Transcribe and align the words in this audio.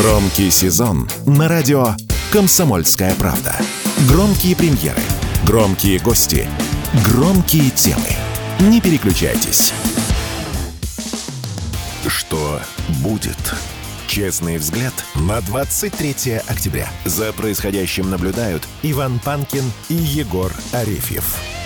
Громкий 0.00 0.48
сезон 0.50 1.08
на 1.26 1.48
радио 1.48 1.88
«Комсомольская 2.30 3.16
правда». 3.16 3.56
Громкие 4.08 4.54
премьеры, 4.54 5.02
громкие 5.44 5.98
гости, 5.98 6.48
громкие 7.04 7.70
темы. 7.70 8.06
Не 8.60 8.80
переключайтесь. 8.80 9.72
Что 12.06 12.60
будет? 13.00 13.54
Честный 14.06 14.58
взгляд 14.58 14.94
на 15.16 15.40
23 15.40 16.42
октября. 16.46 16.88
За 17.04 17.32
происходящим 17.32 18.08
наблюдают 18.08 18.68
Иван 18.84 19.18
Панкин 19.18 19.64
и 19.88 19.94
Егор 19.94 20.52
Арефьев. 20.72 21.57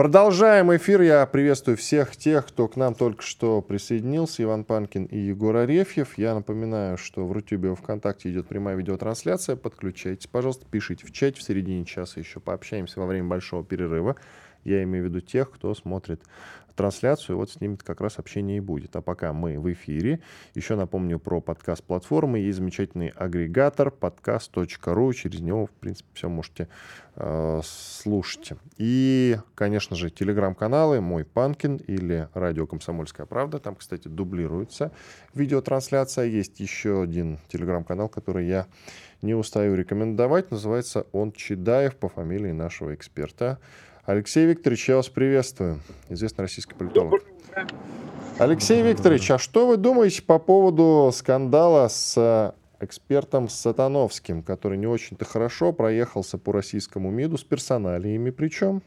Продолжаем 0.00 0.74
эфир. 0.74 1.02
Я 1.02 1.26
приветствую 1.26 1.76
всех 1.76 2.16
тех, 2.16 2.46
кто 2.46 2.68
к 2.68 2.76
нам 2.76 2.94
только 2.94 3.22
что 3.22 3.60
присоединился. 3.60 4.42
Иван 4.42 4.64
Панкин 4.64 5.04
и 5.04 5.18
Егор 5.18 5.54
Арефьев. 5.54 6.16
Я 6.16 6.34
напоминаю, 6.34 6.96
что 6.96 7.26
в 7.26 7.32
Рутюбе 7.32 7.72
и 7.72 7.74
ВКонтакте 7.74 8.30
идет 8.30 8.48
прямая 8.48 8.76
видеотрансляция. 8.76 9.56
Подключайтесь, 9.56 10.26
пожалуйста, 10.26 10.64
пишите 10.70 11.06
в 11.06 11.12
чате. 11.12 11.38
В 11.38 11.42
середине 11.42 11.84
часа 11.84 12.18
еще 12.18 12.40
пообщаемся 12.40 12.98
во 12.98 13.04
время 13.04 13.28
большого 13.28 13.62
перерыва. 13.62 14.16
Я 14.64 14.82
имею 14.84 15.04
в 15.04 15.08
виду 15.08 15.20
тех, 15.20 15.50
кто 15.50 15.74
смотрит 15.74 16.22
трансляцию, 16.74 17.36
вот 17.36 17.50
с 17.50 17.60
ними 17.60 17.76
как 17.76 18.00
раз 18.00 18.18
общение 18.18 18.58
и 18.58 18.60
будет. 18.60 18.96
А 18.96 19.00
пока 19.00 19.32
мы 19.32 19.58
в 19.58 19.72
эфире, 19.72 20.20
еще 20.54 20.76
напомню 20.76 21.18
про 21.18 21.40
подкаст-платформы. 21.40 22.38
Есть 22.38 22.58
замечательный 22.58 23.08
агрегатор 23.08 23.90
подкаст.ру. 23.90 25.12
Через 25.12 25.40
него, 25.40 25.66
в 25.66 25.70
принципе, 25.70 26.08
все 26.14 26.28
можете 26.28 26.68
э, 27.16 27.60
слушать. 27.64 28.52
И, 28.78 29.36
конечно 29.54 29.96
же, 29.96 30.10
телеграм-каналы 30.10 31.00
«Мой 31.00 31.24
Панкин» 31.24 31.76
или 31.76 32.28
«Радио 32.34 32.66
Комсомольская 32.66 33.26
правда». 33.26 33.58
Там, 33.58 33.74
кстати, 33.74 34.08
дублируется 34.08 34.92
видеотрансляция. 35.34 36.26
Есть 36.26 36.60
еще 36.60 37.02
один 37.02 37.38
телеграм-канал, 37.48 38.08
который 38.08 38.46
я 38.46 38.66
не 39.22 39.34
устаю 39.34 39.74
рекомендовать. 39.74 40.50
Называется 40.50 41.06
он 41.12 41.32
Чедаев 41.32 41.96
по 41.96 42.08
фамилии 42.08 42.52
нашего 42.52 42.94
эксперта 42.94 43.58
Алексей 44.04 44.46
Викторович, 44.46 44.88
я 44.88 44.96
вас 44.96 45.08
приветствую. 45.08 45.80
Известный 46.08 46.42
российский 46.42 46.74
политолог. 46.74 47.22
Алексей 48.38 48.82
Викторович, 48.82 49.32
а 49.32 49.38
что 49.38 49.66
вы 49.66 49.76
думаете 49.76 50.22
по 50.22 50.38
поводу 50.38 51.10
скандала 51.14 51.88
с 51.88 52.54
экспертом 52.80 53.48
Сатановским, 53.48 54.42
который 54.42 54.78
не 54.78 54.86
очень-то 54.86 55.24
хорошо 55.24 55.72
проехался 55.72 56.38
по 56.38 56.52
российскому 56.52 57.10
МИДу 57.10 57.38
с 57.38 57.44
персоналиями 57.44 58.30
причем? 58.30 58.82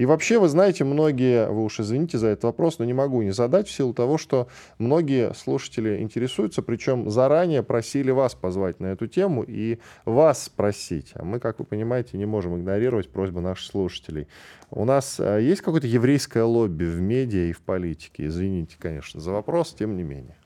И 0.00 0.06
вообще, 0.06 0.38
вы 0.38 0.48
знаете, 0.48 0.84
многие, 0.84 1.46
вы 1.48 1.62
уж 1.62 1.78
извините 1.78 2.16
за 2.16 2.28
этот 2.28 2.44
вопрос, 2.44 2.78
но 2.78 2.86
не 2.86 2.94
могу 2.94 3.20
не 3.20 3.32
задать 3.32 3.68
в 3.68 3.70
силу 3.70 3.92
того, 3.92 4.16
что 4.16 4.48
многие 4.78 5.34
слушатели 5.34 6.00
интересуются, 6.00 6.62
причем 6.62 7.10
заранее 7.10 7.62
просили 7.62 8.10
вас 8.10 8.34
позвать 8.34 8.80
на 8.80 8.86
эту 8.86 9.08
тему 9.08 9.44
и 9.46 9.78
вас 10.06 10.44
спросить. 10.44 11.12
А 11.16 11.22
мы, 11.22 11.38
как 11.38 11.58
вы 11.58 11.66
понимаете, 11.66 12.16
не 12.16 12.24
можем 12.24 12.56
игнорировать 12.56 13.10
просьбы 13.10 13.42
наших 13.42 13.66
слушателей. 13.66 14.26
У 14.70 14.86
нас 14.86 15.20
э, 15.20 15.42
есть 15.42 15.60
какое-то 15.60 15.86
еврейское 15.86 16.44
лобби 16.44 16.84
в 16.84 16.98
медиа 16.98 17.50
и 17.50 17.52
в 17.52 17.60
политике? 17.60 18.24
Извините, 18.24 18.76
конечно, 18.78 19.20
за 19.20 19.32
вопрос, 19.32 19.74
тем 19.78 19.98
не 19.98 20.02
менее. 20.02 20.39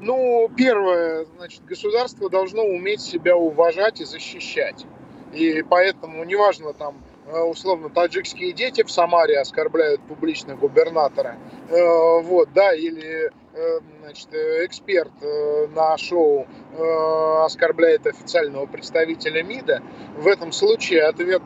Ну, 0.00 0.50
первое, 0.56 1.26
значит, 1.36 1.64
государство 1.64 2.30
должно 2.30 2.62
уметь 2.64 3.00
себя 3.00 3.36
уважать 3.36 4.00
и 4.00 4.04
защищать. 4.04 4.86
И 5.32 5.62
поэтому 5.62 6.24
неважно 6.24 6.72
там 6.72 6.96
Э, 7.32 7.42
условно 7.42 7.90
таджикские 7.90 8.52
дети 8.52 8.82
в 8.82 8.90
Самаре 8.90 9.38
оскорбляют 9.38 10.00
публично 10.02 10.56
губернатора, 10.56 11.36
э, 11.68 12.20
вот, 12.22 12.52
да, 12.52 12.74
или 12.74 13.30
э, 13.54 13.80
значит, 14.00 14.28
эксперт 14.32 15.12
на 15.74 15.96
шоу 15.98 16.46
оскорбляет 17.44 18.06
официального 18.06 18.66
представителя 18.66 19.42
МИДа, 19.42 19.82
в 20.16 20.26
этом 20.26 20.52
случае 20.52 21.04
ответ 21.04 21.42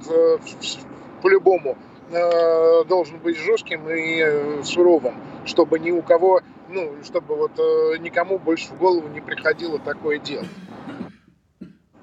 по-любому 1.23 1.77
должен 2.11 3.19
быть 3.19 3.39
жестким 3.39 3.89
и 3.89 4.63
суровым, 4.63 5.15
чтобы 5.47 5.79
ни 5.79 5.91
у 5.91 6.03
кого, 6.03 6.43
ну, 6.69 6.93
чтобы 7.03 7.35
вот 7.35 7.53
никому 8.01 8.39
больше 8.39 8.69
в 8.69 8.79
голову 8.79 9.09
не 9.09 9.21
приходило 9.21 9.79
такое 9.79 10.19
дело. 10.19 10.45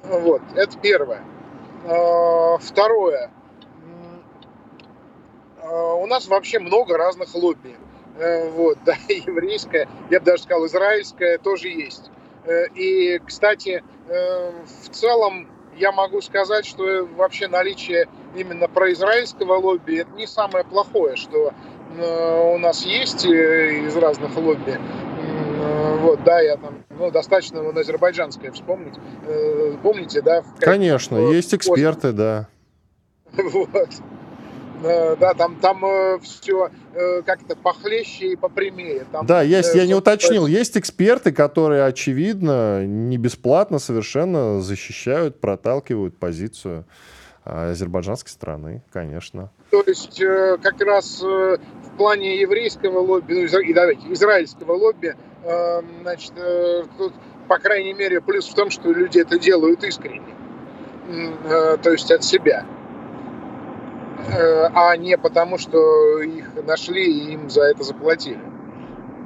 Вот, 0.03 0.41
это 0.55 0.77
первое. 0.79 1.23
Второе 2.59 3.31
Э, 5.71 5.93
у 5.93 6.05
нас 6.05 6.27
вообще 6.27 6.59
много 6.59 6.97
разных 6.97 7.33
лобби. 7.35 7.75
Э, 8.17 8.49
вот, 8.49 8.77
да, 8.85 8.95
еврейское, 9.07 9.87
я 10.09 10.19
бы 10.19 10.25
даже 10.25 10.43
сказал, 10.43 10.65
израильское 10.65 11.37
тоже 11.37 11.69
есть. 11.69 12.09
Э, 12.45 12.67
и, 12.73 13.19
кстати, 13.19 13.83
в 14.07 14.89
целом 14.89 15.47
я 15.77 15.93
могу 15.93 16.19
сказать, 16.19 16.65
что 16.65 17.05
вообще 17.15 17.47
наличие 17.47 18.09
именно 18.35 18.67
произраильского 18.67 19.55
лобби 19.55 19.99
это 19.99 20.11
не 20.11 20.27
самое 20.27 20.63
плохое, 20.63 21.15
что 21.15 21.53
у 21.97 22.57
нас 22.57 22.85
есть 22.85 23.25
из 23.25 23.95
разных 23.97 24.35
лобби. 24.37 24.79
Вот, 25.99 26.23
да, 26.23 26.39
я 26.39 26.55
там, 26.55 26.83
ну, 26.89 27.11
достаточно 27.11 27.61
вон, 27.61 27.77
азербайджанское 27.77 28.51
вспомнить. 28.51 28.95
Помните, 29.83 30.21
да? 30.21 30.43
Конечно, 30.59 31.17
есть 31.17 31.53
эксперты, 31.53 32.13
да. 32.13 32.47
Вот. 33.33 33.89
Э, 34.83 35.15
да, 35.15 35.33
там, 35.33 35.55
там 35.57 35.85
э, 35.85 36.19
все 36.23 36.69
э, 36.93 37.21
как-то 37.21 37.55
похлеще 37.55 38.33
и 38.33 38.35
попрямее. 38.35 39.05
Там, 39.11 39.25
да, 39.25 39.41
есть, 39.41 39.75
я 39.75 39.85
не 39.85 39.93
уточнил, 39.93 40.47
есть 40.47 40.77
эксперты, 40.77 41.31
которые, 41.31 41.85
очевидно, 41.85 42.85
не 42.85 43.17
бесплатно 43.17 43.79
совершенно 43.79 44.61
защищают, 44.61 45.39
проталкивают 45.39 46.17
позицию 46.17 46.85
азербайджанской 47.43 48.31
страны, 48.31 48.81
конечно. 48.91 49.51
То 49.71 49.83
есть 49.85 50.21
как 50.61 50.81
раз 50.81 51.21
в 51.21 51.59
плане 51.97 52.39
еврейского 52.39 52.99
лобби, 52.99 53.33
ну, 53.33 53.59
и 53.59 53.73
давайте, 53.73 54.11
израильского 54.13 54.73
лобби, 54.73 55.15
значит, 56.01 56.33
тут, 56.97 57.13
по 57.47 57.57
крайней 57.57 57.93
мере, 57.93 58.21
плюс 58.21 58.47
в 58.47 58.53
том, 58.53 58.69
что 58.69 58.91
люди 58.91 59.19
это 59.19 59.39
делают 59.39 59.83
искренне, 59.83 60.35
то 61.81 61.91
есть 61.91 62.11
от 62.11 62.23
себя. 62.23 62.65
Э, 64.29 64.69
а 64.73 64.95
не 64.97 65.17
потому, 65.17 65.57
что 65.57 66.21
их 66.21 66.45
нашли 66.65 67.03
и 67.03 67.33
им 67.33 67.49
за 67.49 67.63
это 67.63 67.83
заплатили. 67.83 68.39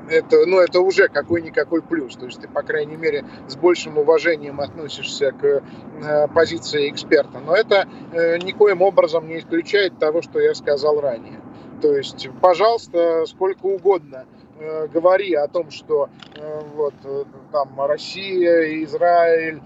Это, 0.09 0.45
ну, 0.45 0.59
это 0.59 0.81
уже 0.81 1.07
какой-никакой 1.07 1.81
плюс. 1.81 2.15
То 2.15 2.25
есть 2.25 2.41
ты, 2.41 2.47
по 2.47 2.61
крайней 2.61 2.95
мере, 2.95 3.25
с 3.47 3.55
большим 3.55 3.97
уважением 3.97 4.61
относишься 4.61 5.31
к 5.31 5.63
э, 6.03 6.27
позиции 6.27 6.89
эксперта. 6.89 7.39
Но 7.39 7.55
это 7.55 7.87
э, 8.13 8.37
никоим 8.37 8.81
образом 8.81 9.27
не 9.27 9.39
исключает 9.39 9.97
того, 9.99 10.21
что 10.21 10.39
я 10.39 10.53
сказал 10.53 10.99
ранее. 10.99 11.39
То 11.81 11.95
есть, 11.95 12.29
пожалуйста, 12.41 13.25
сколько 13.25 13.65
угодно 13.65 14.25
Э, 14.57 14.87
говори 14.87 15.33
о 15.33 15.47
том, 15.49 15.69
что 15.69 16.09
э, 16.35 16.61
вот 16.75 16.93
э, 17.03 17.25
там 17.51 17.79
Россия 17.81 18.61
и 18.61 18.83
Израиль 18.85 19.61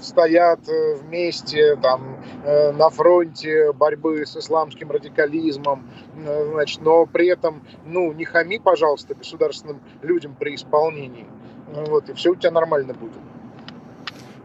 стоят 0.00 0.58
вместе 0.66 1.76
там 1.76 2.16
на 2.44 2.90
фронте 2.90 3.72
борьбы 3.72 4.26
с 4.26 4.36
исламским 4.36 4.90
радикализмом, 4.90 5.88
значит, 6.16 6.80
но 6.82 7.06
при 7.06 7.28
этом, 7.28 7.62
ну, 7.84 8.12
не 8.12 8.24
хами, 8.24 8.58
пожалуйста, 8.58 9.14
государственным 9.14 9.80
людям 10.02 10.34
при 10.34 10.56
исполнении, 10.56 11.28
вот, 11.68 12.08
и 12.08 12.14
все 12.14 12.32
у 12.32 12.34
тебя 12.34 12.50
нормально 12.50 12.92
будет. 12.92 13.20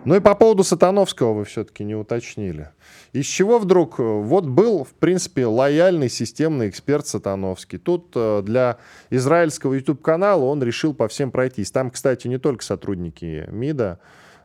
Ну 0.06 0.16
и 0.16 0.22
по 0.22 0.34
поводу 0.34 0.64
Сатановского 0.64 1.34
вы 1.34 1.44
все-таки 1.44 1.84
не 1.84 1.94
уточнили. 1.94 2.70
Из 3.12 3.26
чего 3.26 3.60
вдруг, 3.60 4.00
э, 4.00 4.04
вот 4.04 4.46
был, 4.46 4.86
в 4.86 4.94
принципе, 4.94 5.46
лояльный 5.46 6.10
системный 6.10 6.70
эксперт 6.70 7.06
Сатановский. 7.06 7.78
Тут 7.80 8.14
э, 8.16 8.42
для 8.42 8.78
израильского 9.10 9.74
YouTube-канала 9.74 10.46
он 10.46 10.64
решил 10.64 10.94
по 10.94 11.10
всем 11.10 11.32
пройтись. 11.32 11.72
Там, 11.72 11.92
кстати, 11.92 12.28
не 12.30 12.38
только 12.38 12.64
сотрудники 12.64 13.46
МИДа, 13.52 14.00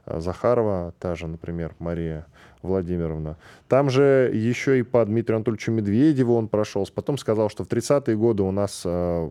э, 0.07 0.21
Захарова, 0.21 0.93
та 0.99 1.15
же, 1.15 1.29
например, 1.29 1.77
Мария 1.79 2.27
Владимировна. 2.65 3.37
Там 3.69 3.91
же 3.91 4.31
еще 4.35 4.79
и 4.81 4.83
по 4.83 5.05
Дмитрию 5.05 5.37
Анатольевичу 5.37 5.71
Медведеву 5.71 6.35
он 6.35 6.49
прошелся. 6.49 6.93
Потом 6.93 7.17
сказал, 7.17 7.49
что 7.49 7.63
в 7.63 7.69
30-е 7.69 8.17
годы 8.17 8.43
у 8.43 8.51
нас 8.51 8.83
э, 8.85 9.31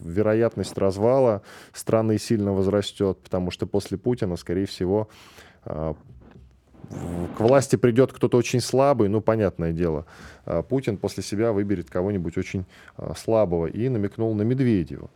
вероятность 0.00 0.76
развала 0.76 1.42
страны 1.72 2.18
сильно 2.18 2.52
возрастет, 2.52 3.18
потому 3.22 3.50
что 3.50 3.66
после 3.66 3.98
Путина, 3.98 4.36
скорее 4.36 4.66
всего, 4.66 5.08
к 5.64 7.38
власти 7.38 7.76
придет 7.76 8.12
кто-то 8.12 8.36
очень 8.36 8.60
слабый, 8.60 9.08
ну, 9.08 9.20
понятное 9.20 9.72
дело, 9.72 10.06
а, 10.44 10.62
Путин 10.62 10.96
после 10.96 11.22
себя 11.22 11.52
выберет 11.52 11.88
кого-нибудь 11.88 12.36
очень 12.36 12.64
а, 12.96 13.14
слабого 13.14 13.66
и 13.66 13.88
намекнул 13.88 14.34
на 14.34 14.42
Медведева. 14.42 15.08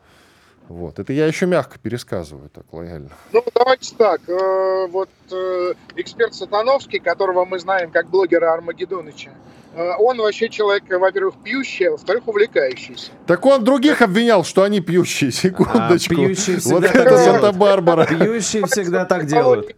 Вот. 0.69 0.99
Это 0.99 1.13
я 1.13 1.27
еще 1.27 1.47
мягко 1.47 1.79
пересказываю, 1.79 2.49
так 2.49 2.65
лояльно. 2.73 3.11
Ну, 3.33 3.45
давайте 3.55 3.95
так. 3.97 4.21
Э, 4.29 4.87
вот 4.87 5.11
э, 5.31 5.75
эксперт 5.97 6.35
Сатановский, 6.35 7.01
которого 7.01 7.45
мы 7.45 7.59
знаем 7.59 7.91
как 7.91 8.09
блогера 8.09 8.55
Армагеддоныча, 8.55 9.31
э, 9.75 9.91
он 9.99 10.17
вообще 10.19 10.49
человек, 10.49 10.85
во-первых, 10.89 11.35
пьющий, 11.45 11.89
а 11.89 11.91
во-вторых, 11.91 12.27
увлекающийся. 12.29 13.11
Так 13.27 13.45
он 13.45 13.63
других 13.63 14.01
обвинял, 14.01 14.43
что 14.43 14.63
они 14.63 14.81
пьющие. 14.81 15.33
Секундочку. 15.33 16.15
А, 16.15 16.17
пьющие 16.17 16.59
вот 16.65 16.85
это 16.85 17.19
Санта-Барбара. 17.19 18.07
Пьющие 18.07 18.65
всегда 18.65 19.05
так 19.05 19.27
делают. 19.27 19.77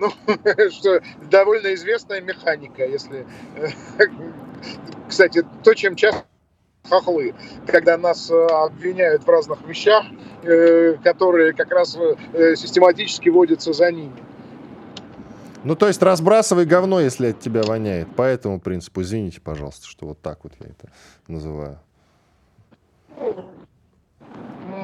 Ну, 0.00 0.10
что 0.70 1.00
довольно 1.30 1.74
известная 1.74 2.20
механика, 2.20 2.84
если... 2.84 3.26
Кстати, 5.08 5.44
то, 5.62 5.74
чем 5.74 5.94
часто 5.96 6.24
хохлы, 6.88 7.34
когда 7.66 7.98
нас 7.98 8.30
э, 8.30 8.46
обвиняют 8.46 9.24
в 9.24 9.28
разных 9.28 9.60
вещах, 9.66 10.04
э, 10.42 10.94
которые 11.04 11.52
как 11.52 11.70
раз 11.70 11.96
э, 11.96 12.56
систематически 12.56 13.28
водятся 13.28 13.72
за 13.72 13.92
ними. 13.92 14.16
Ну, 15.62 15.76
то 15.76 15.88
есть 15.88 16.02
разбрасывай 16.02 16.64
говно, 16.64 17.00
если 17.00 17.28
от 17.28 17.40
тебя 17.40 17.62
воняет. 17.62 18.14
По 18.16 18.22
этому 18.22 18.60
принципу, 18.60 19.02
извините, 19.02 19.40
пожалуйста, 19.40 19.86
что 19.86 20.06
вот 20.06 20.20
так 20.22 20.42
вот 20.42 20.54
я 20.58 20.68
это 20.68 20.90
называю. 21.28 21.78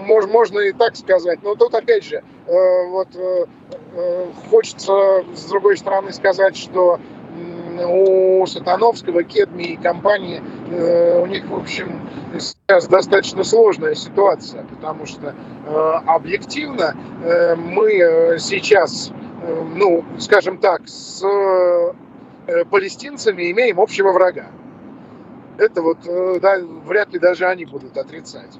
Можно, 0.06 0.32
можно 0.32 0.58
и 0.60 0.72
так 0.72 0.96
сказать. 0.96 1.40
Но 1.42 1.54
тут, 1.54 1.74
опять 1.74 2.04
же, 2.04 2.22
вот 2.46 3.08
хочется, 4.50 5.24
с 5.34 5.44
другой 5.46 5.76
стороны, 5.76 6.12
сказать, 6.12 6.56
что 6.56 7.00
у 7.84 8.46
Сатановского, 8.46 9.22
Кедми 9.22 9.64
и 9.64 9.76
компании, 9.76 10.42
э, 10.70 11.20
у 11.20 11.26
них, 11.26 11.46
в 11.46 11.54
общем, 11.54 12.08
сейчас 12.38 12.86
достаточно 12.88 13.44
сложная 13.44 13.94
ситуация, 13.94 14.64
потому 14.64 15.06
что 15.06 15.34
э, 15.66 15.70
объективно 16.06 16.96
э, 17.24 17.54
мы 17.56 18.36
сейчас, 18.38 19.12
ну, 19.74 20.04
скажем 20.18 20.58
так, 20.58 20.88
с 20.88 21.22
палестинцами 22.70 23.50
имеем 23.50 23.80
общего 23.80 24.12
врага. 24.12 24.46
Это 25.58 25.82
вот, 25.82 25.98
да, 26.40 26.58
вряд 26.84 27.12
ли 27.12 27.18
даже 27.18 27.46
они 27.46 27.64
будут 27.64 27.96
отрицать. 27.96 28.58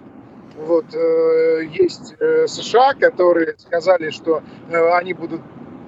Вот 0.57 0.87
есть 0.95 2.15
США, 2.47 2.95
которые 2.95 3.57
сказали, 3.59 4.11
что 4.11 4.43
они 4.71 5.13
будут 5.13 5.43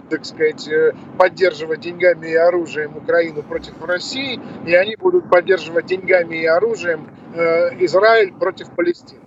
так 0.09 0.25
сказать, 0.25 0.67
э, 0.69 0.94
поддерживать 1.19 1.81
деньгами 1.81 2.29
и 2.29 2.35
оружием 2.35 2.97
Украину 2.97 3.43
против 3.43 3.82
России, 3.85 4.41
и 4.67 4.75
они 4.75 4.97
будут 4.97 5.31
поддерживать 5.31 5.87
деньгами 5.87 6.37
и 6.37 6.47
оружием 6.47 7.09
э, 7.35 7.85
Израиль 7.85 8.32
против 8.32 8.70
Палестины. 8.70 9.20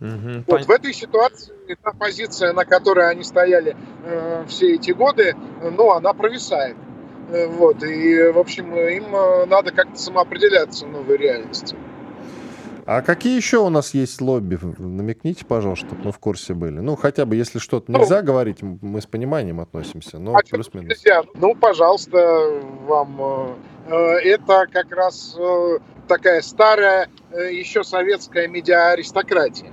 Угу, 0.00 0.44
вот 0.48 0.66
в 0.66 0.70
этой 0.70 0.92
ситуации 0.92 1.54
та 1.82 1.92
позиция, 1.92 2.52
на 2.52 2.64
которой 2.64 3.08
они 3.08 3.24
стояли 3.24 3.76
э, 4.04 4.44
все 4.48 4.74
эти 4.74 4.90
годы, 4.90 5.34
ну, 5.62 5.92
она 5.92 6.12
провисает. 6.12 6.76
Э, 7.30 7.46
вот, 7.46 7.82
и, 7.82 8.28
в 8.28 8.38
общем, 8.38 8.76
им 8.76 9.12
надо 9.48 9.70
как-то 9.72 9.96
самоопределяться 9.96 10.86
в 10.86 10.90
новой 10.90 11.16
реальности. 11.16 11.76
А 12.86 13.02
какие 13.02 13.36
еще 13.36 13.58
у 13.58 13.70
нас 13.70 13.94
есть 13.94 14.20
лобби? 14.20 14.58
Намекните, 14.78 15.44
пожалуйста, 15.44 15.86
чтобы 15.86 16.04
мы 16.04 16.12
в 16.12 16.18
курсе 16.18 16.54
были. 16.54 16.80
Ну, 16.80 16.96
хотя 16.96 17.24
бы, 17.24 17.36
если 17.36 17.58
что-то 17.58 17.90
ну, 17.90 17.98
нельзя 17.98 18.20
ну, 18.20 18.26
говорить, 18.26 18.62
мы 18.62 19.00
с 19.00 19.06
пониманием 19.06 19.60
относимся, 19.60 20.18
но 20.18 20.36
а 20.36 20.40
плюс-минус. 20.48 20.90
Нельзя? 20.90 21.22
Ну, 21.34 21.54
пожалуйста, 21.54 22.60
вам. 22.86 23.56
Э, 23.86 24.18
это 24.22 24.66
как 24.70 24.92
раз 24.92 25.36
э, 25.38 25.78
такая 26.08 26.42
старая, 26.42 27.08
э, 27.30 27.52
еще 27.52 27.84
советская 27.84 28.48
медиа-аристократия. 28.48 29.72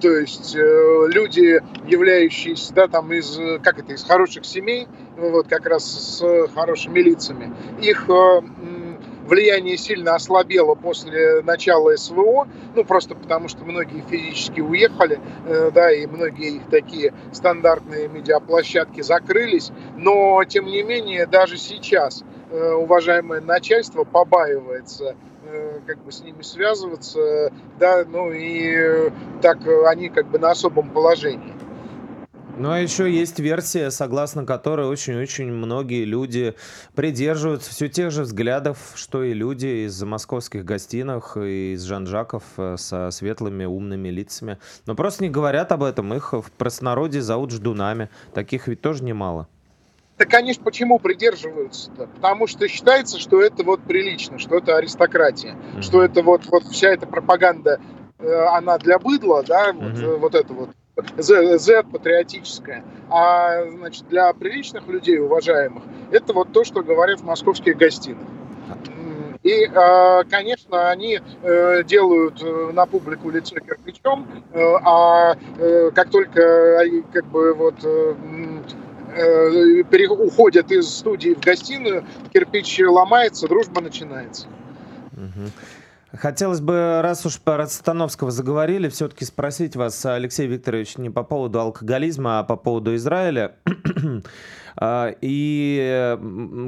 То 0.00 0.10
есть 0.10 0.54
люди, 0.54 1.58
являющиеся, 1.86 2.74
да, 2.74 2.86
там 2.86 3.10
из, 3.14 3.38
как 3.62 3.78
это, 3.78 3.94
из 3.94 4.04
хороших 4.04 4.44
семей, 4.44 4.88
вот 5.16 5.48
как 5.48 5.64
раз 5.64 5.84
с 5.84 6.48
хорошими 6.54 7.00
лицами, 7.00 7.50
их 7.80 8.06
влияние 9.26 9.76
сильно 9.76 10.14
ослабело 10.14 10.74
после 10.74 11.42
начала 11.42 11.96
СВО, 11.96 12.48
ну 12.74 12.84
просто 12.84 13.14
потому 13.14 13.48
что 13.48 13.64
многие 13.64 14.02
физически 14.08 14.60
уехали, 14.60 15.20
э, 15.46 15.70
да, 15.72 15.92
и 15.92 16.06
многие 16.06 16.56
их 16.56 16.70
такие 16.70 17.12
стандартные 17.32 18.08
медиаплощадки 18.08 19.02
закрылись, 19.02 19.72
но 19.96 20.42
тем 20.44 20.66
не 20.66 20.82
менее 20.82 21.26
даже 21.26 21.56
сейчас 21.56 22.22
э, 22.50 22.72
уважаемое 22.72 23.40
начальство 23.40 24.04
побаивается 24.04 25.16
э, 25.44 25.80
как 25.86 26.02
бы 26.04 26.12
с 26.12 26.22
ними 26.22 26.42
связываться, 26.42 27.52
да, 27.78 28.04
ну 28.06 28.32
и 28.32 29.10
так 29.42 29.58
они 29.86 30.08
как 30.08 30.28
бы 30.30 30.38
на 30.38 30.50
особом 30.50 30.90
положении. 30.90 31.55
Ну 32.58 32.70
а 32.70 32.78
еще 32.78 33.10
есть 33.10 33.38
версия, 33.38 33.90
согласно 33.90 34.46
которой 34.46 34.86
очень-очень 34.86 35.52
многие 35.52 36.04
люди 36.06 36.54
придерживаются 36.94 37.70
все 37.70 37.88
тех 37.88 38.10
же 38.10 38.22
взглядов, 38.22 38.78
что 38.94 39.22
и 39.22 39.34
люди 39.34 39.84
из 39.86 40.02
московских 40.02 40.64
гостиных 40.64 41.36
и 41.36 41.74
из 41.74 41.82
Жан-Жаков 41.82 42.44
э, 42.56 42.76
со 42.78 43.10
светлыми 43.10 43.66
умными 43.66 44.08
лицами. 44.08 44.58
Но 44.86 44.94
просто 44.94 45.24
не 45.24 45.28
говорят 45.28 45.70
об 45.70 45.82
этом, 45.82 46.14
их 46.14 46.32
в 46.32 46.50
простонародье 46.56 47.20
зовут 47.20 47.50
ждунами. 47.50 48.08
Таких 48.32 48.68
ведь 48.68 48.80
тоже 48.80 49.04
немало. 49.04 49.48
Да, 50.16 50.24
конечно, 50.24 50.64
почему 50.64 50.98
придерживаются-то? 50.98 52.06
Потому 52.06 52.46
что 52.46 52.66
считается, 52.68 53.18
что 53.18 53.42
это 53.42 53.64
вот 53.64 53.82
прилично, 53.82 54.38
что 54.38 54.56
это 54.56 54.78
аристократия, 54.78 55.52
mm-hmm. 55.52 55.82
что 55.82 56.02
это 56.02 56.22
вот, 56.22 56.46
вот 56.46 56.64
вся 56.64 56.88
эта 56.88 57.06
пропаганда, 57.06 57.80
э, 58.18 58.44
она 58.54 58.78
для 58.78 58.98
быдла, 58.98 59.42
да, 59.42 59.72
mm-hmm. 59.72 60.04
вот, 60.06 60.20
вот 60.20 60.34
это 60.34 60.54
вот 60.54 60.70
Z, 61.18 61.58
Z 61.58 61.82
патриотическое. 61.84 62.82
А 63.10 63.64
значит, 63.70 64.08
для 64.08 64.32
приличных 64.32 64.86
людей, 64.88 65.18
уважаемых, 65.18 65.82
это 66.10 66.32
вот 66.32 66.52
то, 66.52 66.64
что 66.64 66.82
говорят 66.82 67.20
в 67.20 67.24
московских 67.24 67.76
гостиных. 67.76 68.26
И, 69.42 69.64
а, 69.66 70.24
конечно, 70.24 70.88
они 70.90 71.20
э, 71.42 71.84
делают 71.84 72.42
э, 72.42 72.72
на 72.72 72.84
публику 72.86 73.30
лицо 73.30 73.54
кирпичом, 73.56 74.26
э, 74.52 74.60
а 74.82 75.36
как 75.94 76.10
только 76.10 76.80
как 77.12 77.26
бы 77.26 77.54
вот 77.54 77.74
уходят 80.10 80.70
из 80.70 80.88
студии 80.88 81.30
в 81.30 81.40
гостиную, 81.40 82.04
кирпич 82.32 82.80
ломается, 82.80 83.48
дружба 83.48 83.80
начинается. 83.80 84.48
Угу. 85.12 85.50
Хотелось 86.18 86.60
бы, 86.60 87.00
раз 87.02 87.26
уж 87.26 87.38
про 87.38 87.66
Становского 87.66 88.30
заговорили, 88.30 88.88
все-таки 88.88 89.24
спросить 89.24 89.76
вас, 89.76 90.04
Алексей 90.06 90.46
Викторович, 90.46 90.98
не 90.98 91.10
по 91.10 91.22
поводу 91.22 91.60
алкоголизма, 91.60 92.38
а 92.38 92.44
по 92.44 92.56
поводу 92.56 92.94
Израиля. 92.96 93.56
А, 94.78 95.14
и 95.22 96.18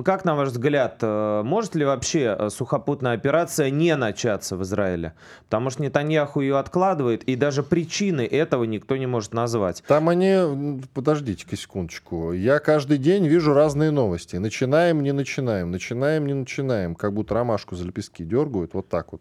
как, 0.04 0.24
на 0.24 0.34
ваш 0.34 0.48
взгляд, 0.48 0.98
э, 1.02 1.42
может 1.44 1.74
ли 1.74 1.84
вообще 1.84 2.48
сухопутная 2.50 3.12
операция 3.12 3.68
не 3.68 3.94
начаться 3.96 4.56
в 4.56 4.62
Израиле? 4.62 5.12
Потому 5.44 5.68
что 5.68 5.82
Нетаньяху 5.82 6.40
ее 6.40 6.58
откладывает, 6.58 7.22
и 7.24 7.36
даже 7.36 7.62
причины 7.62 8.22
этого 8.22 8.64
никто 8.64 8.96
не 8.96 9.06
может 9.06 9.34
назвать. 9.34 9.82
Там 9.86 10.08
они... 10.08 10.80
Подождите-ка 10.94 11.56
секундочку. 11.56 12.32
Я 12.32 12.60
каждый 12.60 12.96
день 12.96 13.26
вижу 13.26 13.52
разные 13.52 13.90
новости. 13.90 14.36
Начинаем, 14.36 15.02
не 15.02 15.12
начинаем, 15.12 15.70
начинаем, 15.70 16.26
не 16.26 16.34
начинаем. 16.34 16.94
Как 16.94 17.12
будто 17.12 17.34
ромашку 17.34 17.76
за 17.76 17.84
лепестки 17.84 18.24
дергают. 18.24 18.72
Вот 18.72 18.88
так 18.88 19.12
вот. 19.12 19.20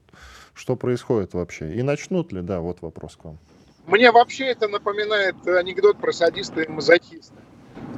Что 0.54 0.76
происходит 0.76 1.34
вообще? 1.34 1.74
И 1.74 1.84
начнут 1.84 2.32
ли? 2.32 2.42
Да, 2.42 2.62
вот 2.62 2.82
вопрос 2.82 3.18
к 3.18 3.26
вам. 3.26 3.38
Мне 3.86 4.12
вообще 4.12 4.46
это 4.46 4.68
напоминает 4.68 5.36
анекдот 5.46 5.98
про 5.98 6.12
садиста 6.12 6.62
и 6.62 6.68
мазохиста 6.68 7.36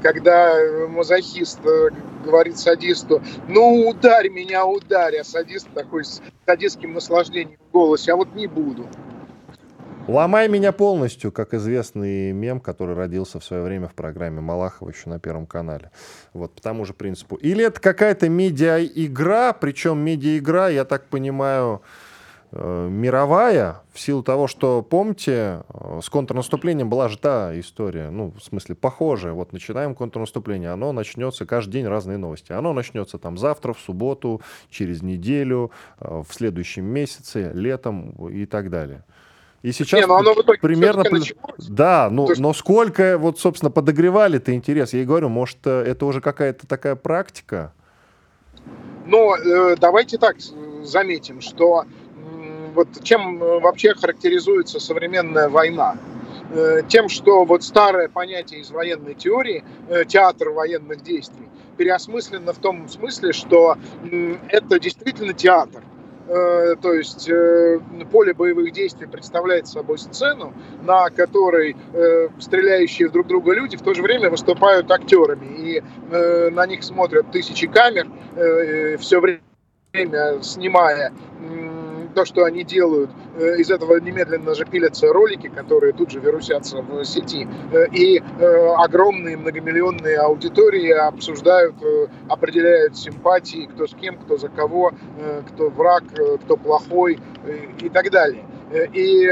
когда 0.01 0.55
мазохист 0.87 1.59
э, 1.65 1.89
говорит 2.23 2.57
садисту, 2.57 3.21
ну 3.47 3.89
ударь 3.89 4.29
меня, 4.29 4.65
ударь, 4.65 5.17
а 5.17 5.23
садист 5.23 5.67
такой 5.73 6.05
с 6.05 6.21
садистским 6.45 6.93
наслаждением 6.93 7.59
в 7.69 7.71
голосе, 7.71 8.13
а 8.13 8.15
вот 8.15 8.33
не 8.35 8.47
буду. 8.47 8.87
Ломай 10.07 10.47
меня 10.47 10.71
полностью, 10.71 11.31
как 11.31 11.53
известный 11.53 12.31
мем, 12.31 12.59
который 12.59 12.95
родился 12.95 13.39
в 13.39 13.43
свое 13.43 13.61
время 13.61 13.87
в 13.87 13.93
программе 13.93 14.41
Малахова 14.41 14.89
еще 14.89 15.07
на 15.07 15.19
Первом 15.19 15.45
канале. 15.45 15.91
Вот 16.33 16.55
по 16.55 16.61
тому 16.61 16.83
же 16.83 16.93
принципу. 16.93 17.35
Или 17.35 17.63
это 17.63 17.79
какая-то 17.79 18.27
медиа-игра, 18.27 19.53
причем 19.53 19.99
медиа-игра, 19.99 20.69
я 20.69 20.83
так 20.83 21.05
понимаю, 21.05 21.83
Э, 21.83 22.08
мировая, 22.51 23.81
в 23.93 23.99
силу 23.99 24.23
того, 24.23 24.47
что, 24.47 24.81
помните, 24.81 25.63
э, 25.69 25.99
с 26.01 26.09
контрнаступлением 26.09 26.89
была 26.89 27.09
же 27.09 27.17
та 27.17 27.57
история, 27.59 28.09
ну, 28.09 28.33
в 28.37 28.43
смысле, 28.43 28.75
похожая. 28.75 29.33
Вот 29.33 29.53
начинаем 29.53 29.93
контрнаступление, 29.93 30.71
оно 30.71 30.91
начнется, 30.91 31.45
каждый 31.45 31.73
день 31.73 31.87
разные 31.87 32.17
новости. 32.17 32.51
Оно 32.51 32.73
начнется 32.73 33.19
там 33.19 33.37
завтра, 33.37 33.73
в 33.73 33.79
субботу, 33.79 34.41
через 34.69 35.03
неделю, 35.03 35.71
э, 35.99 36.23
в 36.27 36.33
следующем 36.33 36.85
месяце, 36.85 37.51
летом 37.53 38.11
и 38.29 38.45
так 38.45 38.69
далее. 38.69 39.03
И 39.61 39.71
сейчас 39.71 39.99
Не, 39.99 40.07
ну 40.07 40.15
оно 40.15 40.33
в 40.33 40.39
итоге 40.41 40.59
примерно... 40.59 41.03
Да, 41.57 42.07
ну, 42.09 42.29
но 42.37 42.53
сколько, 42.53 43.17
вот, 43.17 43.39
собственно, 43.39 43.69
подогревали-то 43.69 44.55
интерес? 44.55 44.93
Я 44.93 45.01
и 45.01 45.05
говорю, 45.05 45.29
может, 45.29 45.67
это 45.67 46.05
уже 46.05 46.21
какая-то 46.21 46.65
такая 46.65 46.95
практика? 46.95 47.73
Но 49.05 49.35
э, 49.35 49.75
давайте 49.75 50.17
так 50.17 50.37
заметим, 50.83 51.41
что 51.41 51.85
вот 52.79 53.03
чем 53.03 53.39
вообще 53.39 53.93
характеризуется 53.93 54.79
современная 54.79 55.49
война? 55.49 55.97
Тем, 56.87 57.09
что 57.09 57.45
вот 57.45 57.63
старое 57.63 58.07
понятие 58.07 58.61
из 58.61 58.71
военной 58.71 59.13
теории, 59.13 59.63
театр 60.07 60.49
военных 60.49 61.03
действий, 61.03 61.47
переосмыслено 61.77 62.53
в 62.53 62.57
том 62.57 62.87
смысле, 62.89 63.33
что 63.33 63.77
это 64.49 64.79
действительно 64.79 65.33
театр. 65.33 65.83
Э, 66.29 66.75
то 66.79 66.93
есть 66.93 67.27
э, 67.27 67.79
поле 68.11 68.35
боевых 68.35 68.71
действий 68.71 69.07
представляет 69.07 69.67
собой 69.67 69.97
сцену, 69.97 70.53
на 70.83 71.09
которой 71.09 71.75
э, 71.93 72.27
стреляющие 72.37 73.09
друг 73.09 73.25
друга 73.25 73.53
люди 73.53 73.77
в 73.77 73.81
то 73.81 73.95
же 73.95 74.03
время 74.03 74.29
выступают 74.29 74.91
актерами. 74.91 75.47
И 75.57 75.83
на 76.51 76.65
них 76.65 76.83
смотрят 76.83 77.31
тысячи 77.31 77.67
камер, 77.67 78.07
все 78.99 79.19
время 79.19 79.41
снимая 80.41 81.11
то, 82.13 82.25
что 82.25 82.43
они 82.43 82.63
делают, 82.63 83.09
э, 83.37 83.57
из 83.57 83.69
этого 83.71 83.99
немедленно 83.99 84.53
же 84.55 84.65
пилятся 84.65 85.07
ролики, 85.11 85.47
которые 85.47 85.93
тут 85.93 86.11
же 86.11 86.19
вирусятся 86.19 86.81
в 86.81 87.03
сети. 87.03 87.47
Э, 87.71 87.85
и 87.91 88.19
э, 88.19 88.73
огромные 88.77 89.37
многомиллионные 89.37 90.17
аудитории 90.17 90.91
обсуждают, 90.91 91.75
определяют 92.27 92.97
симпатии, 92.97 93.69
кто 93.71 93.87
с 93.87 93.93
кем, 93.93 94.17
кто 94.17 94.37
за 94.37 94.49
кого, 94.49 94.91
кто 95.49 95.69
враг, 95.69 96.03
кто 96.43 96.57
плохой 96.57 97.19
и 97.79 97.89
так 97.89 98.11
далее. 98.11 98.45
И 98.93 99.27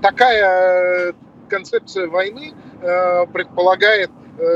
такая 0.00 1.14
концепция 1.48 2.08
войны 2.08 2.52
предполагает, 3.32 4.10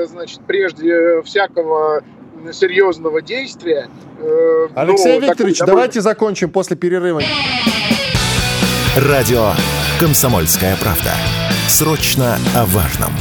значит, 0.06 0.40
прежде 0.46 1.22
всякого 1.22 2.02
серьезного 2.52 3.22
действия. 3.22 3.88
Э, 4.18 4.68
Алексей 4.74 5.20
ну, 5.20 5.26
Викторович, 5.26 5.58
такой, 5.58 5.74
давайте 5.74 6.00
закончим 6.00 6.50
после 6.50 6.76
перерыва. 6.76 7.22
Радио 8.96 9.52
«Комсомольская 10.00 10.76
правда». 10.76 11.12
Срочно 11.68 12.38
о 12.54 12.66
важном. 12.66 13.12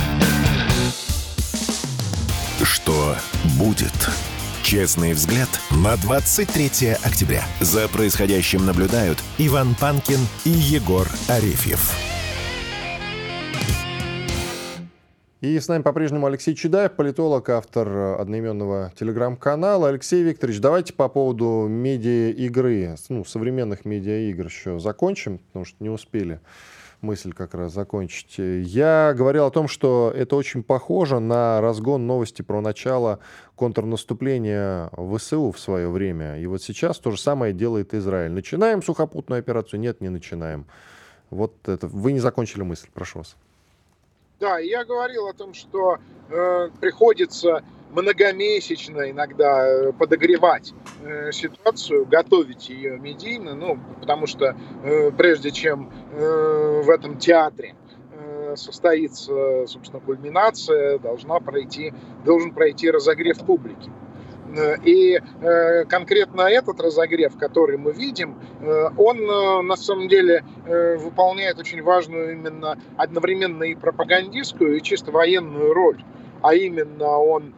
Что 2.64 3.16
будет? 3.58 3.94
Честный 4.64 5.14
взгляд 5.14 5.50
на 5.72 5.98
23 5.98 6.98
октября. 7.04 7.44
За 7.60 7.88
происходящим 7.88 8.66
наблюдают 8.66 9.20
Иван 9.38 9.76
Панкин 9.76 10.20
и 10.46 10.50
Егор 10.50 11.08
Арефьев. 11.28 12.21
И 15.42 15.60
с 15.60 15.68
нами 15.68 15.82
по-прежнему 15.82 16.28
Алексей 16.28 16.54
Чедаев, 16.54 16.92
политолог, 16.92 17.50
автор 17.50 17.88
э, 17.88 18.16
одноименного 18.18 18.94
телеграм-канала. 18.96 19.90
Алексей 19.90 20.22
Викторович, 20.22 20.60
давайте 20.60 20.94
по 20.94 21.10
поводу 21.10 21.66
медиа-игры, 21.68 22.96
ну, 23.10 23.26
современных 23.26 23.84
медиа-игр 23.84 24.46
еще 24.46 24.78
закончим, 24.78 25.40
потому 25.40 25.66
что 25.66 25.78
не 25.80 25.90
успели 25.90 26.40
мысль 27.02 27.34
как 27.34 27.56
раз 27.56 27.74
закончить. 27.74 28.36
Я 28.38 29.16
говорил 29.18 29.48
о 29.48 29.50
том, 29.50 29.68
что 29.68 30.14
это 30.16 30.36
очень 30.36 30.62
похоже 30.62 31.20
на 31.20 31.60
разгон 31.60 32.06
новости 32.06 32.44
про 32.44 32.62
начало 32.62 33.18
контрнаступления 33.56 34.92
ВСУ 34.96 35.52
в 35.52 35.60
свое 35.60 35.90
время. 35.90 36.40
И 36.40 36.46
вот 36.46 36.62
сейчас 36.62 37.00
то 37.00 37.10
же 37.10 37.20
самое 37.20 37.52
делает 37.52 37.96
Израиль. 37.96 38.32
Начинаем 38.32 38.84
сухопутную 38.84 39.40
операцию? 39.40 39.80
Нет, 39.80 40.02
не 40.02 40.10
начинаем. 40.10 40.68
Вот 41.32 41.68
это. 41.68 41.88
Вы 41.88 42.12
не 42.12 42.20
закончили 42.20 42.62
мысль, 42.62 42.90
прошу 42.94 43.20
вас. 43.20 43.36
Да, 44.42 44.58
я 44.58 44.84
говорил 44.84 45.28
о 45.28 45.34
том, 45.34 45.54
что 45.54 46.00
э, 46.32 46.70
приходится 46.80 47.64
многомесячно 47.92 49.12
иногда 49.12 49.68
э, 49.68 49.92
подогревать 49.92 50.74
э, 51.06 51.32
ситуацию, 51.32 52.08
готовить 52.08 52.68
ее 52.70 52.98
медийно, 52.98 53.54
ну, 53.54 53.78
потому 54.00 54.26
что 54.26 54.56
э, 54.84 55.12
прежде 55.12 55.52
чем 55.52 55.92
э, 56.12 56.82
в 56.84 56.90
этом 56.90 57.20
театре 57.20 57.76
э, 58.14 58.56
состоится, 58.56 59.68
собственно, 59.68 60.02
кульминация, 60.02 60.98
должна 60.98 61.40
пройти, 61.40 61.94
должен 62.26 62.52
пройти 62.52 62.90
разогрев 62.90 63.46
публики. 63.46 63.92
Э, 64.56 64.76
и 64.84 65.18
э, 65.18 65.86
конкретно 65.86 66.42
этот 66.42 66.82
разогрев, 66.82 67.38
который 67.38 67.78
мы 67.78 67.92
видим, 67.94 68.36
э, 68.62 68.90
он 68.98 69.68
на 69.68 69.76
самом 69.76 70.08
деле 70.08 70.44
выполняет 70.66 71.60
очень 71.60 71.82
важную 71.82 72.34
именно 72.34 72.78
одновременно 72.98 73.64
и 73.64 73.76
пропагандистскую, 73.76 74.78
и 74.78 74.82
чисто 74.82 75.12
военную 75.12 75.74
роль. 75.74 76.04
А 76.42 76.54
именно 76.56 77.18
он 77.18 77.54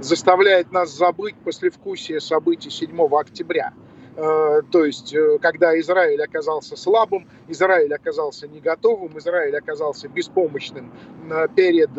заставляет 0.00 0.72
нас 0.72 0.90
забыть 0.90 1.34
послевкусие 1.36 2.20
событий 2.20 2.70
7 2.70 2.96
октября. 3.12 3.72
Э, 4.16 4.62
то 4.70 4.84
есть, 4.84 5.12
э, 5.12 5.38
когда 5.40 5.78
Израиль 5.80 6.22
оказался 6.22 6.76
слабым, 6.76 7.26
Израиль 7.48 7.92
оказался 7.92 8.46
не 8.46 8.60
готовым, 8.60 9.18
Израиль 9.18 9.56
оказался 9.56 10.08
беспомощным 10.08 10.92
э, 11.30 11.48
перед 11.54 11.90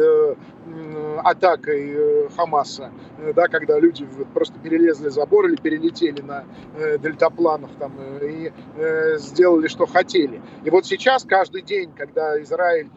атакой 1.23 2.27
Хамаса, 2.35 2.91
да, 3.35 3.47
когда 3.47 3.79
люди 3.79 4.07
просто 4.33 4.57
перелезли 4.59 5.09
забор 5.09 5.45
или 5.45 5.57
перелетели 5.57 6.21
на 6.21 6.43
дельтапланах 6.97 7.69
там, 7.77 7.93
и 8.21 8.51
сделали, 9.17 9.67
что 9.67 9.85
хотели. 9.85 10.41
И 10.63 10.71
вот 10.71 10.87
сейчас, 10.87 11.23
каждый 11.23 11.61
день, 11.61 11.91
когда 11.95 12.41
Израиль 12.41 12.89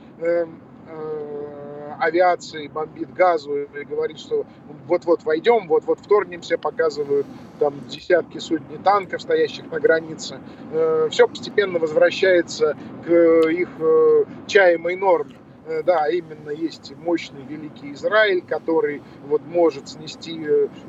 авиации 1.99 2.69
бомбит 2.69 3.13
газу 3.13 3.55
и 3.57 3.85
говорит, 3.85 4.19
что 4.19 4.47
вот-вот 4.87 5.25
войдем, 5.25 5.69
вот-вот 5.69 6.01
вторгнемся, 6.01 6.59
показывают 6.59 7.27
там 7.59 7.75
десятки, 7.89 8.39
сотни 8.39 8.77
танков, 8.77 9.23
стоящих 9.23 9.71
на 9.71 9.81
границе. 9.81 10.41
Э, 10.73 11.09
Все 11.11 11.29
постепенно 11.29 11.79
возвращается 11.79 12.77
к 13.05 13.11
их 13.11 13.69
э, 13.79 14.25
чаемой 14.47 14.97
норме 14.97 15.35
э, 15.67 15.83
да, 15.83 16.09
именно 16.09 16.51
есть 16.51 16.93
мощный 16.97 17.43
великий 17.43 17.93
Израиль, 17.93 18.43
который 18.43 19.03
вот 19.27 19.43
может 19.47 19.89
снести 19.89 20.41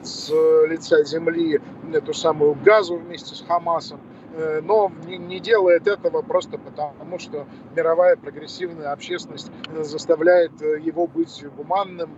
с 0.04 0.30
лица 0.68 1.04
земли 1.04 1.60
эту 1.94 2.13
самую 2.13 2.56
газу 2.63 2.96
вместе 2.96 3.36
с 3.36 3.44
Хамасом. 3.46 4.00
Э, 4.39 4.62
но 4.62 4.89
не 5.05 5.39
делает 5.39 5.86
этого 5.88 6.22
просто 6.22 6.58
потому, 6.58 7.19
что 7.19 7.46
мировая 7.75 8.15
прогрессивная 8.15 8.93
общественность 8.93 9.51
э, 9.67 9.84
заставляет 9.84 10.62
э, 10.62 10.79
его 10.79 11.08
быть 11.08 11.43
гуманным, 11.58 12.17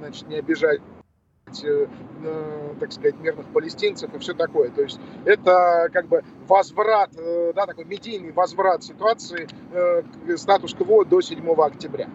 значит, 0.00 0.28
не 0.28 0.36
обижать 0.36 0.80
так 2.78 2.92
сказать, 2.92 3.18
мирных 3.20 3.46
палестинцев 3.54 4.14
и 4.14 4.18
все 4.18 4.34
такое. 4.34 4.68
То 4.68 4.82
есть 4.82 5.00
это 5.24 5.88
как 5.94 6.06
бы 6.06 6.22
возврат, 6.46 7.10
да, 7.54 7.64
такой 7.64 7.86
медийный 7.86 8.32
возврат 8.32 8.84
ситуации 8.84 9.48
статус-кво 10.36 11.06
до 11.06 11.22
7 11.22 11.50
октября. 11.54 12.10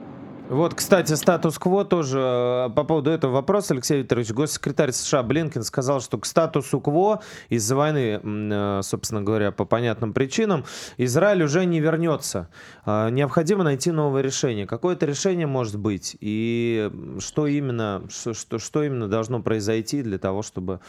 Вот, 0.53 0.75
кстати, 0.75 1.13
статус-кво 1.13 1.83
тоже 1.83 2.19
э, 2.19 2.69
по 2.75 2.83
поводу 2.83 3.09
этого 3.09 3.31
вопроса, 3.31 3.73
Алексей 3.73 4.01
Викторович, 4.01 4.33
госсекретарь 4.33 4.91
США 4.91 5.23
Блинкен 5.23 5.63
сказал, 5.63 5.99
что 5.99 6.19
к 6.19 6.27
статусу 6.27 6.79
кво 6.79 7.21
из-за 7.49 7.75
войны, 7.75 8.21
э, 8.23 8.81
собственно 8.83 9.23
говоря, 9.23 9.51
по 9.51 9.65
понятным 9.65 10.13
причинам, 10.13 10.63
Израиль 10.97 11.41
уже 11.41 11.65
не 11.65 11.79
вернется. 11.79 12.49
Э, 12.85 13.09
необходимо 13.09 13.63
найти 13.63 13.89
новое 13.89 14.21
решение. 14.21 14.67
Какое 14.67 14.93
это 14.93 15.07
решение 15.07 15.47
может 15.47 15.79
быть? 15.79 16.15
И 16.19 16.91
что 17.17 17.47
именно, 17.47 18.03
что, 18.09 18.59
что 18.59 18.83
именно 18.83 19.07
должно 19.07 19.41
произойти 19.41 20.03
для 20.03 20.19
того, 20.19 20.43
чтобы 20.43 20.81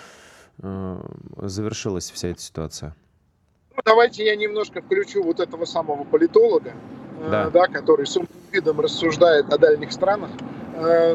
завершилась 0.59 2.11
вся 2.11 2.29
эта 2.29 2.41
ситуация? 2.41 2.95
Ну, 3.77 3.83
давайте 3.85 4.25
я 4.25 4.37
немножко 4.37 4.81
включу 4.81 5.23
вот 5.23 5.41
этого 5.41 5.65
самого 5.65 6.05
политолога, 6.05 6.73
да. 7.31 7.51
Да, 7.51 7.67
который 7.67 8.07
с 8.07 8.17
умным 8.17 8.31
видом 8.53 8.81
рассуждает 8.81 9.53
о 9.53 9.59
дальних 9.59 9.93
странах. 9.93 10.31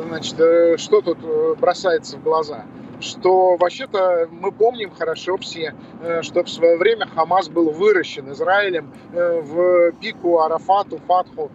Значит, 0.08 0.36
что 0.80 1.02
тут 1.02 1.20
бросается 1.58 2.18
в 2.18 2.24
глаза? 2.24 2.66
Что 3.00 3.56
вообще-то 3.58 4.28
мы 4.32 4.52
помним 4.52 4.92
хорошо 4.92 5.38
все, 5.38 5.74
что 6.22 6.44
в 6.44 6.50
свое 6.50 6.78
время 6.78 7.08
Хамас 7.08 7.50
был 7.50 7.72
выращен 7.72 8.32
Израилем 8.32 8.94
в 9.12 9.92
пику 9.94 10.40
Арафату, 10.40 11.00
Фатху 11.08 11.52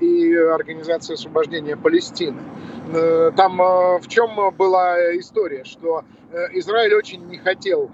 и 0.00 0.34
Организации 0.34 1.14
освобождения 1.14 1.76
Палестины. 1.76 2.40
Там 3.36 3.56
в 3.56 4.08
чем 4.08 4.54
была 4.56 4.98
история, 5.18 5.64
что 5.64 6.04
Израиль 6.52 6.94
очень 6.94 7.26
не 7.26 7.38
хотел 7.38 7.90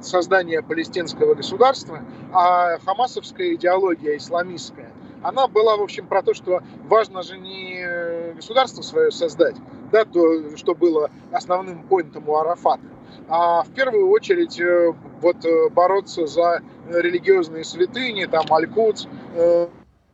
создания 0.00 0.62
палестинского 0.62 1.34
государства, 1.34 2.00
а 2.32 2.78
хамасовская 2.84 3.54
идеология 3.54 4.16
исламистская 4.16 4.90
она 5.22 5.48
была, 5.48 5.76
в 5.76 5.82
общем, 5.82 6.06
про 6.06 6.22
то, 6.22 6.34
что 6.34 6.60
важно 6.84 7.22
же 7.22 7.36
не 7.36 8.34
государство 8.34 8.82
свое 8.82 9.10
создать, 9.10 9.56
да, 9.96 10.04
то, 10.04 10.56
что 10.56 10.74
было 10.74 11.10
основным 11.32 11.82
поинтом 11.84 12.28
у 12.28 12.36
Арафата, 12.36 12.82
а 13.28 13.62
в 13.62 13.70
первую 13.70 14.10
очередь 14.10 14.60
э, 14.60 14.92
вот 15.22 15.44
э, 15.44 15.70
бороться 15.70 16.26
за 16.26 16.60
религиозные 16.88 17.64
святыни, 17.64 18.26
там 18.26 18.44
Аль-Кудс, 18.50 19.06
э, 19.34 19.68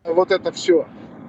вот 0.04 0.30
это 0.30 0.52
все, 0.52 0.86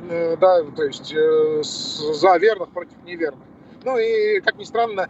да, 0.09 0.63
то 0.75 0.83
есть 0.83 1.13
за 1.13 2.37
верных 2.37 2.69
против 2.71 3.03
неверных. 3.05 3.43
Ну 3.85 3.97
и, 3.97 4.39
как 4.41 4.57
ни 4.57 4.63
странно, 4.63 5.07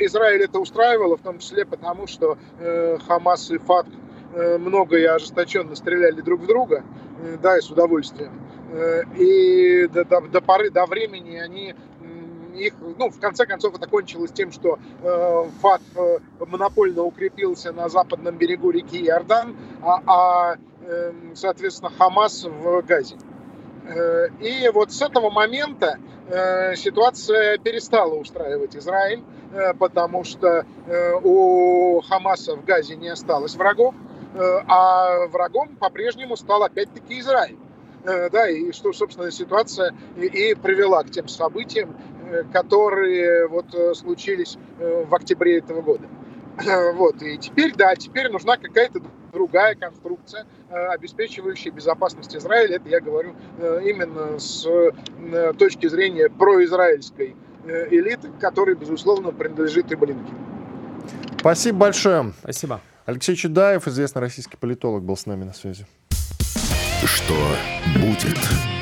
Израиль 0.00 0.42
это 0.42 0.58
устраивало, 0.58 1.16
в 1.16 1.22
том 1.22 1.38
числе 1.38 1.64
потому, 1.64 2.06
что 2.06 2.36
Хамас 3.06 3.50
и 3.50 3.58
Фатх 3.58 3.88
много 4.58 4.98
и 4.98 5.04
ожесточенно 5.04 5.74
стреляли 5.74 6.20
друг 6.20 6.42
в 6.42 6.46
друга, 6.46 6.84
да, 7.40 7.56
и 7.56 7.60
с 7.60 7.70
удовольствием. 7.70 8.32
И 9.16 9.86
до, 9.86 10.04
до, 10.04 10.20
до 10.20 10.40
поры, 10.42 10.70
до 10.70 10.84
времени 10.86 11.36
они 11.38 11.74
их, 12.56 12.74
ну, 12.98 13.10
в 13.10 13.20
конце 13.20 13.46
концов, 13.46 13.74
это 13.76 13.86
кончилось 13.88 14.32
тем, 14.32 14.52
что 14.52 14.78
э, 15.02 15.44
ФАТ 15.60 15.82
э, 15.94 16.18
монопольно 16.46 17.02
укрепился 17.02 17.72
на 17.72 17.88
западном 17.88 18.36
берегу 18.36 18.70
реки 18.70 19.04
Иордан, 19.06 19.56
а, 19.82 20.02
а 20.06 20.56
э, 20.82 21.12
соответственно, 21.34 21.90
Хамас 21.96 22.44
в 22.44 22.82
Газе. 22.82 23.16
Э, 23.86 24.28
и 24.40 24.68
вот 24.70 24.92
с 24.92 25.00
этого 25.02 25.30
момента 25.30 25.98
э, 26.28 26.74
ситуация 26.76 27.58
перестала 27.58 28.14
устраивать 28.14 28.76
Израиль, 28.76 29.22
э, 29.52 29.74
потому 29.74 30.24
что 30.24 30.64
у 31.22 32.00
Хамаса 32.02 32.56
в 32.56 32.64
Газе 32.64 32.96
не 32.96 33.08
осталось 33.08 33.56
врагов, 33.56 33.94
а 34.38 35.26
врагом 35.28 35.76
по-прежнему 35.76 36.36
стал 36.36 36.62
опять-таки 36.62 37.18
Израиль. 37.20 37.56
Да, 38.04 38.48
и 38.48 38.70
что, 38.70 38.92
собственно, 38.92 39.32
ситуация 39.32 39.92
и, 40.16 40.54
привела 40.54 41.02
к 41.02 41.10
тем 41.10 41.26
событиям, 41.26 41.96
которые 42.52 43.46
вот 43.48 43.74
э, 43.74 43.94
случились 43.94 44.58
э, 44.78 45.04
в 45.04 45.14
октябре 45.14 45.58
этого 45.58 45.82
года. 45.82 46.06
Вот. 46.94 47.22
И 47.22 47.38
теперь, 47.38 47.74
да, 47.74 47.94
теперь 47.94 48.30
нужна 48.30 48.56
какая-то 48.56 49.00
другая 49.32 49.74
конструкция, 49.74 50.46
обеспечивающая 50.70 51.70
безопасность 51.70 52.34
Израиля. 52.34 52.76
Это 52.76 52.88
я 52.88 53.00
говорю 53.00 53.34
именно 53.58 54.38
с 54.38 54.66
точки 55.58 55.88
зрения 55.88 56.30
произраильской 56.30 57.36
элиты, 57.66 58.30
которой, 58.40 58.76
безусловно, 58.76 59.32
принадлежит 59.32 59.92
и 59.92 59.94
Блинки. 59.94 60.32
Спасибо 61.38 61.78
большое. 61.78 62.32
Спасибо. 62.40 62.80
Алексей 63.04 63.36
Чудаев, 63.36 63.86
известный 63.86 64.20
российский 64.20 64.56
политолог, 64.56 65.02
был 65.02 65.16
с 65.18 65.26
нами 65.26 65.44
на 65.44 65.52
связи. 65.52 65.86
Что 67.04 67.34
будет? 68.00 68.75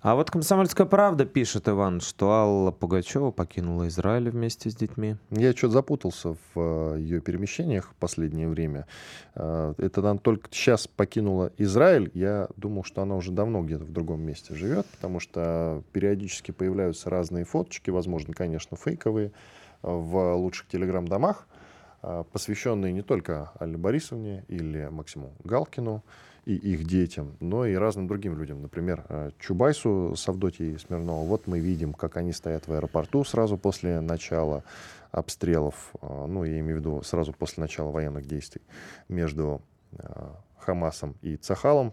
А 0.00 0.14
вот 0.14 0.30
«Комсомольская 0.30 0.86
правда» 0.86 1.24
пишет, 1.24 1.68
Иван, 1.68 2.00
что 2.00 2.30
Алла 2.30 2.70
Пугачева 2.70 3.32
покинула 3.32 3.88
Израиль 3.88 4.30
вместе 4.30 4.70
с 4.70 4.76
детьми. 4.76 5.16
Я 5.30 5.50
что-то 5.52 5.72
запутался 5.72 6.34
в 6.34 6.94
э, 6.94 7.00
ее 7.00 7.20
перемещениях 7.20 7.90
в 7.90 7.94
последнее 7.96 8.48
время. 8.48 8.86
Э, 9.34 9.74
это 9.76 10.08
она 10.08 10.16
только 10.20 10.50
сейчас 10.52 10.86
покинула 10.86 11.50
Израиль. 11.58 12.12
Я 12.14 12.48
думал, 12.56 12.84
что 12.84 13.02
она 13.02 13.16
уже 13.16 13.32
давно 13.32 13.64
где-то 13.64 13.84
в 13.84 13.90
другом 13.90 14.20
месте 14.20 14.54
живет, 14.54 14.86
потому 14.86 15.18
что 15.18 15.82
периодически 15.90 16.52
появляются 16.52 17.10
разные 17.10 17.44
фоточки, 17.44 17.90
возможно, 17.90 18.34
конечно, 18.34 18.76
фейковые, 18.76 19.32
в 19.82 20.34
лучших 20.36 20.68
телеграм-домах, 20.68 21.48
э, 22.02 22.22
посвященные 22.32 22.92
не 22.92 23.02
только 23.02 23.50
Алле 23.58 23.76
Борисовне 23.76 24.44
или 24.46 24.86
Максиму 24.92 25.32
Галкину, 25.42 26.04
и 26.48 26.54
их 26.54 26.84
детям, 26.84 27.36
но 27.40 27.66
и 27.66 27.74
разным 27.74 28.06
другим 28.06 28.38
людям. 28.38 28.62
Например, 28.62 29.04
э, 29.10 29.32
Чубайсу 29.38 30.14
с 30.16 30.26
Авдотьей 30.30 30.78
Смирновой. 30.78 31.26
Вот 31.26 31.46
мы 31.46 31.60
видим, 31.60 31.92
как 31.92 32.16
они 32.16 32.32
стоят 32.32 32.66
в 32.66 32.72
аэропорту 32.72 33.22
сразу 33.22 33.58
после 33.58 34.00
начала 34.00 34.64
обстрелов, 35.12 35.92
э, 36.00 36.26
ну, 36.26 36.44
я 36.44 36.58
имею 36.60 36.76
в 36.76 36.80
виду 36.80 37.02
сразу 37.02 37.34
после 37.34 37.60
начала 37.60 37.90
военных 37.90 38.26
действий 38.26 38.62
между 39.10 39.60
э, 39.92 39.98
Хамасом 40.58 41.16
и 41.20 41.36
Цахалом. 41.36 41.92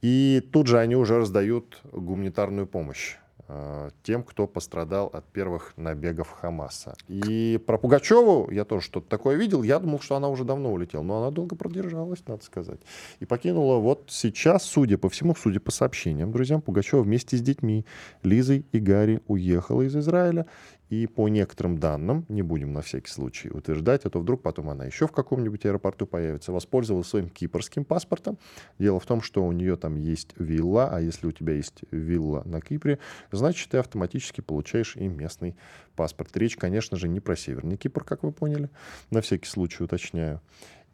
И 0.00 0.42
тут 0.50 0.66
же 0.66 0.78
они 0.78 0.96
уже 0.96 1.18
раздают 1.18 1.78
гуманитарную 1.92 2.66
помощь. 2.66 3.16
Э, 3.50 3.88
тем, 4.02 4.24
кто 4.24 4.46
пострадал 4.46 5.06
от 5.06 5.24
первых 5.24 5.72
набегов 5.78 6.30
Хамаса. 6.30 6.94
И 7.08 7.58
про 7.66 7.78
Пугачеву 7.78 8.50
я 8.50 8.66
тоже 8.66 8.84
что-то 8.84 9.08
такое 9.08 9.36
видел. 9.36 9.62
Я 9.62 9.78
думал, 9.78 10.00
что 10.00 10.16
она 10.16 10.28
уже 10.28 10.44
давно 10.44 10.70
улетела, 10.70 11.02
но 11.02 11.22
она 11.22 11.30
долго 11.30 11.56
продержалась, 11.56 12.22
надо 12.26 12.44
сказать. 12.44 12.80
И 13.20 13.24
покинула 13.24 13.78
вот 13.78 14.04
сейчас, 14.08 14.64
судя 14.64 14.98
по 14.98 15.08
всему, 15.08 15.34
судя 15.34 15.60
по 15.60 15.70
сообщениям, 15.70 16.30
друзьям, 16.30 16.60
Пугачева 16.60 17.00
вместе 17.00 17.38
с 17.38 17.40
детьми 17.40 17.86
Лизой 18.22 18.66
и 18.72 18.78
Гарри 18.78 19.22
уехала 19.26 19.80
из 19.80 19.96
Израиля 19.96 20.44
и 20.90 21.06
по 21.06 21.28
некоторым 21.28 21.78
данным, 21.78 22.24
не 22.28 22.42
будем 22.42 22.72
на 22.72 22.82
всякий 22.82 23.10
случай 23.10 23.50
утверждать, 23.50 24.04
а 24.04 24.10
то 24.10 24.20
вдруг 24.20 24.42
потом 24.42 24.70
она 24.70 24.84
еще 24.84 25.06
в 25.06 25.12
каком-нибудь 25.12 25.66
аэропорту 25.66 26.06
появится, 26.06 26.52
воспользовалась 26.52 27.08
своим 27.08 27.28
кипрским 27.28 27.84
паспортом. 27.84 28.38
Дело 28.78 28.98
в 28.98 29.06
том, 29.06 29.20
что 29.20 29.44
у 29.44 29.52
нее 29.52 29.76
там 29.76 29.96
есть 29.96 30.34
вилла, 30.38 30.88
а 30.90 31.00
если 31.00 31.26
у 31.26 31.32
тебя 31.32 31.54
есть 31.54 31.82
вилла 31.90 32.42
на 32.44 32.60
Кипре, 32.60 32.98
значит, 33.30 33.70
ты 33.70 33.78
автоматически 33.78 34.40
получаешь 34.40 34.96
и 34.96 35.06
местный 35.08 35.56
паспорт. 35.96 36.36
Речь, 36.36 36.56
конечно 36.56 36.96
же, 36.96 37.08
не 37.08 37.20
про 37.20 37.36
Северный 37.36 37.76
Кипр, 37.76 38.04
как 38.04 38.22
вы 38.22 38.32
поняли, 38.32 38.70
на 39.10 39.20
всякий 39.20 39.48
случай 39.48 39.84
уточняю. 39.84 40.40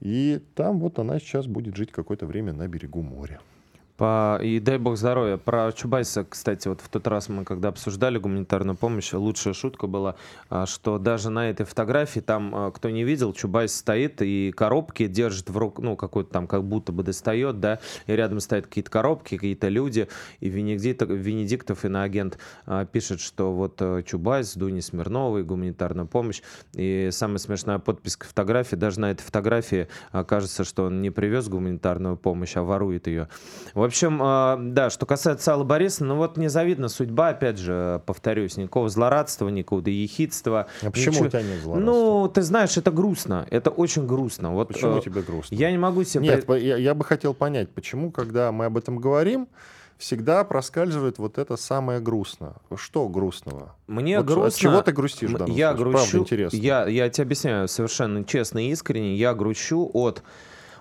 И 0.00 0.42
там 0.54 0.80
вот 0.80 0.98
она 0.98 1.18
сейчас 1.18 1.46
будет 1.46 1.76
жить 1.76 1.92
какое-то 1.92 2.26
время 2.26 2.52
на 2.52 2.66
берегу 2.66 3.02
моря. 3.02 3.40
По... 3.96 4.40
И 4.42 4.58
дай 4.58 4.78
бог 4.78 4.96
здоровья. 4.96 5.36
Про 5.36 5.70
Чубайса, 5.70 6.24
кстати, 6.24 6.66
вот 6.66 6.80
в 6.80 6.88
тот 6.88 7.06
раз 7.06 7.28
мы, 7.28 7.44
когда 7.44 7.68
обсуждали 7.68 8.18
гуманитарную 8.18 8.76
помощь, 8.76 9.12
лучшая 9.12 9.54
шутка 9.54 9.86
была, 9.86 10.16
а, 10.48 10.66
что 10.66 10.98
даже 10.98 11.30
на 11.30 11.48
этой 11.48 11.64
фотографии, 11.64 12.18
там, 12.18 12.52
а, 12.54 12.70
кто 12.72 12.90
не 12.90 13.04
видел, 13.04 13.32
Чубайс 13.32 13.72
стоит 13.72 14.20
и 14.20 14.52
коробки 14.56 15.06
держит 15.06 15.48
в 15.48 15.56
руку, 15.56 15.80
ну, 15.80 15.94
какой-то 15.94 16.30
там 16.30 16.48
как 16.48 16.64
будто 16.64 16.90
бы 16.90 17.04
достает, 17.04 17.60
да, 17.60 17.78
и 18.08 18.12
рядом 18.12 18.40
стоят 18.40 18.66
какие-то 18.66 18.90
коробки, 18.90 19.36
какие-то 19.36 19.68
люди, 19.68 20.08
и 20.40 20.48
Венедиктов, 20.48 21.10
Венедиктов 21.10 21.84
иноагент 21.84 22.38
а, 22.66 22.86
пишет, 22.86 23.20
что 23.20 23.52
вот 23.52 23.80
Чубайс, 24.06 24.54
Дуни 24.54 24.80
Смирновой, 24.80 25.44
гуманитарная 25.44 26.06
помощь, 26.06 26.42
и 26.72 27.10
самая 27.12 27.38
смешная 27.38 27.78
подпись 27.78 28.16
к 28.16 28.24
фотографии, 28.24 28.74
даже 28.74 28.98
на 28.98 29.12
этой 29.12 29.22
фотографии 29.22 29.86
кажется, 30.26 30.64
что 30.64 30.86
он 30.86 31.00
не 31.00 31.10
привез 31.10 31.48
гуманитарную 31.48 32.16
помощь, 32.16 32.56
а 32.56 32.62
ворует 32.64 33.06
ее. 33.06 33.28
В 33.84 33.86
общем, 33.86 34.18
а, 34.22 34.56
да, 34.58 34.88
что 34.88 35.04
касается 35.04 35.52
Аллы 35.52 35.64
Борисовны, 35.64 36.14
ну 36.14 36.16
вот 36.16 36.38
незавидна 36.38 36.88
судьба, 36.88 37.28
опять 37.28 37.58
же, 37.58 38.00
повторюсь, 38.06 38.56
никакого 38.56 38.88
злорадства, 38.88 39.50
никакого 39.50 39.86
ехидства. 39.86 40.68
А 40.80 40.90
почему 40.90 41.12
ничего... 41.12 41.26
у 41.26 41.28
тебя 41.28 41.42
нет 41.42 41.60
злорадства? 41.60 41.92
Ну, 41.92 42.28
ты 42.28 42.40
знаешь, 42.40 42.78
это 42.78 42.90
грустно, 42.90 43.46
это 43.50 43.68
очень 43.68 44.06
грустно. 44.06 44.54
Вот, 44.54 44.68
почему 44.68 44.96
э, 44.96 45.02
тебе 45.02 45.20
грустно? 45.20 45.54
Я 45.54 45.70
не 45.70 45.76
могу 45.76 46.02
себе... 46.04 46.28
Нет, 46.28 46.48
я, 46.48 46.78
я 46.78 46.94
бы 46.94 47.04
хотел 47.04 47.34
понять, 47.34 47.68
почему, 47.68 48.10
когда 48.10 48.52
мы 48.52 48.64
об 48.64 48.78
этом 48.78 48.96
говорим, 48.96 49.48
всегда 49.98 50.44
проскальзывает 50.44 51.18
вот 51.18 51.36
это 51.36 51.58
самое 51.58 52.00
грустно. 52.00 52.54
Что 52.74 53.06
грустного? 53.10 53.74
Мне 53.86 54.16
вот 54.16 54.26
грустно. 54.26 54.46
От 54.46 54.54
чего 54.54 54.80
ты 54.80 54.92
грустишь 54.92 55.28
я 55.28 55.36
случае? 55.36 55.74
Грущу, 55.74 55.92
Правда 55.92 56.18
интересно. 56.18 56.56
Я, 56.56 56.86
я 56.86 57.10
тебе 57.10 57.24
объясняю 57.24 57.68
совершенно 57.68 58.24
честно 58.24 58.66
и 58.66 58.70
искренне. 58.70 59.14
Я 59.14 59.34
грущу 59.34 59.90
от 59.92 60.22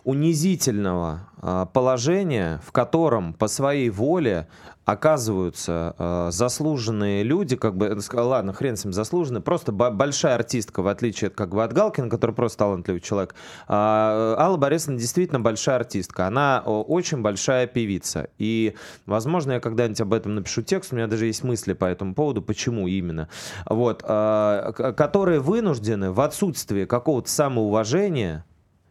унизительного 0.04 1.28
а, 1.42 1.66
положения, 1.66 2.62
в 2.66 2.72
котором 2.72 3.34
по 3.34 3.48
своей 3.48 3.90
воле 3.90 4.48
оказываются 4.86 5.96
э, 5.98 6.30
заслуженные 6.32 7.24
люди, 7.24 7.56
как 7.56 7.78
бы, 7.78 7.98
ладно, 8.14 8.54
хрен 8.54 8.76
с 8.76 8.84
ним 8.84 8.94
заслуженные, 8.94 9.42
просто 9.42 9.72
большая 9.72 10.36
артистка, 10.36 10.82
в 10.82 10.88
отличие 10.88 11.30
от, 11.30 11.36
как 11.36 11.52
бы, 11.52 11.64
от 11.64 11.72
Галкина, 11.72 12.10
который 12.10 12.36
просто 12.36 12.60
талантливый 12.60 13.00
человек. 13.00 13.34
А, 13.68 14.36
Алла 14.38 14.58
Борисовна 14.58 15.00
действительно 15.00 15.40
большая 15.40 15.78
артистка, 15.78 16.28
она 16.28 16.60
очень 16.62 17.22
большая 17.22 17.66
певица. 17.68 18.28
И, 18.38 18.76
возможно, 19.06 19.54
я 19.54 19.60
когда-нибудь 19.60 20.02
об 20.02 20.14
этом 20.14 20.36
напишу 20.36 20.62
текст, 20.62 20.92
у 20.92 20.98
меня 20.98 21.08
даже 21.08 21.28
есть 21.28 21.44
мысли 21.44 21.74
по 21.74 21.86
этому 21.86 22.14
поводу, 22.14 22.42
почему 22.42 22.88
именно. 22.88 23.30
Вот, 23.66 24.04
э, 24.06 24.94
которые 24.98 25.40
вынуждены 25.40 26.12
в 26.12 26.20
отсутствии 26.20 26.84
какого-то 26.84 27.30
самоуважения 27.30 28.44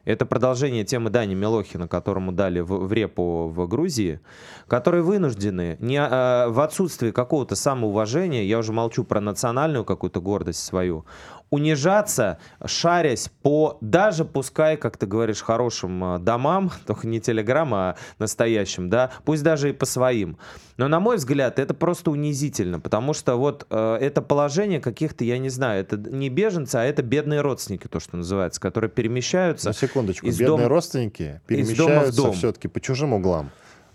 это 0.05 0.27
продолжение 0.27 0.85
темы 0.85 1.11
Дани 1.11 1.35
Милохина, 1.35 1.87
которому 1.87 2.33
дали 2.33 2.61
в, 2.61 2.87
в 2.87 2.93
репу 2.93 3.49
в 3.49 3.69
Грузии, 3.69 4.21
которые 4.67 5.03
вынуждены 5.03 5.77
не, 5.81 5.99
а, 6.01 6.49
в 6.49 6.61
отсутствии 6.61 7.11
какого-то 7.11 7.55
самоуважения, 7.55 8.43
я 8.43 8.59
уже 8.59 8.73
молчу 8.73 9.05
про 9.05 9.21
национальную 9.21 9.85
какую-то 9.85 10.21
гордость 10.21 10.65
свою, 10.65 11.05
унижаться, 11.53 12.38
шарясь 12.65 13.31
по, 13.43 13.77
даже 13.83 14.25
пускай, 14.25 14.79
как 14.79 14.97
ты 14.97 15.05
говоришь, 15.05 15.43
хорошим 15.43 16.03
а, 16.03 16.19
домам, 16.19 16.73
только 16.87 17.07
не 17.07 17.21
телеграм, 17.21 17.73
а 17.75 17.97
настоящим, 18.19 18.88
да, 18.88 19.12
пусть 19.25 19.43
даже 19.43 19.69
и 19.69 19.73
по 19.73 19.85
своим. 19.85 20.38
Но, 20.79 20.88
на 20.88 20.99
мой 20.99 21.17
взгляд, 21.17 21.59
это 21.59 21.75
просто 21.75 22.11
унизительно, 22.11 22.81
потому 22.81 23.12
что 23.12 23.37
вот 23.37 23.67
э, 23.69 23.99
это 24.01 24.23
положение 24.23 24.81
каких-то, 24.81 25.25
я 25.25 25.37
не 25.37 25.51
знаю, 25.51 25.83
это 25.83 25.99
не 25.99 26.31
беженцы, 26.31 26.77
а 26.77 26.85
это 26.85 27.03
бедные 27.03 27.43
родственники, 27.43 27.87
то, 27.87 28.01
что 28.01 28.17
называется, 28.17 28.59
которые 28.59 28.91
перемещаются. 28.91 29.69
На 29.69 29.75
секундочку, 29.75 30.27
из 30.27 30.38
бедные 30.38 30.59
дом, 30.59 30.69
родственники 30.69 31.43
перемещаются 31.47 32.17
дом. 32.17 32.33
все-таки 32.33 32.69
по 32.69 32.81
чужим 32.81 33.12
углам. 33.12 33.51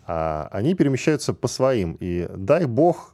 А 0.10 0.48
они 0.52 0.74
перемещаются 0.74 1.34
по 1.34 1.50
своим. 1.50 1.98
И 2.00 2.30
дай 2.34 2.65
бог, 2.65 3.12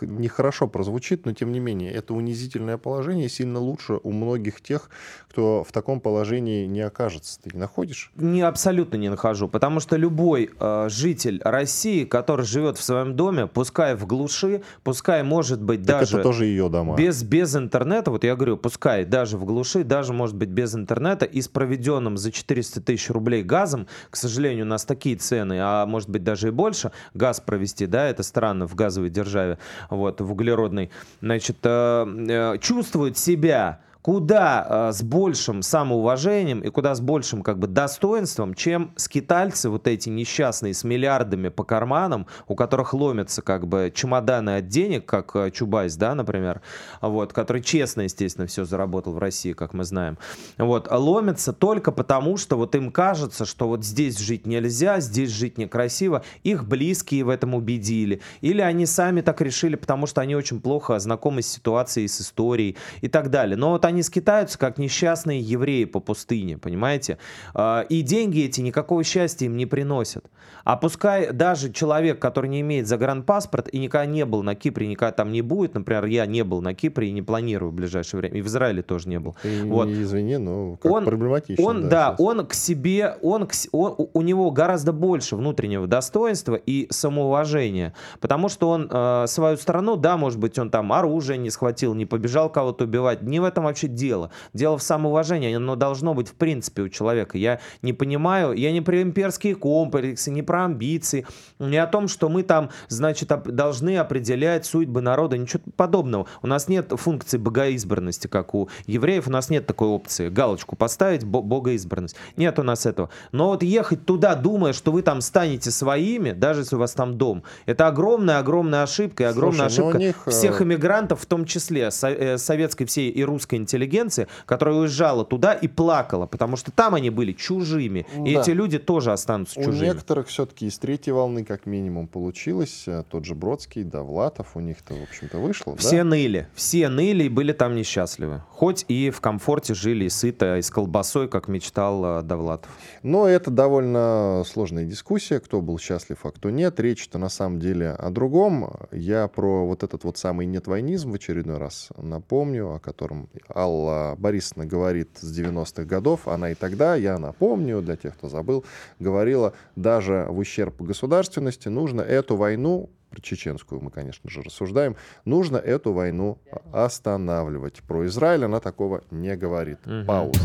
нехорошо 0.00 0.66
прозвучит, 0.66 1.26
но 1.26 1.32
тем 1.32 1.52
не 1.52 1.60
менее, 1.60 1.92
это 1.92 2.12
унизительное 2.12 2.76
положение 2.76 3.28
сильно 3.28 3.60
лучше 3.60 4.00
у 4.02 4.10
многих 4.10 4.60
тех, 4.60 4.90
кто 5.28 5.62
в 5.62 5.70
таком 5.70 6.00
положении 6.00 6.66
не 6.66 6.80
окажется. 6.80 7.40
Ты 7.40 7.50
не 7.54 7.60
находишь? 7.60 8.10
Не, 8.16 8.42
абсолютно 8.42 8.96
не 8.96 9.08
нахожу, 9.08 9.46
потому 9.46 9.78
что 9.78 9.94
любой 9.96 10.50
э, 10.58 10.88
житель 10.90 11.40
России, 11.44 12.04
который 12.04 12.44
живет 12.44 12.78
в 12.78 12.82
своем 12.82 13.14
доме, 13.14 13.46
пускай 13.46 13.94
в 13.94 14.04
глуши, 14.04 14.62
пускай 14.82 15.22
может 15.22 15.62
быть 15.62 15.86
так 15.86 16.00
даже... 16.00 16.16
это 16.16 16.24
тоже 16.24 16.46
ее 16.46 16.68
дома. 16.68 16.96
Без, 16.96 17.22
без 17.22 17.54
интернета, 17.54 18.10
вот 18.10 18.24
я 18.24 18.34
говорю, 18.34 18.56
пускай 18.56 19.04
даже 19.04 19.38
в 19.38 19.44
глуши, 19.44 19.84
даже 19.84 20.12
может 20.12 20.34
быть 20.34 20.48
без 20.48 20.74
интернета 20.74 21.26
и 21.26 21.40
с 21.40 21.46
проведенным 21.46 22.16
за 22.16 22.32
400 22.32 22.80
тысяч 22.80 23.08
рублей 23.10 23.44
газом, 23.44 23.86
к 24.10 24.16
сожалению, 24.16 24.64
у 24.64 24.68
нас 24.68 24.84
такие 24.84 25.14
цены, 25.14 25.58
а 25.60 25.86
может 25.86 26.10
быть 26.10 26.23
даже 26.24 26.48
и 26.48 26.50
больше, 26.50 26.90
газ 27.14 27.40
провести, 27.40 27.86
да, 27.86 28.06
это 28.08 28.22
странно 28.22 28.66
в 28.66 28.74
газовой 28.74 29.10
державе, 29.10 29.58
вот, 29.90 30.20
в 30.20 30.32
углеродной, 30.32 30.90
значит, 31.20 31.58
э, 31.62 32.06
э, 32.28 32.58
чувствует 32.58 33.16
себя 33.16 33.80
куда 34.04 34.66
э, 34.68 34.92
с 34.92 35.02
большим 35.02 35.62
самоуважением 35.62 36.60
и 36.60 36.68
куда 36.68 36.94
с 36.94 37.00
большим 37.00 37.42
как 37.42 37.58
бы 37.58 37.66
достоинством, 37.66 38.52
чем 38.52 38.92
скитальцы 38.96 39.70
вот 39.70 39.88
эти 39.88 40.10
несчастные 40.10 40.74
с 40.74 40.84
миллиардами 40.84 41.48
по 41.48 41.64
карманам, 41.64 42.26
у 42.46 42.54
которых 42.54 42.92
ломятся 42.92 43.40
как 43.40 43.66
бы 43.66 43.90
чемоданы 43.94 44.58
от 44.58 44.68
денег, 44.68 45.06
как 45.06 45.34
э, 45.36 45.50
Чубайс, 45.50 45.96
да, 45.96 46.14
например, 46.14 46.60
вот, 47.00 47.32
который 47.32 47.62
честно, 47.62 48.02
естественно, 48.02 48.46
все 48.46 48.66
заработал 48.66 49.14
в 49.14 49.18
России, 49.18 49.54
как 49.54 49.72
мы 49.72 49.84
знаем, 49.84 50.18
вот, 50.58 50.86
ломятся 50.90 51.54
только 51.54 51.90
потому, 51.90 52.36
что 52.36 52.58
вот 52.58 52.74
им 52.74 52.92
кажется, 52.92 53.46
что 53.46 53.68
вот 53.68 53.86
здесь 53.86 54.18
жить 54.18 54.46
нельзя, 54.46 55.00
здесь 55.00 55.30
жить 55.30 55.56
некрасиво, 55.56 56.22
их 56.42 56.66
близкие 56.66 57.24
в 57.24 57.30
этом 57.30 57.54
убедили, 57.54 58.20
или 58.42 58.60
они 58.60 58.84
сами 58.84 59.22
так 59.22 59.40
решили, 59.40 59.76
потому 59.76 60.06
что 60.06 60.20
они 60.20 60.36
очень 60.36 60.60
плохо 60.60 60.98
знакомы 60.98 61.40
с 61.40 61.48
ситуацией, 61.48 62.06
с 62.06 62.20
историей 62.20 62.76
и 63.00 63.08
так 63.08 63.30
далее. 63.30 63.56
Но 63.56 63.70
вот 63.70 63.86
они 63.93 63.93
они 63.94 64.02
скитаются, 64.02 64.58
как 64.58 64.78
несчастные 64.78 65.40
евреи 65.40 65.84
по 65.84 66.00
пустыне, 66.00 66.58
понимаете? 66.58 67.18
А, 67.54 67.82
и 67.88 68.02
деньги 68.02 68.44
эти 68.44 68.60
никакого 68.60 69.02
счастья 69.04 69.46
им 69.46 69.56
не 69.56 69.66
приносят. 69.66 70.26
А 70.64 70.76
пускай 70.76 71.32
даже 71.32 71.72
человек, 71.72 72.18
который 72.18 72.48
не 72.50 72.60
имеет 72.60 72.86
загранпаспорт 72.86 73.68
и 73.72 73.78
никогда 73.78 74.06
не 74.06 74.24
был 74.24 74.42
на 74.42 74.54
Кипре, 74.54 74.86
никогда 74.86 75.12
там 75.12 75.30
не 75.30 75.42
будет, 75.42 75.74
например, 75.74 76.06
я 76.06 76.26
не 76.26 76.42
был 76.42 76.60
на 76.60 76.74
Кипре 76.74 77.08
и 77.08 77.12
не 77.12 77.22
планирую 77.22 77.70
в 77.70 77.74
ближайшее 77.74 78.20
время, 78.20 78.38
и 78.38 78.42
в 78.42 78.46
Израиле 78.46 78.82
тоже 78.82 79.08
не 79.08 79.18
был. 79.18 79.36
Ты 79.42 79.64
вот. 79.64 79.88
извини, 79.88 80.38
но 80.38 80.76
как 80.76 80.90
он, 80.90 81.04
проблематично. 81.04 81.64
Он, 81.64 81.82
да, 81.82 82.10
да 82.10 82.16
он 82.18 82.46
к 82.46 82.54
себе, 82.54 83.16
он, 83.22 83.46
к, 83.46 83.52
он, 83.72 84.08
у 84.12 84.22
него 84.22 84.50
гораздо 84.50 84.92
больше 84.92 85.36
внутреннего 85.36 85.86
достоинства 85.86 86.54
и 86.54 86.88
самоуважения, 86.90 87.94
потому 88.20 88.48
что 88.48 88.70
он 88.70 88.88
э, 88.90 89.26
свою 89.28 89.56
страну, 89.56 89.96
да, 89.96 90.16
может 90.16 90.40
быть, 90.40 90.58
он 90.58 90.70
там 90.70 90.92
оружие 90.92 91.38
не 91.38 91.50
схватил, 91.50 91.94
не 91.94 92.06
побежал 92.06 92.50
кого-то 92.50 92.84
убивать, 92.84 93.22
не 93.22 93.38
в 93.40 93.44
этом 93.44 93.64
вообще 93.64 93.83
вообще 93.84 93.88
дело? 93.88 94.30
Дело 94.52 94.78
в 94.78 94.82
самоуважении, 94.82 95.54
оно 95.54 95.76
должно 95.76 96.14
быть 96.14 96.28
в 96.28 96.34
принципе 96.34 96.82
у 96.82 96.88
человека. 96.88 97.38
Я 97.38 97.60
не 97.82 97.92
понимаю, 97.92 98.52
я 98.52 98.72
не 98.72 98.80
про 98.80 99.02
имперские 99.02 99.54
комплексы, 99.54 100.30
не 100.30 100.42
про 100.42 100.64
амбиции, 100.64 101.26
не 101.58 101.78
о 101.78 101.86
том, 101.86 102.08
что 102.08 102.28
мы 102.28 102.42
там, 102.42 102.70
значит, 102.88 103.28
должны 103.44 103.96
определять 103.98 104.66
судьбы 104.66 105.00
народа, 105.00 105.38
ничего 105.38 105.62
подобного. 105.76 106.26
У 106.42 106.46
нас 106.46 106.68
нет 106.68 106.92
функции 106.96 107.38
богоизбранности, 107.38 108.26
как 108.26 108.54
у 108.54 108.68
евреев, 108.86 109.28
у 109.28 109.30
нас 109.30 109.50
нет 109.50 109.66
такой 109.66 109.88
опции. 109.88 110.28
Галочку 110.28 110.76
поставить, 110.76 111.24
богоизбранность. 111.24 112.16
Нет 112.36 112.58
у 112.58 112.62
нас 112.62 112.86
этого. 112.86 113.10
Но 113.32 113.48
вот 113.48 113.62
ехать 113.62 114.04
туда, 114.04 114.34
думая, 114.34 114.72
что 114.72 114.92
вы 114.92 115.02
там 115.02 115.20
станете 115.20 115.70
своими, 115.70 116.32
даже 116.32 116.60
если 116.60 116.76
у 116.76 116.78
вас 116.78 116.92
там 116.92 117.16
дом, 117.16 117.42
это 117.66 117.86
огромная-огромная 117.86 118.82
ошибка 118.82 119.24
и 119.24 119.26
огромная 119.26 119.68
Слушай, 119.68 119.80
ну 119.80 119.88
ошибка 119.88 119.98
них... 119.98 120.26
всех 120.26 120.60
э, 120.60 120.64
иммигрантов, 120.64 121.20
в 121.20 121.26
том 121.26 121.44
числе 121.44 121.90
э, 122.02 122.38
советской 122.38 122.84
всей 122.84 123.10
и 123.10 123.24
русской 123.24 123.56
интеллигенции 123.56 123.73
интеллигенции, 123.74 124.28
которая 124.46 124.76
уезжала 124.76 125.24
туда 125.24 125.52
и 125.52 125.68
плакала, 125.68 126.26
потому 126.26 126.56
что 126.56 126.70
там 126.70 126.94
они 126.94 127.10
были 127.10 127.32
чужими. 127.32 128.06
И 128.24 128.34
да. 128.34 128.40
эти 128.40 128.50
люди 128.50 128.78
тоже 128.78 129.12
останутся 129.12 129.56
чужими. 129.56 129.90
У 129.90 129.92
некоторых 129.94 130.28
все-таки 130.28 130.66
из 130.66 130.78
третьей 130.78 131.12
волны 131.12 131.44
как 131.44 131.66
минимум 131.66 132.06
получилось. 132.06 132.84
Э, 132.86 133.04
тот 133.08 133.24
же 133.24 133.34
Бродский, 133.34 133.82
Довлатов, 133.82 134.48
у 134.54 134.60
них-то, 134.60 134.94
в 134.94 135.02
общем-то, 135.02 135.38
вышло. 135.38 135.76
Все 135.76 135.98
да? 135.98 136.04
ныли. 136.04 136.48
Все 136.54 136.88
ныли 136.88 137.24
и 137.24 137.28
были 137.28 137.52
там 137.52 137.74
несчастливы. 137.74 138.42
Хоть 138.50 138.84
и 138.88 139.10
в 139.10 139.20
комфорте 139.20 139.74
жили, 139.74 140.04
и 140.04 140.08
сыто, 140.08 140.56
и 140.56 140.62
с 140.62 140.70
колбасой, 140.70 141.28
как 141.28 141.48
мечтал 141.48 142.20
э, 142.20 142.22
Довлатов. 142.22 142.70
Но 143.02 143.26
это 143.26 143.50
довольно 143.50 144.42
сложная 144.46 144.84
дискуссия, 144.84 145.40
кто 145.40 145.60
был 145.60 145.78
счастлив, 145.78 146.18
а 146.22 146.30
кто 146.30 146.50
нет. 146.50 146.78
Речь-то 146.78 147.18
на 147.18 147.28
самом 147.28 147.58
деле 147.58 147.90
о 147.90 148.10
другом. 148.10 148.72
Я 148.92 149.28
про 149.28 149.66
вот 149.66 149.82
этот 149.82 150.04
вот 150.04 150.16
самый 150.16 150.46
нетвойнизм 150.46 151.10
в 151.10 151.14
очередной 151.14 151.58
раз 151.58 151.88
напомню, 151.96 152.74
о 152.74 152.78
котором 152.78 153.28
Алла 153.64 154.14
Борисовна 154.18 154.66
говорит 154.66 155.08
с 155.20 155.38
90-х 155.38 155.84
годов, 155.84 156.28
она 156.28 156.50
и 156.50 156.54
тогда, 156.54 156.96
я 156.96 157.18
напомню, 157.18 157.80
для 157.80 157.96
тех, 157.96 158.14
кто 158.14 158.28
забыл, 158.28 158.64
говорила, 158.98 159.54
даже 159.74 160.26
в 160.28 160.38
ущерб 160.38 160.80
государственности 160.82 161.68
нужно 161.68 162.02
эту 162.02 162.36
войну 162.36 162.90
про 163.10 163.20
чеченскую 163.20 163.80
мы, 163.80 163.90
конечно 163.90 164.28
же, 164.28 164.42
рассуждаем, 164.42 164.96
нужно 165.24 165.56
эту 165.56 165.92
войну 165.92 166.36
останавливать. 166.72 167.80
Про 167.86 168.06
Израиль 168.06 168.44
она 168.44 168.58
такого 168.58 169.02
не 169.12 169.36
говорит. 169.36 169.78
Угу. 169.86 170.04
Пауза. 170.06 170.40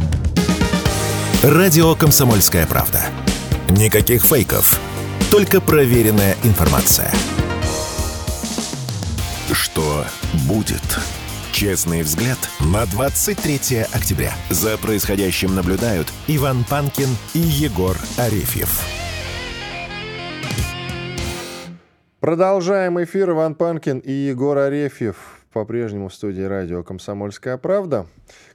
Радио 1.43 1.95
«Комсомольская 1.95 2.67
правда». 2.67 3.01
Никаких 3.71 4.23
фейков, 4.23 4.79
только 5.32 5.62
проверенная 5.62 6.36
информация. 6.43 7.12
Что 9.51 10.05
будет? 10.47 10.99
Честный 11.60 12.04
взгляд 12.04 12.38
на 12.74 12.86
23 12.86 13.82
октября. 13.93 14.32
За 14.50 14.78
происходящим 14.78 15.54
наблюдают 15.56 16.08
Иван 16.30 16.63
Панкин 16.63 17.10
и 17.34 17.39
Егор 17.39 17.98
Арефьев. 18.17 18.82
Продолжаем 22.22 23.04
эфир. 23.04 23.32
Иван 23.32 23.56
Панкин 23.56 24.00
и 24.00 24.10
Егор 24.10 24.58
Арефьев 24.58 25.39
по-прежнему 25.52 26.08
в 26.08 26.13
студии 26.13 26.43
радио 26.43 26.82
«Комсомольская 26.82 27.58
правда». 27.58 28.06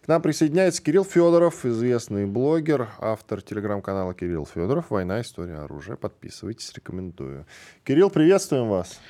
К 0.03 0.09
нам 0.09 0.23
присоединяется 0.23 0.83
Кирилл 0.83 1.05
Федоров, 1.05 1.67
известный 1.67 2.25
блогер, 2.25 2.89
автор 3.01 3.43
телеграм-канала 3.43 4.15
Кирилл 4.15 4.47
Федоров 4.47 4.87
«Война. 4.89 5.21
История 5.21 5.57
оружия». 5.57 5.97
Подписывайтесь, 5.97 6.73
рекомендую. 6.73 7.47
Кирилл, 7.85 8.09
приветствуем 8.11 8.69
вас. 8.69 9.01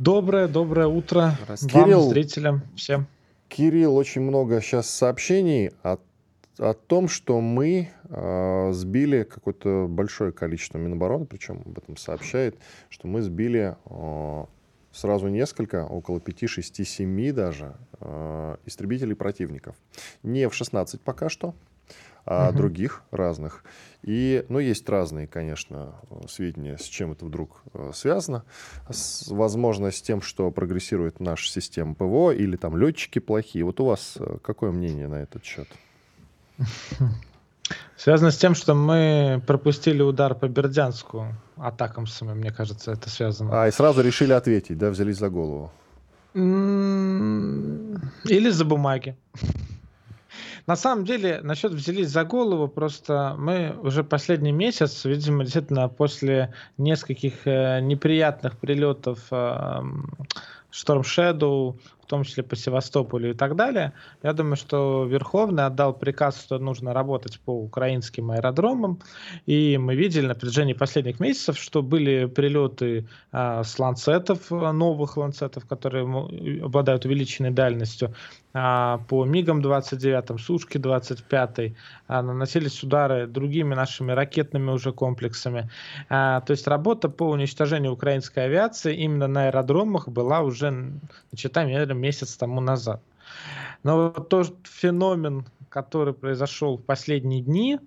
Доброе, 0.00 0.48
доброе 0.48 0.86
утро 0.86 1.36
Кирилл, 1.68 2.00
вам, 2.00 2.08
зрителям, 2.08 2.62
всем. 2.74 3.06
Кирилл, 3.48 3.94
очень 3.94 4.22
много 4.22 4.62
сейчас 4.62 4.88
сообщений 4.88 5.72
о, 5.82 5.98
о 6.56 6.72
том, 6.72 7.06
что 7.06 7.38
мы 7.42 7.90
э, 8.08 8.72
сбили 8.72 9.24
какое-то 9.24 9.88
большое 9.90 10.32
количество 10.32 10.78
Минобороны, 10.78 11.26
причем 11.26 11.60
об 11.66 11.76
этом 11.76 11.98
сообщает, 11.98 12.56
что 12.88 13.08
мы 13.08 13.20
сбили 13.20 13.76
э, 13.90 14.44
сразу 14.90 15.28
несколько, 15.28 15.84
около 15.84 16.18
5, 16.18 16.48
6, 16.48 16.88
7 16.88 17.32
даже, 17.34 17.74
э, 18.00 18.56
истребителей 18.64 19.14
противников. 19.14 19.76
Не 20.22 20.48
в 20.48 20.54
16 20.54 20.98
пока 21.02 21.28
что, 21.28 21.54
а 22.24 22.48
угу. 22.48 22.56
других 22.56 23.02
разных. 23.10 23.64
И, 24.02 24.46
ну, 24.48 24.58
есть 24.58 24.88
разные, 24.88 25.26
конечно, 25.26 25.94
сведения, 26.28 26.78
с 26.78 26.84
чем 26.84 27.12
это 27.12 27.26
вдруг 27.26 27.62
э, 27.74 27.90
связано. 27.94 28.44
С, 28.88 29.28
возможно, 29.28 29.90
с 29.90 30.00
тем, 30.00 30.22
что 30.22 30.50
прогрессирует 30.50 31.20
наша 31.20 31.50
система 31.50 31.94
ПВО, 31.94 32.30
или 32.30 32.56
там 32.56 32.78
летчики 32.78 33.18
плохие. 33.18 33.64
Вот 33.64 33.78
у 33.80 33.84
вас 33.84 34.16
э, 34.18 34.38
какое 34.42 34.70
мнение 34.70 35.06
на 35.06 35.16
этот 35.16 35.44
счет? 35.44 35.68
Связано 37.96 38.30
с 38.30 38.38
тем, 38.38 38.54
что 38.54 38.74
мы 38.74 39.42
пропустили 39.46 40.02
удар 40.02 40.34
по 40.34 40.48
Бердянску 40.48 41.26
атакам 41.56 42.06
самым, 42.06 42.38
мне 42.38 42.50
кажется, 42.50 42.92
это 42.92 43.10
связано. 43.10 43.62
А, 43.62 43.68
и 43.68 43.70
сразу 43.70 44.00
решили 44.00 44.32
ответить, 44.32 44.78
да, 44.78 44.90
взялись 44.90 45.18
за 45.18 45.28
голову. 45.28 45.70
Или 46.34 46.40
за 48.50 48.64
бумаги. 48.64 49.16
На 50.70 50.76
самом 50.76 51.04
деле, 51.04 51.40
насчет 51.42 51.72
взялись 51.72 52.10
за 52.10 52.22
голову, 52.22 52.68
просто 52.68 53.34
мы 53.36 53.74
уже 53.82 54.04
последний 54.04 54.52
месяц, 54.52 55.04
видимо, 55.04 55.42
действительно 55.42 55.88
после 55.88 56.54
нескольких 56.78 57.44
э, 57.44 57.80
неприятных 57.80 58.56
прилетов 58.56 59.18
э, 59.32 59.80
Storm 60.70 61.02
Shadow, 61.02 61.74
том 62.10 62.24
числе 62.24 62.42
по 62.42 62.56
Севастополю 62.56 63.30
и 63.30 63.34
так 63.34 63.54
далее. 63.54 63.92
Я 64.22 64.32
думаю, 64.32 64.56
что 64.56 65.04
Верховный 65.04 65.64
отдал 65.64 65.94
приказ, 65.94 66.40
что 66.40 66.58
нужно 66.58 66.92
работать 66.92 67.38
по 67.40 67.52
украинским 67.52 68.32
аэродромам, 68.32 68.98
и 69.46 69.78
мы 69.78 69.94
видели 69.94 70.26
на 70.26 70.34
протяжении 70.34 70.74
последних 70.74 71.20
месяцев, 71.20 71.56
что 71.56 71.82
были 71.82 72.26
прилеты 72.26 73.06
а, 73.30 73.62
с 73.62 73.78
ланцетов, 73.78 74.50
новых 74.50 75.16
ланцетов, 75.16 75.66
которые 75.66 76.04
обладают 76.64 77.04
увеличенной 77.04 77.52
дальностью, 77.52 78.12
а, 78.52 78.98
по 79.08 79.24
МиГам-29, 79.24 80.38
Сушке-25, 80.38 81.74
а, 82.08 82.22
наносились 82.22 82.82
удары 82.82 83.26
другими 83.28 83.74
нашими 83.74 84.10
ракетными 84.12 84.70
уже 84.70 84.92
комплексами. 84.92 85.70
А, 86.08 86.40
то 86.40 86.50
есть 86.50 86.66
работа 86.66 87.08
по 87.08 87.24
уничтожению 87.24 87.92
украинской 87.92 88.40
авиации 88.46 88.96
именно 88.96 89.28
на 89.28 89.46
аэродромах 89.46 90.08
была 90.08 90.40
уже 90.40 90.92
начата, 91.30 91.62
наверное, 91.62 91.94
месяц 92.00 92.36
тому 92.36 92.60
назад. 92.60 93.02
Но 93.82 94.12
вот 94.14 94.28
тот 94.28 94.56
феномен, 94.64 95.46
который 95.68 96.14
произошел 96.14 96.76
в 96.76 96.82
последние 96.82 97.42
дни, 97.42 97.78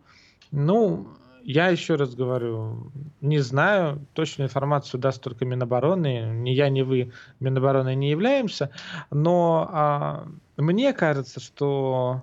ну, 0.52 1.08
я 1.44 1.68
еще 1.68 1.96
раз 1.96 2.16
говорю, 2.16 2.92
не 3.20 3.40
знаю, 3.40 4.06
точную 4.14 4.48
информацию 4.48 5.00
даст 5.00 5.22
только 5.22 5.46
Минобороны, 5.46 6.32
ни 6.34 6.52
я, 6.52 6.70
ни 6.70 6.82
вы 6.82 7.12
Минобороны 7.40 7.96
не 7.96 8.10
являемся, 8.10 8.70
но 9.12 9.70
а, 9.72 10.28
мне 10.56 10.94
кажется, 10.94 11.42
что 11.42 12.22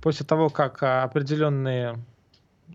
после 0.00 0.24
того, 0.24 0.48
как 0.48 0.82
определенные 0.82 1.98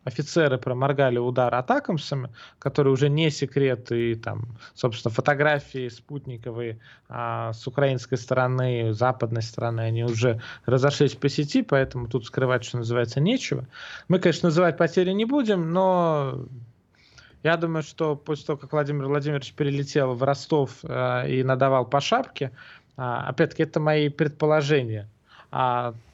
офицеры 0.07 0.57
проморгали 0.57 1.17
удар 1.17 1.53
атакамсами, 1.53 2.29
которые 2.59 2.93
уже 2.93 3.09
не 3.09 3.29
секрет, 3.29 3.91
и 3.91 4.15
там, 4.15 4.57
собственно, 4.73 5.13
фотографии 5.13 5.89
спутниковые 5.89 6.79
а, 7.09 7.51
с 7.51 7.67
украинской 7.67 8.15
стороны, 8.15 8.93
западной 8.93 9.41
стороны, 9.41 9.81
они 9.81 10.05
уже 10.05 10.41
разошлись 10.65 11.15
по 11.15 11.27
сети, 11.27 11.61
поэтому 11.61 12.07
тут 12.07 12.25
скрывать, 12.25 12.63
что 12.63 12.77
называется, 12.77 13.19
нечего. 13.19 13.67
Мы, 14.07 14.19
конечно, 14.19 14.47
называть 14.47 14.77
потери 14.77 15.11
не 15.11 15.25
будем, 15.25 15.73
но 15.73 16.45
я 17.43 17.57
думаю, 17.57 17.83
что 17.83 18.15
после 18.15 18.45
того, 18.45 18.57
как 18.57 18.71
Владимир 18.71 19.07
Владимирович 19.07 19.53
перелетел 19.53 20.13
в 20.13 20.23
Ростов 20.23 20.71
э, 20.83 21.29
и 21.29 21.43
надавал 21.43 21.85
по 21.85 21.99
шапке, 21.99 22.51
э, 22.95 23.01
опять-таки, 23.01 23.63
это 23.63 23.81
мои 23.81 24.07
предположения– 24.07 25.09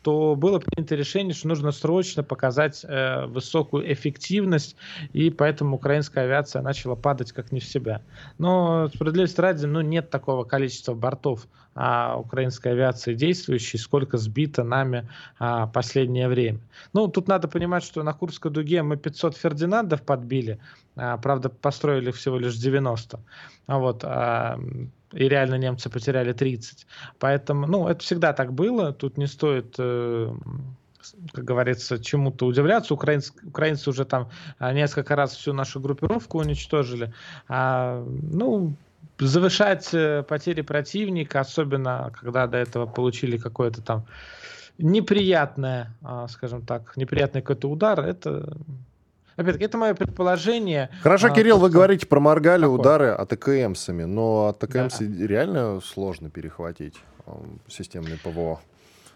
то 0.04 0.36
было 0.36 0.60
принято 0.60 0.96
решение, 0.96 1.34
что 1.34 1.48
нужно 1.48 1.72
срочно 1.72 2.24
показать 2.24 2.86
э, 2.88 3.26
высокую 3.26 3.92
эффективность, 3.92 4.76
и 5.12 5.30
поэтому 5.30 5.76
украинская 5.78 6.26
авиация 6.26 6.62
начала 6.62 6.96
падать 6.96 7.32
как 7.32 7.52
не 7.52 7.60
в 7.60 7.66
себя. 7.66 8.02
Но 8.38 8.90
справедливости 8.94 9.42
ради, 9.42 9.66
ну, 9.66 9.82
нет 9.82 10.10
такого 10.10 10.44
количества 10.44 10.94
бортов 10.94 11.48
а, 11.76 12.18
украинской 12.18 12.70
авиации 12.70 13.16
действующей, 13.16 13.80
сколько 13.80 14.18
сбито 14.18 14.64
нами 14.64 15.10
а, 15.40 15.68
последнее 15.68 16.28
время. 16.28 16.60
Ну, 16.94 17.08
тут 17.08 17.28
надо 17.28 17.48
понимать, 17.48 17.84
что 17.84 18.04
на 18.04 18.14
Курской 18.14 18.52
дуге 18.52 18.84
мы 18.84 18.98
500 18.98 19.36
Фердинандов 19.36 20.04
подбили, 20.04 20.60
а, 20.96 21.18
правда, 21.18 21.50
построили 21.50 22.12
всего 22.12 22.38
лишь 22.38 22.56
90. 22.56 23.20
А 23.66 23.80
вот, 23.80 24.04
а, 24.04 24.60
и 25.14 25.28
реально 25.30 25.56
немцы 25.56 25.90
потеряли 25.90 26.34
30. 26.34 26.86
Поэтому, 27.20 27.68
ну, 27.68 27.88
это 27.88 28.04
всегда 28.04 28.34
так 28.34 28.54
было, 28.54 28.94
тут 28.94 29.18
не 29.18 29.28
стоит 29.28 29.76
э, 29.78 30.34
как 31.32 31.44
говорится, 31.44 32.00
чему-то 32.00 32.46
удивляться. 32.46 32.94
Украинцы, 32.94 33.34
украинцы 33.44 33.90
уже 33.90 34.06
там 34.06 34.30
а, 34.60 34.74
несколько 34.74 35.16
раз 35.16 35.36
всю 35.36 35.54
нашу 35.54 35.80
группировку 35.80 36.40
уничтожили. 36.40 37.14
А, 37.48 38.04
ну, 38.06 38.74
завышать 39.20 39.94
э, 39.94 40.24
потери 40.24 40.62
противника, 40.62 41.42
особенно 41.42 42.12
когда 42.20 42.48
до 42.48 42.58
этого 42.58 42.86
получили 42.86 43.38
какое-то 43.38 43.82
там 43.82 44.06
неприятное, 44.78 45.94
а, 46.02 46.28
скажем 46.28 46.66
так, 46.66 46.96
неприятный 46.98 47.42
какой-то 47.42 47.70
удар, 47.70 48.00
это 48.00 48.58
Опять-таки, 49.36 49.66
это 49.66 49.78
мое 49.78 49.94
предположение. 49.94 50.90
Хорошо, 51.02 51.28
а, 51.28 51.30
Кирилл, 51.32 51.58
вы 51.58 51.70
говорите 51.70 52.06
про 52.06 52.20
моргали 52.20 52.62
такое. 52.62 52.78
удары 52.78 53.10
АТКМсами, 53.10 54.04
но 54.04 54.48
АТКМсы 54.48 55.06
да. 55.06 55.28
реально 55.28 55.82
сложно 55.82 56.30
перехватить 56.30 56.96
системные 57.68 58.18
ПВО. 58.18 58.60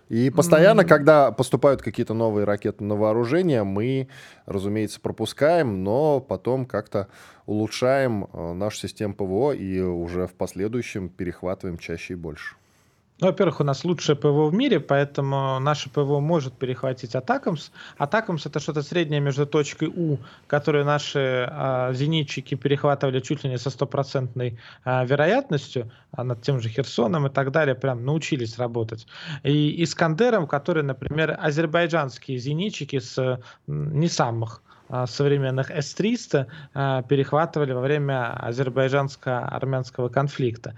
И 0.10 0.30
постоянно, 0.30 0.82
mm-hmm. 0.82 0.88
когда 0.88 1.32
поступают 1.32 1.82
какие-то 1.82 2.14
новые 2.14 2.46
ракеты 2.46 2.84
на 2.84 2.96
вооружение, 2.96 3.64
мы, 3.64 4.08
разумеется, 4.46 5.02
пропускаем, 5.02 5.84
но 5.84 6.22
потом 6.22 6.66
как-то 6.66 7.10
улучшаем 7.46 8.30
э, 8.32 8.54
нашу 8.54 8.78
систему 8.78 9.14
ПВО 9.16 9.52
и 9.52 9.82
уже 9.82 10.28
в 10.28 10.34
последующем 10.34 11.10
перехватываем 11.10 11.78
чаще 11.78 12.14
и 12.14 12.16
больше. 12.16 12.56
Ну, 13.20 13.28
во-первых, 13.28 13.62
у 13.62 13.64
нас 13.64 13.84
лучшее 13.84 14.16
ПВО 14.16 14.48
в 14.48 14.54
мире, 14.54 14.80
поэтому 14.80 15.60
наше 15.60 15.90
ПВО 15.90 16.20
может 16.20 16.54
перехватить 16.54 17.16
Атакамс. 17.16 17.72
Атакамс 17.98 18.46
это 18.46 18.60
что-то 18.60 18.84
среднее 18.84 19.20
между 19.20 19.48
точкой 19.48 19.88
У, 19.88 20.20
которую 20.46 20.86
наши 20.86 21.48
а, 21.50 21.94
зенитчики 21.94 22.54
перехватывали 22.54 23.20
чуть 23.20 23.44
ли 23.44 23.50
не 23.50 23.58
со 23.58 23.72
стопроцентной 23.72 24.60
а, 24.84 25.04
вероятностью, 25.04 25.92
а 26.12 26.24
над 26.24 26.44
тем 26.44 26.60
же 26.60 26.70
Херсоном 26.70 27.26
и 27.26 27.32
так 27.32 27.52
далее, 27.52 27.74
прям 27.74 28.06
научились 28.06 28.60
работать. 28.60 29.08
И 29.44 29.84
Искандером, 29.84 30.46
который, 30.46 30.84
например, 30.84 31.40
азербайджанские 31.42 32.38
зенитчики 32.38 33.00
с 33.00 33.42
не 33.66 34.10
самых 34.10 34.62
современных 35.08 35.70
С-300 35.70 36.48
а, 36.74 37.04
перехватывали 37.04 37.74
во 37.74 37.82
время 37.82 38.34
азербайджанско-армянского 38.40 40.10
конфликта. 40.10 40.76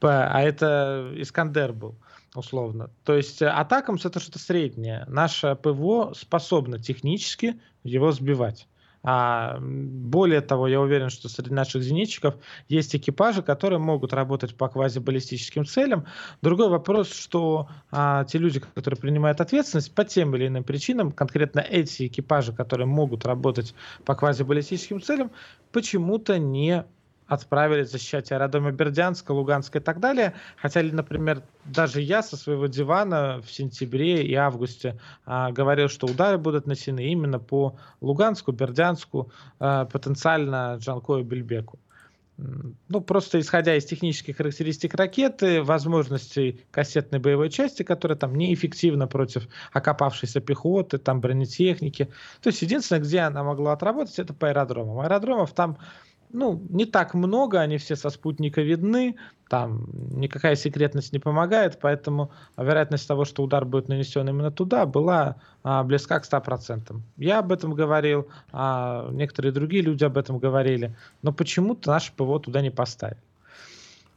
А 0.00 0.42
это 0.42 1.12
Искандер 1.16 1.72
был 1.72 1.96
условно. 2.34 2.90
То 3.04 3.16
есть 3.16 3.42
атакам 3.42 3.96
это 3.96 4.20
что-то 4.20 4.38
среднее. 4.38 5.04
Наше 5.08 5.56
ПВО 5.56 6.12
способно 6.14 6.78
технически 6.78 7.60
его 7.82 8.12
сбивать. 8.12 8.68
А, 9.02 9.58
более 9.60 10.40
того, 10.40 10.68
я 10.68 10.80
уверен, 10.80 11.10
что 11.10 11.28
среди 11.28 11.50
наших 11.50 11.82
зенитчиков 11.82 12.34
есть 12.68 12.94
экипажи, 12.94 13.42
которые 13.42 13.78
могут 13.78 14.12
работать 14.12 14.54
по 14.54 14.68
квазибаллистическим 14.68 15.64
целям. 15.64 16.06
Другой 16.42 16.68
вопрос, 16.68 17.12
что 17.12 17.68
а, 17.90 18.24
те 18.24 18.38
люди, 18.38 18.60
которые 18.60 18.98
принимают 18.98 19.40
ответственность 19.40 19.94
по 19.94 20.04
тем 20.04 20.36
или 20.36 20.48
иным 20.48 20.64
причинам, 20.64 21.12
конкретно 21.12 21.60
эти 21.60 22.06
экипажи, 22.06 22.52
которые 22.52 22.86
могут 22.86 23.24
работать 23.24 23.74
по 24.04 24.14
квазибаллистическим 24.14 25.00
целям, 25.00 25.30
почему-то 25.72 26.38
не 26.38 26.84
отправили 27.30 27.84
защищать 27.84 28.32
аэродромы 28.32 28.72
Бердянска, 28.72 29.30
Луганска 29.30 29.78
и 29.78 29.80
так 29.80 30.00
далее. 30.00 30.34
Хотя, 30.56 30.82
например, 30.82 31.42
даже 31.64 32.00
я 32.00 32.22
со 32.22 32.36
своего 32.36 32.66
дивана 32.66 33.40
в 33.40 33.50
сентябре 33.52 34.24
и 34.24 34.34
августе 34.34 34.98
а, 35.24 35.52
говорил, 35.52 35.88
что 35.88 36.08
удары 36.08 36.38
будут 36.38 36.66
нанесены 36.66 37.06
именно 37.06 37.38
по 37.38 37.76
Луганску, 38.00 38.50
Бердянску, 38.50 39.30
а, 39.60 39.84
потенциально 39.84 40.76
Джанко 40.80 41.18
и 41.18 41.22
Бельбеку. 41.22 41.78
Ну, 42.88 43.00
просто 43.00 43.38
исходя 43.38 43.76
из 43.76 43.84
технических 43.84 44.38
характеристик 44.38 44.94
ракеты, 44.94 45.62
возможностей 45.62 46.64
кассетной 46.70 47.18
боевой 47.18 47.50
части, 47.50 47.82
которая 47.82 48.16
там 48.16 48.34
неэффективна 48.34 49.06
против 49.06 49.46
окопавшейся 49.72 50.40
пехоты, 50.40 50.98
там 50.98 51.20
бронетехники. 51.20 52.06
То 52.40 52.48
есть 52.48 52.62
единственное, 52.62 53.02
где 53.02 53.20
она 53.20 53.44
могла 53.44 53.72
отработать, 53.74 54.18
это 54.18 54.32
по 54.32 54.48
аэродромам. 54.48 55.00
Аэродромов 55.00 55.52
там 55.52 55.78
ну, 56.32 56.62
не 56.68 56.84
так 56.84 57.14
много, 57.14 57.60
они 57.60 57.78
все 57.78 57.96
со 57.96 58.10
спутника 58.10 58.62
видны, 58.62 59.16
там 59.48 59.86
никакая 60.12 60.54
секретность 60.54 61.12
не 61.12 61.18
помогает, 61.18 61.78
поэтому 61.80 62.30
вероятность 62.56 63.08
того, 63.08 63.24
что 63.24 63.42
удар 63.42 63.64
будет 63.64 63.88
нанесен 63.88 64.28
именно 64.28 64.50
туда, 64.50 64.86
была 64.86 65.36
а, 65.62 65.82
близка 65.82 66.20
к 66.20 66.24
100%. 66.24 67.00
Я 67.16 67.40
об 67.40 67.52
этом 67.52 67.74
говорил, 67.74 68.28
а 68.52 69.08
некоторые 69.10 69.52
другие 69.52 69.82
люди 69.82 70.04
об 70.04 70.16
этом 70.16 70.38
говорили, 70.38 70.96
но 71.22 71.32
почему-то 71.32 71.90
наше 71.90 72.12
ПВО 72.12 72.38
туда 72.40 72.62
не 72.62 72.70
поставили. 72.70 73.18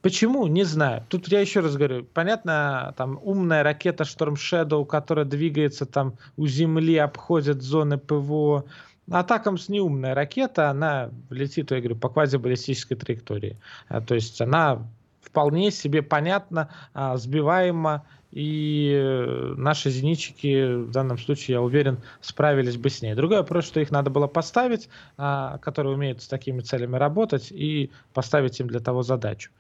Почему? 0.04 0.48
Не 0.48 0.66
знаю. 0.66 1.06
Тут 1.08 1.30
я 1.30 1.40
еще 1.40 1.62
раз 1.62 1.78
говорю, 1.78 2.04
понятно, 2.04 2.94
там 2.98 3.20
умная 3.24 3.64
ракета 3.64 4.04
Storm 4.04 4.34
Shadow, 4.34 4.86
которая 4.86 5.24
двигается 5.24 5.86
там 5.86 6.16
у 6.36 6.46
Земли, 6.46 6.98
обходит 6.98 7.62
зоны 7.62 7.98
ПВО, 7.98 8.66
Атакамс 9.10 9.70
не 9.70 9.82
умная 9.82 10.16
ракета, 10.16 10.70
она 10.70 11.10
летит, 11.30 11.72
я 11.72 11.80
говорю, 11.80 11.96
по 11.96 12.10
квазибаллистической 12.10 12.98
траектории. 12.98 13.58
А, 13.90 14.02
то 14.02 14.16
есть 14.16 14.40
она 14.42 14.88
вполне 15.22 15.72
себе 15.72 16.02
понятна, 16.02 16.70
сбиваема, 17.16 18.04
и 18.34 18.92
э, 18.96 19.54
наши 19.58 19.92
зенитчики 19.92 20.86
в 20.86 20.90
данном 20.90 21.20
случае, 21.20 21.54
я 21.54 21.62
уверен, 21.62 22.00
справились 22.20 22.78
бы 22.78 22.90
с 22.90 23.04
ней. 23.04 23.14
Другой 23.14 23.38
вопрос, 23.38 23.66
что 23.66 23.80
их 23.80 23.92
надо 23.92 24.10
было 24.10 24.26
поставить, 24.26 24.90
а, 25.18 25.60
которые 25.60 25.94
умеют 25.94 26.24
с 26.24 26.28
такими 26.28 26.62
целями 26.62 26.96
работать, 26.96 27.52
и 27.52 27.92
поставить 28.12 28.60
им 28.60 28.68
для 28.68 28.80
того 28.80 29.04
задачу. 29.04 29.52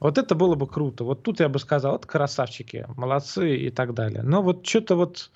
Вот 0.00 0.18
это 0.18 0.34
было 0.34 0.56
бы 0.56 0.66
круто. 0.66 1.04
Вот 1.04 1.22
тут 1.22 1.38
я 1.38 1.48
бы 1.48 1.60
сказал, 1.60 1.92
вот 1.92 2.06
красавчики, 2.06 2.84
молодцы 2.96 3.56
и 3.56 3.70
так 3.70 3.94
далее. 3.94 4.22
Но 4.24 4.42
вот 4.42 4.66
что-то 4.66 4.96
вот 4.96 5.30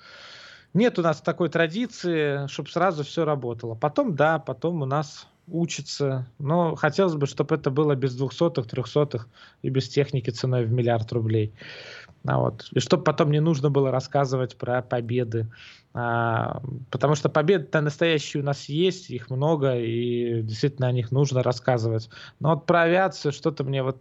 нет 0.73 0.99
у 0.99 1.01
нас 1.01 1.21
такой 1.21 1.49
традиции, 1.49 2.47
чтобы 2.47 2.69
сразу 2.69 3.03
все 3.03 3.25
работало. 3.25 3.75
Потом, 3.75 4.15
да, 4.15 4.39
потом 4.39 4.81
у 4.81 4.85
нас 4.85 5.27
учится. 5.47 6.27
Но 6.39 6.75
хотелось 6.75 7.15
бы, 7.15 7.25
чтобы 7.27 7.55
это 7.55 7.69
было 7.69 7.95
без 7.95 8.15
двухсотых, 8.15 8.67
трехсотых 8.67 9.27
и 9.61 9.69
без 9.69 9.89
техники 9.89 10.29
ценой 10.29 10.65
в 10.65 10.71
миллиард 10.71 11.11
рублей. 11.11 11.53
А 12.25 12.39
вот. 12.39 12.67
И 12.71 12.79
чтобы 12.79 13.03
потом 13.03 13.31
не 13.31 13.39
нужно 13.39 13.69
было 13.69 13.91
рассказывать 13.91 14.55
про 14.55 14.81
победы. 14.81 15.47
А, 15.93 16.61
потому 16.89 17.15
что 17.15 17.29
победы-то 17.29 17.81
настоящие 17.81 18.41
у 18.41 18.45
нас 18.45 18.69
есть, 18.69 19.09
их 19.09 19.29
много, 19.29 19.77
и 19.77 20.41
действительно 20.41 20.87
о 20.87 20.91
них 20.91 21.11
нужно 21.11 21.43
рассказывать. 21.43 22.09
Но 22.39 22.55
вот 22.55 22.65
про 22.65 22.83
авиацию 22.83 23.31
что-то 23.31 23.63
мне 23.63 23.83
вот 23.83 23.97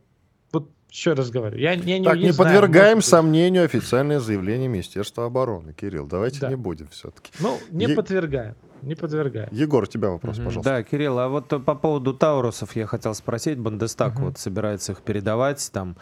еще 0.91 1.13
раз 1.13 1.31
говорю, 1.31 1.59
я, 1.59 1.73
я 1.73 1.99
не 1.99 2.05
Так, 2.05 2.17
не, 2.17 2.25
не 2.25 2.33
подвергаем 2.33 3.01
знаю, 3.01 3.03
сомнению 3.03 3.65
официальное 3.65 4.21
заявление 4.21 4.69
Министерства 4.69 5.27
обороны, 5.27 5.73
Кирилл. 5.73 6.07
Давайте 6.07 6.41
да. 6.41 6.49
не 6.49 6.57
будем 6.57 6.89
все-таки. 6.89 7.31
Ну, 7.41 7.59
не 7.71 7.87
е... 7.87 7.95
подвергаем. 7.95 8.57
Не 8.83 8.95
подвергаем. 8.95 9.49
Егор, 9.53 9.85
у 9.85 9.87
тебя 9.87 10.11
вопрос, 10.11 10.39
угу. 10.39 10.47
пожалуйста. 10.47 10.71
Да, 10.71 10.83
Кирилл, 10.83 11.19
а 11.19 11.29
вот 11.29 11.49
по 11.49 11.75
поводу 11.75 12.15
Таурусов 12.15 12.75
я 12.77 12.87
хотел 12.87 13.15
спросить. 13.15 13.59
Бандестаг 13.59 14.17
угу. 14.17 14.27
вот 14.27 14.39
собирается 14.39 14.93
их 14.93 15.03
передавать 15.03 15.71
там. 15.73 15.97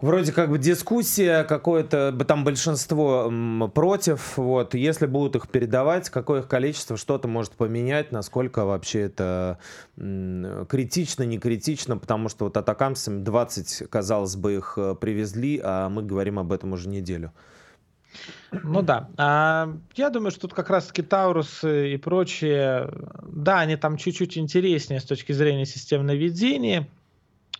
Вроде 0.00 0.32
как 0.32 0.48
бы 0.48 0.58
дискуссия, 0.58 1.44
какое-то 1.44 2.12
там 2.26 2.42
большинство 2.42 3.30
против. 3.74 4.38
Вот, 4.38 4.74
если 4.74 5.06
будут 5.06 5.36
их 5.36 5.48
передавать, 5.48 6.08
какое 6.08 6.40
их 6.40 6.48
количество, 6.48 6.96
что-то 6.96 7.28
может 7.28 7.52
поменять, 7.52 8.10
насколько 8.10 8.64
вообще 8.64 9.00
это 9.00 9.58
критично, 9.96 11.24
не 11.24 11.38
критично, 11.38 11.98
потому 11.98 12.30
что 12.30 12.44
вот 12.44 12.56
атакамсами 12.56 13.22
20, 13.22 13.90
казалось 13.90 14.36
бы, 14.36 14.54
их 14.54 14.74
э, 14.76 14.94
привезли, 14.98 15.60
а 15.62 15.88
мы 15.90 16.02
говорим 16.02 16.38
об 16.38 16.52
этом 16.52 16.72
уже 16.72 16.88
неделю. 16.88 17.32
Ну 18.52 18.82
да. 18.82 19.08
А, 19.16 19.76
я 19.94 20.10
думаю, 20.10 20.30
что 20.30 20.42
тут 20.42 20.54
как 20.54 20.70
раз-таки 20.70 21.02
Таурусы 21.02 21.92
и 21.92 21.96
прочие, 21.96 22.90
да, 23.22 23.60
они 23.60 23.76
там 23.76 23.96
чуть-чуть 23.96 24.38
интереснее 24.38 25.00
с 25.00 25.04
точки 25.04 25.32
зрения 25.32 25.66
системного 25.66 26.16
ведения, 26.16 26.88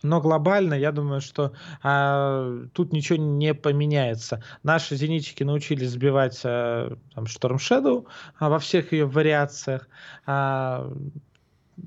но 0.03 0.19
глобально, 0.19 0.73
я 0.73 0.91
думаю, 0.91 1.21
что 1.21 1.53
а, 1.83 2.65
тут 2.73 2.91
ничего 2.91 3.17
не 3.17 3.53
поменяется. 3.53 4.43
Наши 4.63 4.95
зенитчики 4.95 5.43
научились 5.43 5.91
сбивать 5.91 6.41
а, 6.43 6.95
там, 7.13 7.25
Storm 7.25 7.57
Shadow 7.57 8.07
а, 8.39 8.49
во 8.49 8.59
всех 8.59 8.93
ее 8.93 9.05
вариациях. 9.05 9.87
А, 10.25 10.91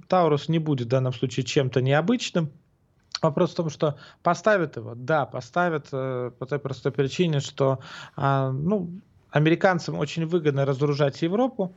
Таурус 0.08 0.48
не 0.48 0.58
будет 0.58 0.86
в 0.86 0.90
данном 0.90 1.12
случае 1.12 1.44
чем-то 1.44 1.82
необычным. 1.82 2.50
Вопрос 3.22 3.52
в 3.52 3.56
том, 3.56 3.70
что 3.70 3.96
поставят 4.22 4.76
его, 4.76 4.94
да, 4.94 5.24
поставят 5.24 5.88
э, 5.92 6.30
по 6.38 6.46
той 6.46 6.58
простой 6.58 6.92
причине, 6.92 7.40
что 7.40 7.78
э, 8.16 8.50
ну, 8.50 8.90
американцам 9.30 9.98
очень 9.98 10.26
выгодно 10.26 10.66
разоружать 10.66 11.22
Европу. 11.22 11.74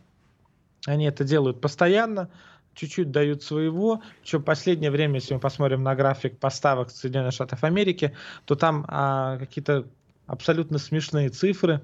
Они 0.86 1.06
это 1.06 1.24
делают 1.24 1.62
постоянно 1.62 2.30
чуть-чуть 2.78 3.12
дают 3.12 3.44
своего. 3.44 4.02
Причем 4.22 4.44
последнее 4.44 4.92
время, 4.92 5.16
если 5.16 5.34
мы 5.34 5.40
посмотрим 5.40 5.84
на 5.84 5.96
график 5.96 6.38
поставок 6.40 6.92
Соединенных 6.92 7.34
Штатов 7.34 7.64
Америки, 7.64 8.16
то 8.46 8.56
там 8.56 8.86
а, 8.88 9.38
какие-то 9.38 9.88
абсолютно 10.28 10.78
смешные 10.78 11.30
цифры. 11.30 11.82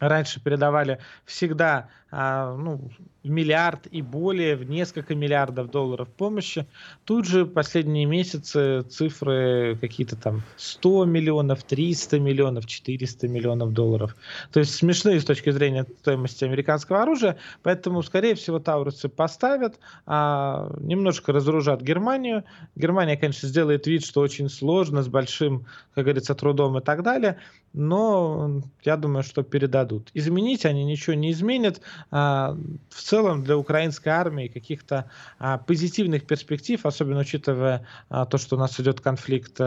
Раньше 0.00 0.40
передавали 0.42 1.00
всегда 1.24 1.88
а, 2.10 2.56
ну, 2.56 2.80
миллиард 3.22 3.86
и 3.90 4.00
более, 4.00 4.56
в 4.56 4.68
несколько 4.68 5.14
миллиардов 5.14 5.70
долларов 5.70 6.08
помощи. 6.08 6.66
Тут 7.04 7.26
же 7.26 7.44
последние 7.44 8.06
месяцы 8.06 8.82
цифры 8.82 9.76
какие-то 9.80 10.16
там 10.16 10.42
100 10.56 11.04
миллионов, 11.04 11.62
300 11.64 12.18
миллионов, 12.18 12.66
400 12.66 13.28
миллионов 13.28 13.72
долларов. 13.72 14.16
То 14.52 14.60
есть 14.60 14.74
смешные 14.74 15.20
с 15.20 15.24
точки 15.24 15.50
зрения 15.50 15.84
стоимости 16.00 16.44
американского 16.44 17.02
оружия, 17.02 17.36
поэтому, 17.62 18.02
скорее 18.02 18.34
всего, 18.34 18.58
Таурусы 18.58 19.08
поставят, 19.08 19.78
а, 20.06 20.72
немножко 20.80 21.32
разоружат 21.32 21.82
Германию. 21.82 22.44
Германия, 22.74 23.16
конечно, 23.16 23.48
сделает 23.48 23.86
вид, 23.86 24.04
что 24.04 24.20
очень 24.20 24.48
сложно, 24.48 25.02
с 25.02 25.08
большим, 25.08 25.66
как 25.94 26.04
говорится, 26.04 26.34
трудом 26.34 26.78
и 26.78 26.80
так 26.80 27.02
далее, 27.02 27.38
но 27.72 28.62
я 28.82 28.96
думаю, 28.96 29.22
что 29.22 29.42
передадут. 29.42 30.10
Изменить 30.14 30.64
они 30.64 30.84
ничего 30.84 31.14
не 31.14 31.32
изменят. 31.32 31.80
А, 32.10 32.56
в 32.90 33.02
целом 33.02 33.44
для 33.44 33.56
украинской 33.56 34.08
армии 34.08 34.48
каких-то 34.48 35.10
а, 35.38 35.58
позитивных 35.58 36.26
перспектив, 36.26 36.84
особенно 36.84 37.20
учитывая 37.20 37.86
а, 38.08 38.26
то, 38.26 38.38
что 38.38 38.56
у 38.56 38.58
нас 38.58 38.78
идет 38.80 39.00
конфликт 39.00 39.60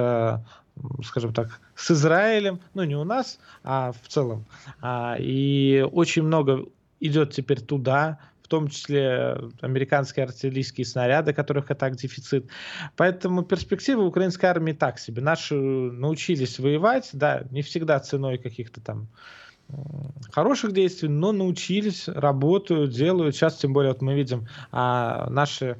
скажем 1.04 1.34
так, 1.34 1.60
с 1.76 1.92
Израилем, 1.92 2.62
ну 2.74 2.84
не 2.84 2.96
у 2.96 3.04
нас, 3.04 3.40
а 3.62 3.92
в 3.92 4.08
целом. 4.08 4.46
И 5.20 5.86
очень 5.92 6.24
много 6.24 6.66
идет 7.02 7.34
теперь 7.34 7.60
туда, 7.60 8.20
в 8.42 8.48
том 8.48 8.70
числе 8.70 9.38
американские 9.60 10.24
артиллерийские 10.26 10.86
снаряды, 10.86 11.34
которых 11.34 11.72
и 11.72 11.74
так 11.74 11.98
дефицит. 11.98 12.48
Поэтому 12.96 13.44
перспективы 13.44 14.06
украинской 14.06 14.46
армии 14.46 14.72
так 14.72 14.98
себе. 14.98 15.22
Наши 15.22 15.56
научились 15.56 16.58
воевать, 16.58 17.10
да, 17.12 17.44
не 17.52 17.62
всегда 17.64 18.00
ценой 18.00 18.38
каких-то 18.38 18.80
там 18.80 19.08
хороших 20.32 20.72
действий, 20.74 21.10
но 21.10 21.32
научились, 21.32 22.08
работают, 22.08 22.92
делают. 22.92 23.36
Сейчас, 23.36 23.58
тем 23.58 23.74
более, 23.74 23.94
вот 23.94 24.02
мы 24.02 24.14
видим, 24.14 24.48
а, 24.72 25.30
наши 25.30 25.78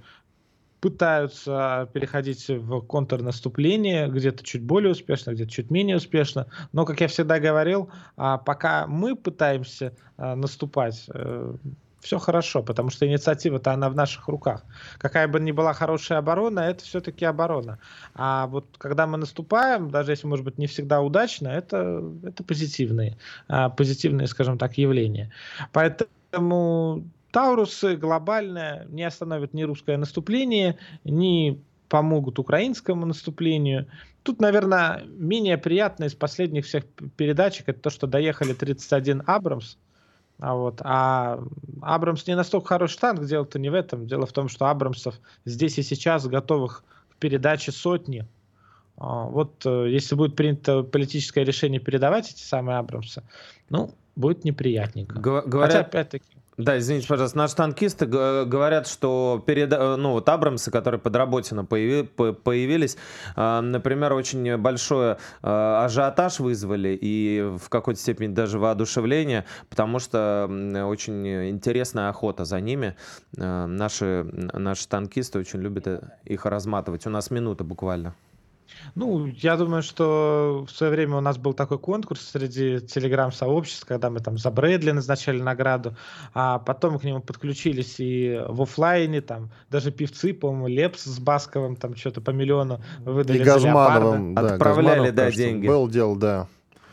пытаются 0.82 1.88
переходить 1.94 2.48
в 2.50 2.82
контрнаступление, 2.82 4.10
где-то 4.10 4.44
чуть 4.44 4.64
более 4.64 4.92
успешно, 4.92 5.32
где-то 5.32 5.52
чуть 5.52 5.70
менее 5.70 5.98
успешно. 5.98 6.48
Но, 6.74 6.86
как 6.86 7.00
я 7.02 7.08
всегда 7.08 7.40
говорил, 7.40 7.90
а, 8.18 8.40
пока 8.40 8.88
мы 8.88 9.16
пытаемся 9.16 9.94
а, 10.18 10.36
наступать, 10.36 11.06
э, 11.14 11.56
все 12.02 12.20
хорошо, 12.20 12.64
потому 12.64 12.90
что 12.90 13.08
инициатива-то 13.08 13.72
она 13.72 13.90
в 13.90 13.96
наших 13.96 14.28
руках. 14.28 14.64
Какая 14.98 15.28
бы 15.28 15.40
ни 15.40 15.52
была 15.52 15.74
хорошая 15.74 16.20
оборона, 16.20 16.62
это 16.62 16.84
все-таки 16.84 17.26
оборона. 17.26 17.80
А 18.16 18.48
вот 18.48 18.66
когда 18.78 19.08
мы 19.08 19.18
наступаем, 19.18 19.90
даже 19.90 20.12
если, 20.12 20.28
может 20.28 20.44
быть, 20.44 20.58
не 20.58 20.68
всегда 20.68 21.02
удачно, 21.02 21.48
это, 21.48 22.04
это 22.24 22.44
позитивные, 22.44 23.18
а, 23.48 23.70
позитивные, 23.70 24.28
скажем 24.28 24.58
так, 24.58 24.78
явления. 24.78 25.32
Поэтому 25.72 27.04
Таурусы 27.32 27.96
глобально 27.96 28.86
не 28.90 29.04
остановят 29.04 29.54
ни 29.54 29.64
русское 29.64 29.98
наступление, 29.98 30.78
ни 31.04 31.62
помогут 31.88 32.40
украинскому 32.40 33.06
наступлению. 33.06 33.88
Тут, 34.24 34.40
наверное, 34.40 35.04
менее 35.06 35.58
приятно 35.58 36.06
из 36.06 36.14
последних 36.14 36.66
всех 36.66 36.86
передачек 37.18 37.70
это 37.70 37.80
то, 37.80 37.90
что 37.90 38.08
доехали 38.08 38.54
31 38.54 39.24
Абрамс, 39.26 39.78
а, 40.42 40.56
вот. 40.56 40.82
а 40.84 41.40
Абрамс 41.84 42.26
не 42.26 42.36
настолько 42.36 42.70
хороший 42.70 42.98
танк, 42.98 43.24
дело-то 43.26 43.60
не 43.60 43.70
в 43.70 43.76
этом. 43.76 44.08
Дело 44.08 44.26
в 44.26 44.34
том, 44.34 44.50
что 44.50 44.66
Абрамсов 44.66 45.16
здесь 45.46 45.78
и 45.78 45.84
сейчас 45.84 46.26
готовых 46.28 46.84
к 47.12 47.16
передаче 47.18 47.72
сотни. 47.72 48.26
А, 48.98 49.26
вот 49.26 49.64
э, 49.66 49.88
если 49.90 50.16
будет 50.16 50.36
принято 50.36 50.82
политическое 50.82 51.44
решение 51.44 51.80
передавать 51.80 52.32
эти 52.32 52.42
самые 52.42 52.80
Абрамсы, 52.80 53.22
ну, 53.70 53.94
будет 54.16 54.44
неприятненько. 54.44 55.20
Говорят, 55.20 55.74
Хотя, 55.74 55.80
опять-таки, 55.82 56.26
да, 56.64 56.78
извините, 56.78 57.08
пожалуйста. 57.08 57.38
Наши 57.38 57.56
танкисты 57.56 58.06
говорят, 58.06 58.88
что 58.88 59.44
перед, 59.46 59.74
э, 59.74 59.96
ну, 59.96 60.12
вот 60.12 60.30
Абрамсы, 60.30 60.70
которые 60.70 61.00
под 61.00 61.16
Работино 61.16 61.66
появи, 61.66 62.04
появились, 62.04 62.98
а, 63.36 63.62
например, 63.62 64.14
очень 64.14 64.58
большой 64.58 65.14
э, 65.14 65.16
ажиотаж 65.42 66.40
вызвали 66.40 66.98
и 67.02 67.42
в 67.58 67.70
какой-то 67.70 68.00
степени 68.00 68.34
даже 68.34 68.60
воодушевление, 68.60 69.46
потому 69.70 70.00
что 70.00 70.48
очень 70.88 71.50
интересная 71.50 72.10
охота 72.10 72.46
за 72.46 72.60
ними. 72.60 72.96
Э, 73.38 73.66
наши, 73.66 74.26
наши 74.54 74.88
танкисты 74.88 75.40
очень 75.40 75.62
любят 75.62 75.88
их 76.26 76.46
разматывать. 76.46 77.08
У 77.08 77.10
нас 77.10 77.32
минута 77.32 77.64
буквально. 77.64 78.14
Ну, 78.96 79.26
я 79.26 79.58
думаю, 79.58 79.82
что 79.84 80.66
в 80.68 80.72
свое 80.72 80.92
время 80.92 81.18
у 81.18 81.22
нас 81.22 81.38
был 81.38 81.54
такой 81.54 81.80
конкурс 81.80 82.22
среди 82.22 82.80
телеграм-сообществ, 82.80 83.86
когда 83.86 84.10
мы 84.10 84.20
там 84.20 84.38
за 84.38 84.52
Брэдли 84.52 84.92
назначали 84.92 85.42
награду, 85.42 85.96
а 86.34 86.60
потом 86.60 87.00
к 87.00 87.04
нему 87.04 87.22
подключились 87.22 88.00
и 88.00 88.42
в 88.48 88.62
офлайне, 88.62 89.22
там 89.22 89.52
даже 89.70 89.92
певцы, 89.92 90.34
по-моему, 90.34 90.68
Лепс 90.68 91.04
с 91.04 91.20
Басковым 91.20 91.76
там 91.76 91.96
что-то 91.96 92.22
по 92.22 92.32
миллиону 92.32 92.82
выдали 93.00 93.40
и 93.40 93.44
Газмановым, 93.44 94.36
да, 94.36 94.54
Отправляли, 94.54 94.88
Газманов, 94.88 95.16
да, 95.16 95.24
кажется, 95.24 95.44
деньги. 95.44 95.68
Был 95.68 95.88
дел, 95.88 96.16
да. 96.16 96.48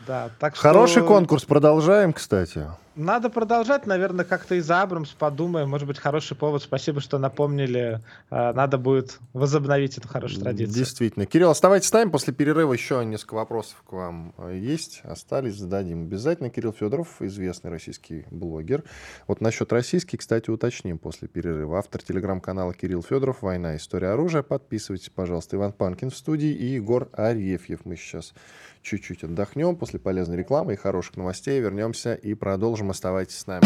Да, 0.09 0.31
так 0.39 0.55
Хороший 0.55 1.01
что... 1.01 1.07
конкурс, 1.07 1.45
продолжаем, 1.45 2.13
кстати. 2.13 2.65
Надо 2.95 3.29
продолжать, 3.29 3.85
наверное, 3.85 4.25
как-то 4.25 4.55
и 4.55 4.59
за 4.59 4.81
Абрамс 4.81 5.11
подумаем. 5.11 5.69
Может 5.69 5.87
быть, 5.87 5.99
хороший 5.99 6.35
повод. 6.35 6.63
Спасибо, 6.63 6.99
что 6.99 7.17
напомнили. 7.17 8.01
А, 8.29 8.51
надо 8.51 8.77
будет 8.77 9.19
возобновить 9.33 9.97
эту 9.97 10.07
хорошую 10.07 10.41
традицию. 10.41 10.75
Действительно. 10.75 11.25
Кирилл, 11.25 11.51
оставайтесь 11.51 11.87
с 11.87 11.93
нами. 11.93 12.09
После 12.09 12.33
перерыва 12.33 12.73
еще 12.73 13.05
несколько 13.05 13.35
вопросов 13.35 13.81
к 13.87 13.93
вам 13.93 14.33
а, 14.37 14.51
есть. 14.51 15.01
Остались, 15.03 15.55
зададим. 15.55 16.01
Обязательно 16.01 16.49
Кирилл 16.49 16.73
Федоров, 16.73 17.21
известный 17.21 17.69
российский 17.69 18.25
блогер. 18.31 18.83
Вот 19.27 19.39
насчет 19.39 19.71
российский, 19.71 20.17
кстати, 20.17 20.49
уточним 20.49 20.97
после 20.97 21.29
перерыва. 21.29 21.77
Автор 21.77 22.01
телеграм-канала 22.01 22.73
Кирилл 22.73 23.03
Федоров 23.03 23.43
«Война. 23.43 23.77
История 23.77 24.09
оружия». 24.09 24.41
Подписывайтесь, 24.41 25.09
пожалуйста. 25.09 25.55
Иван 25.55 25.71
Панкин 25.71 26.09
в 26.09 26.17
студии 26.17 26.49
и 26.49 26.65
Егор 26.65 27.07
Арефьев. 27.13 27.85
Мы 27.85 27.95
сейчас 27.95 28.33
чуть-чуть 28.81 29.23
отдохнем 29.23 29.75
после 29.75 29.99
полезной 29.99 30.37
рекламы 30.37 30.73
и 30.73 30.77
хороших 30.77 31.17
новостей. 31.17 31.59
Вернемся 31.59 32.13
и 32.13 32.33
продолжим. 32.33 32.89
Оставайтесь 32.89 33.39
с 33.39 33.47
нами. 33.47 33.65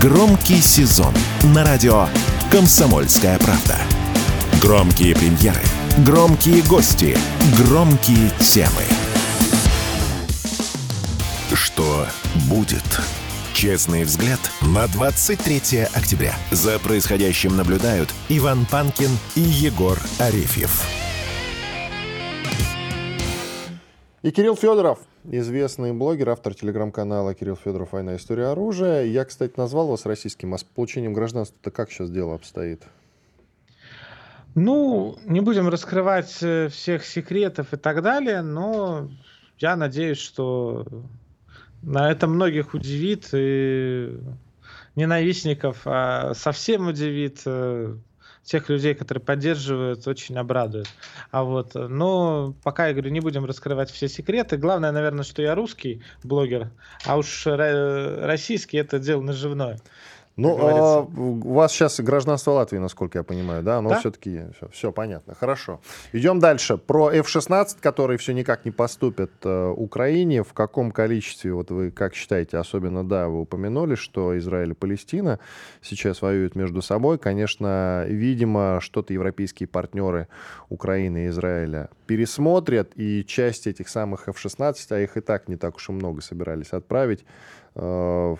Громкий 0.00 0.60
сезон 0.60 1.14
на 1.54 1.64
радио 1.64 2.06
«Комсомольская 2.50 3.38
правда». 3.38 3.76
Громкие 4.60 5.14
премьеры, 5.14 5.62
громкие 6.06 6.62
гости, 6.62 7.16
громкие 7.58 8.30
темы. 8.40 8.82
Что 11.54 12.06
будет? 12.48 13.00
Честный 13.52 14.04
взгляд 14.04 14.40
на 14.62 14.88
23 14.88 15.82
октября. 15.94 16.34
За 16.50 16.78
происходящим 16.78 17.56
наблюдают 17.56 18.12
Иван 18.28 18.66
Панкин 18.66 19.10
и 19.36 19.40
Егор 19.40 19.98
Арефьев. 20.18 21.01
И 24.22 24.30
Кирилл 24.30 24.54
Федоров, 24.54 25.00
известный 25.24 25.92
блогер, 25.92 26.30
автор 26.30 26.54
телеграм-канала 26.54 27.34
Кирилл 27.34 27.56
Федоров 27.56 27.90
«Война. 27.90 28.14
История 28.14 28.46
оружия». 28.46 29.02
Я, 29.02 29.24
кстати, 29.24 29.54
назвал 29.56 29.88
вас 29.88 30.06
российским, 30.06 30.54
а 30.54 30.58
с 30.58 30.62
получением 30.62 31.12
гражданства-то 31.12 31.72
как 31.72 31.90
сейчас 31.90 32.08
дело 32.08 32.36
обстоит? 32.36 32.84
Ну, 34.54 35.18
не 35.24 35.40
будем 35.40 35.68
раскрывать 35.68 36.40
э, 36.40 36.68
всех 36.68 37.04
секретов 37.04 37.74
и 37.74 37.76
так 37.76 38.00
далее, 38.00 38.42
но 38.42 39.10
я 39.58 39.74
надеюсь, 39.74 40.18
что 40.18 40.86
на 41.82 42.08
это 42.08 42.28
многих 42.28 42.74
удивит 42.74 43.28
и 43.32 44.16
ненавистников, 44.94 45.80
а 45.84 46.32
совсем 46.34 46.86
удивит 46.86 47.42
э, 47.44 47.96
тех 48.44 48.68
людей, 48.68 48.94
которые 48.94 49.22
поддерживают, 49.22 50.06
очень 50.06 50.36
обрадует. 50.36 50.88
А 51.30 51.44
вот, 51.44 51.74
но 51.74 52.54
пока, 52.62 52.88
я 52.88 52.92
говорю, 52.92 53.10
не 53.10 53.20
будем 53.20 53.44
раскрывать 53.44 53.90
все 53.90 54.08
секреты. 54.08 54.56
Главное, 54.56 54.92
наверное, 54.92 55.24
что 55.24 55.42
я 55.42 55.54
русский 55.54 56.02
блогер, 56.24 56.70
а 57.06 57.16
уж 57.18 57.46
российский 57.46 58.78
это 58.78 58.98
дело 58.98 59.22
наживное. 59.22 59.78
Ну, 60.36 60.56
а, 60.60 61.02
у 61.02 61.52
вас 61.52 61.72
сейчас 61.72 62.00
гражданство 62.00 62.52
Латвии, 62.52 62.78
насколько 62.78 63.18
я 63.18 63.22
понимаю, 63.22 63.62
да? 63.62 63.82
Но 63.82 63.90
Да. 63.90 63.98
все-таки 64.00 64.44
все, 64.56 64.68
все 64.70 64.92
понятно. 64.92 65.34
Хорошо. 65.34 65.80
Идем 66.12 66.38
дальше. 66.38 66.78
Про 66.78 67.10
F-16, 67.10 67.76
который 67.80 68.16
все 68.16 68.32
никак 68.32 68.64
не 68.64 68.70
поступит 68.70 69.30
э, 69.44 69.68
Украине. 69.76 70.42
В 70.42 70.54
каком 70.54 70.90
количестве, 70.90 71.52
вот 71.52 71.70
вы 71.70 71.90
как 71.90 72.14
считаете, 72.14 72.56
особенно, 72.56 73.06
да, 73.06 73.28
вы 73.28 73.42
упомянули, 73.42 73.94
что 73.94 74.36
Израиль 74.38 74.70
и 74.70 74.74
Палестина 74.74 75.38
сейчас 75.82 76.22
воюют 76.22 76.56
между 76.56 76.80
собой. 76.80 77.18
Конечно, 77.18 78.04
видимо, 78.08 78.78
что-то 78.80 79.12
европейские 79.12 79.66
партнеры 79.66 80.28
Украины 80.70 81.26
и 81.26 81.28
Израиля 81.28 81.90
пересмотрят, 82.06 82.92
и 82.96 83.22
часть 83.24 83.66
этих 83.66 83.88
самых 83.90 84.28
F-16, 84.28 84.74
а 84.90 84.98
их 84.98 85.16
и 85.18 85.20
так 85.20 85.48
не 85.48 85.56
так 85.56 85.76
уж 85.76 85.90
и 85.90 85.92
много 85.92 86.22
собирались 86.22 86.70
отправить, 86.72 87.24
э, 87.74 88.36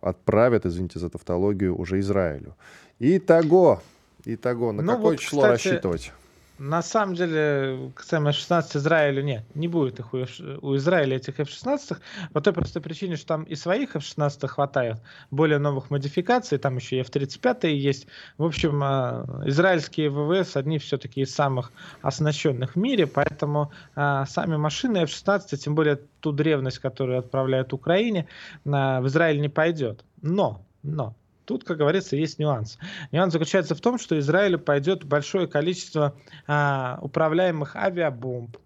отправят, 0.00 0.66
извините 0.66 0.98
за 0.98 1.08
тавтологию, 1.08 1.76
уже 1.76 1.98
Израилю. 2.00 2.54
Итого, 2.98 3.80
итого, 4.24 4.72
на 4.72 4.82
Ну 4.82 4.92
какое 4.92 5.12
вот, 5.12 5.20
число 5.20 5.42
кстати, 5.42 5.68
рассчитывать? 5.68 6.12
На 6.60 6.82
самом 6.82 7.14
деле, 7.14 7.90
касаемо 7.94 8.30
F-16 8.30 8.76
Израилю, 8.76 9.22
нет, 9.22 9.44
не 9.54 9.66
будет 9.66 9.98
их 9.98 10.12
у, 10.12 10.18
у 10.60 10.76
Израиля 10.76 11.16
этих 11.16 11.40
F-16, 11.40 11.96
по 12.34 12.42
той 12.42 12.52
простой 12.52 12.82
причине, 12.82 13.16
что 13.16 13.28
там 13.28 13.44
и 13.44 13.54
своих 13.54 13.96
F-16 13.96 14.46
хватает, 14.46 14.98
более 15.30 15.58
новых 15.58 15.88
модификаций, 15.88 16.58
там 16.58 16.76
еще 16.76 16.96
и 16.96 17.00
F-35 17.00 17.66
есть. 17.70 18.08
В 18.36 18.44
общем, 18.44 18.78
а, 18.84 19.24
израильские 19.46 20.10
ВВС 20.10 20.54
одни 20.54 20.78
все-таки 20.78 21.22
из 21.22 21.34
самых 21.34 21.72
оснащенных 22.02 22.76
в 22.76 22.78
мире, 22.78 23.06
поэтому 23.06 23.72
а, 23.94 24.26
сами 24.26 24.56
машины 24.56 24.98
F-16, 24.98 25.56
тем 25.56 25.74
более 25.74 25.96
ту 26.20 26.30
древность, 26.30 26.78
которую 26.78 27.20
отправляют 27.20 27.72
Украине, 27.72 28.26
а, 28.66 29.00
в 29.00 29.06
Израиль 29.06 29.40
не 29.40 29.48
пойдет. 29.48 30.04
Но, 30.20 30.66
но, 30.82 31.14
Тут, 31.50 31.64
как 31.64 31.78
говорится, 31.78 32.14
есть 32.14 32.38
нюанс. 32.38 32.78
Нюанс 33.10 33.32
заключается 33.32 33.74
в 33.74 33.80
том, 33.80 33.98
что 33.98 34.16
Израилю 34.20 34.56
пойдет 34.56 35.02
большое 35.02 35.48
количество 35.48 36.14
а, 36.46 37.00
управляемых 37.02 37.74
авиабомб, 37.74 38.56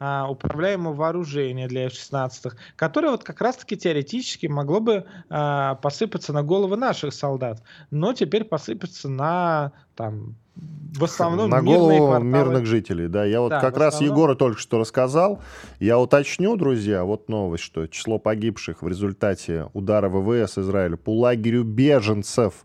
а, 0.00 0.28
управляемого 0.28 0.92
вооружения 0.92 1.68
для 1.68 1.86
F-16, 1.86 2.54
которое 2.74 3.12
вот 3.12 3.22
как 3.22 3.40
раз-таки 3.40 3.76
теоретически 3.76 4.48
могло 4.48 4.80
бы 4.80 5.06
а, 5.30 5.76
посыпаться 5.76 6.32
на 6.32 6.42
головы 6.42 6.76
наших 6.76 7.14
солдат, 7.14 7.62
но 7.92 8.12
теперь 8.12 8.42
посыпаться 8.42 9.08
на 9.08 9.70
там 9.94 10.34
в 10.54 11.04
основном 11.04 11.48
на 11.48 11.62
голову 11.62 12.18
мирных 12.22 12.66
жителей, 12.66 13.08
да. 13.08 13.24
Я 13.24 13.40
вот 13.40 13.48
Да, 13.50 13.60
как 13.60 13.76
раз 13.78 13.94
основном- 13.94 14.14
Егору 14.16 14.36
только 14.36 14.60
что 14.60 14.78
рассказал. 14.78 15.40
Я 15.80 15.98
уточню, 15.98 16.56
друзья, 16.56 17.04
вот 17.04 17.28
новость, 17.28 17.64
что 17.64 17.86
число 17.86 18.18
погибших 18.18 18.82
в 18.82 18.88
результате 18.88 19.68
удара 19.72 20.08
ВВС 20.10 20.58
Израиля 20.58 20.96
по 20.96 21.18
лагерю 21.18 21.64
беженцев 21.64 22.64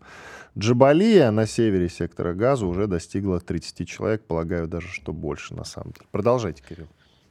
Джабалия 0.57 1.31
на 1.31 1.45
севере 1.47 1.87
сектора 1.87 2.33
Газа 2.33 2.65
уже 2.65 2.87
достигло 2.87 3.39
30 3.39 3.85
человек. 3.85 4.23
Полагаю, 4.25 4.67
даже 4.67 4.87
что 4.89 5.13
больше 5.13 5.53
на 5.53 5.63
самом 5.63 5.91
деле. 5.93 6.07
Продолжайте, 6.11 6.63
Кирилл. 6.67 6.87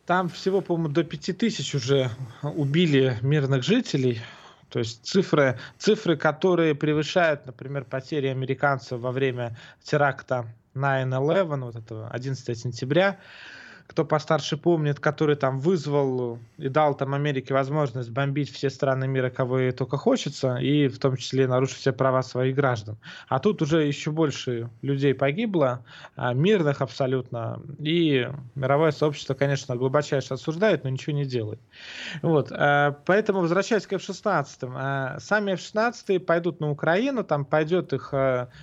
Там 0.06 0.28
всего, 0.28 0.60
по-моему, 0.60 0.94
до 0.94 1.02
5000 1.02 1.74
уже 1.74 2.10
убили 2.42 3.18
мирных 3.22 3.64
жителей. 3.64 4.20
То 4.68 4.80
есть 4.80 5.04
цифры, 5.04 5.58
цифры, 5.78 6.16
которые 6.16 6.74
превышают, 6.74 7.46
например, 7.46 7.84
потери 7.84 8.26
американцев 8.26 9.00
во 9.00 9.12
время 9.12 9.56
теракта 9.82 10.46
9-11, 10.74 11.60
вот 11.60 11.76
этого 11.76 12.08
11 12.10 12.58
сентября. 12.58 13.18
Кто 13.86 14.04
постарше 14.04 14.56
помнит, 14.56 15.00
который 15.00 15.36
там 15.36 15.60
вызвал 15.60 16.38
и 16.58 16.68
дал 16.68 16.94
там 16.94 17.14
Америке 17.14 17.54
возможность 17.54 18.10
бомбить 18.10 18.50
все 18.50 18.70
страны 18.70 19.06
мира, 19.06 19.30
кого 19.30 19.58
ей 19.58 19.72
только 19.72 19.96
хочется, 19.96 20.56
и 20.56 20.88
в 20.88 20.98
том 20.98 21.16
числе 21.16 21.46
нарушить 21.46 21.78
все 21.78 21.92
права 21.92 22.22
своих 22.22 22.54
граждан. 22.56 22.96
А 23.28 23.38
тут 23.38 23.62
уже 23.62 23.84
еще 23.84 24.10
больше 24.10 24.70
людей 24.82 25.14
погибло, 25.14 25.84
а, 26.16 26.34
мирных 26.34 26.82
абсолютно, 26.82 27.60
и 27.78 28.28
мировое 28.54 28.90
сообщество, 28.90 29.34
конечно, 29.34 29.76
глубочайше 29.76 30.34
осуждает, 30.34 30.84
но 30.84 30.90
ничего 30.90 31.14
не 31.14 31.24
делает. 31.24 31.60
Вот, 32.22 32.50
а, 32.50 32.96
поэтому, 33.06 33.40
возвращаясь 33.40 33.86
к 33.86 33.92
F-16, 33.92 34.72
а, 34.74 35.18
сами 35.20 35.52
F-16 35.52 36.20
пойдут 36.20 36.60
на 36.60 36.70
Украину, 36.70 37.24
там 37.24 37.44
пойдет 37.44 37.92
их 37.92 38.12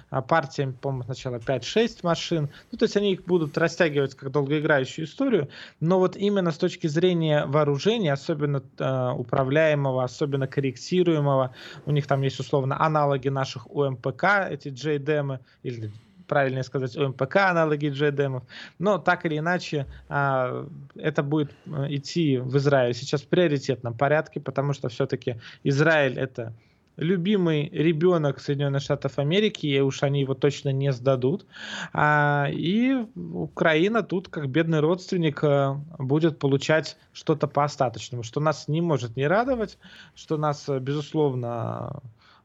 партиями, 0.10 0.72
по-моему, 0.72 1.04
сначала 1.04 1.40
5-6 1.40 2.00
машин, 2.04 2.50
ну, 2.72 2.78
то 2.78 2.86
есть 2.86 2.98
они 2.98 3.14
их 3.14 3.24
будут 3.26 3.58
растягивать 3.58 4.16
как 4.16 4.32
долгоиграющую 4.32 5.06
историю, 5.14 5.50
но 5.80 6.00
вот 6.00 6.18
именно 6.18 6.52
с 6.52 6.58
точки 6.58 6.88
зрения 6.88 7.46
вооружения, 7.46 8.14
особенно 8.14 8.64
а, 8.80 9.14
управляемого, 9.14 10.04
особенно 10.04 10.48
корректируемого, 10.48 11.54
у 11.86 11.92
них 11.92 12.08
там 12.08 12.22
есть 12.24 12.40
условно 12.40 12.82
аналоги 12.82 13.30
наших 13.30 13.70
УМПК, 13.70 14.24
эти 14.50 14.70
JDM, 14.70 15.40
или 15.64 15.92
правильнее 16.28 16.64
сказать, 16.64 16.98
ОМПК 16.98 17.38
аналоги 17.38 17.92
JDM. 17.92 18.42
Но 18.80 18.98
так 18.98 19.26
или 19.26 19.38
иначе, 19.38 19.86
а, 20.10 20.68
это 20.96 21.24
будет 21.24 21.52
а, 21.68 21.86
идти 21.90 22.38
в 22.38 22.58
Израиль 22.58 22.94
сейчас 22.94 23.22
в 23.22 23.28
приоритетном 23.28 23.96
порядке, 23.96 24.40
потому 24.40 24.74
что 24.74 24.90
все-таки 24.90 25.40
Израиль 25.64 26.18
это 26.18 26.54
любимый 26.98 27.70
ребенок 27.70 28.40
Соединенных 28.40 28.82
Штатов 28.82 29.18
Америки, 29.18 29.66
и 29.66 29.80
уж 29.80 30.04
они 30.04 30.22
его 30.22 30.34
точно 30.34 30.70
не 30.70 30.92
сдадут. 30.92 31.46
А, 31.92 32.48
и 32.52 33.06
Украина 33.16 34.04
тут, 34.04 34.30
как 34.30 34.50
бедный 34.50 34.80
родственник, 34.80 35.44
а, 35.44 35.82
будет 35.98 36.40
получать 36.40 36.98
что-то 37.14 37.48
по 37.48 37.64
остаточному, 37.64 38.24
что 38.24 38.40
нас 38.40 38.68
не 38.68 38.82
может 38.82 39.16
не 39.16 39.28
радовать, 39.28 39.78
что 40.16 40.38
нас, 40.38 40.70
а, 40.70 40.80
безусловно, 40.80 42.02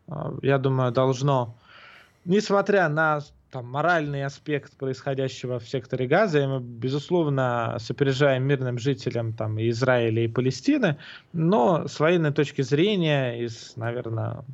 а, 0.07 0.35
я 0.43 0.59
думаю, 0.59 0.93
должно, 0.93 1.55
несмотря 2.25 2.89
на 2.89 3.21
там, 3.51 3.67
моральный 3.67 4.25
аспект 4.25 4.77
происходящего 4.77 5.59
в 5.59 5.69
секторе 5.69 6.07
Газа, 6.07 6.41
и 6.41 6.47
мы, 6.47 6.61
безусловно, 6.61 7.77
сопережаем 7.81 8.45
мирным 8.45 8.79
жителям 8.79 9.33
там, 9.33 9.59
Израиля, 9.61 10.25
и 10.25 10.29
Палестины, 10.29 10.99
но 11.33 11.89
с 11.89 11.99
военной 11.99 12.33
точки 12.33 12.63
зрения, 12.63 13.43
из, 13.43 13.75
наверное, 13.77 14.45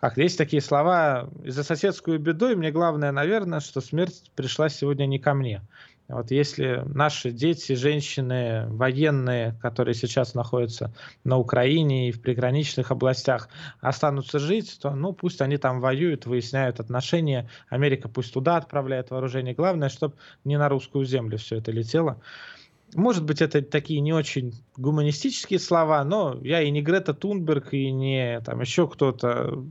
как 0.00 0.16
есть 0.16 0.38
такие 0.38 0.62
слова, 0.62 1.28
из-за 1.44 1.62
соседскую 1.62 2.18
беду, 2.18 2.48
и 2.48 2.56
мне 2.56 2.72
главное, 2.72 3.12
наверное, 3.12 3.60
что 3.60 3.80
смерть 3.80 4.30
пришла 4.34 4.68
сегодня 4.68 5.06
не 5.06 5.18
ко 5.18 5.34
мне. 5.34 5.62
Вот 6.12 6.30
если 6.30 6.82
наши 6.86 7.30
дети, 7.30 7.72
женщины, 7.72 8.66
военные, 8.68 9.56
которые 9.62 9.94
сейчас 9.94 10.34
находятся 10.34 10.92
на 11.24 11.38
Украине 11.38 12.08
и 12.08 12.12
в 12.12 12.20
приграничных 12.20 12.90
областях, 12.90 13.48
останутся 13.80 14.38
жить, 14.38 14.78
то 14.80 14.90
ну 14.90 15.12
пусть 15.12 15.40
они 15.40 15.56
там 15.56 15.80
воюют, 15.80 16.26
выясняют 16.26 16.80
отношения. 16.80 17.48
Америка 17.68 18.08
пусть 18.08 18.32
туда 18.34 18.56
отправляет 18.56 19.10
вооружение. 19.10 19.54
Главное, 19.54 19.88
чтобы 19.88 20.14
не 20.44 20.58
на 20.58 20.68
русскую 20.68 21.04
землю 21.04 21.38
все 21.38 21.56
это 21.56 21.72
летело. 21.72 22.20
Может 22.94 23.24
быть, 23.24 23.40
это 23.40 23.62
такие 23.62 24.00
не 24.00 24.12
очень 24.12 24.52
гуманистические 24.76 25.58
слова, 25.58 26.04
но 26.04 26.38
я 26.42 26.60
и 26.60 26.70
не 26.70 26.82
Грета 26.82 27.14
Тунберг, 27.14 27.72
и 27.72 27.90
не 27.90 28.40
там 28.40 28.60
еще 28.60 28.86
кто-то. 28.86 29.64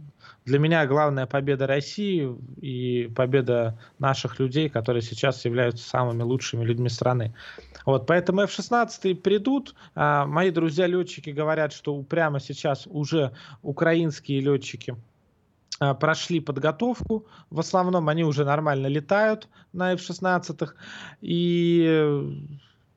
Для 0.46 0.58
меня 0.58 0.88
главная 0.88 1.28
победа 1.28 1.68
России 1.68 2.36
и 2.60 3.12
победа 3.16 3.78
наших 4.00 4.40
людей, 4.40 4.70
которые 4.70 5.04
сейчас 5.04 5.46
являются 5.46 5.88
самыми 5.88 6.24
лучшими 6.24 6.64
людьми 6.64 6.90
страны. 6.90 7.36
Вот, 7.86 8.08
поэтому 8.08 8.42
F-16 8.42 9.16
придут. 9.16 9.76
А, 9.94 10.26
мои 10.26 10.50
друзья-летчики 10.50 11.30
говорят, 11.30 11.74
что 11.74 12.02
прямо 12.02 12.40
сейчас 12.40 12.88
уже 12.88 13.34
украинские 13.62 14.42
летчики 14.42 14.96
а, 15.80 15.94
прошли 15.94 16.40
подготовку. 16.40 17.28
В 17.52 17.60
основном 17.60 18.10
они 18.10 18.24
уже 18.24 18.44
нормально 18.44 18.88
летают 18.88 19.48
на 19.74 19.94
F-16. 19.94 20.70
И 21.22 22.50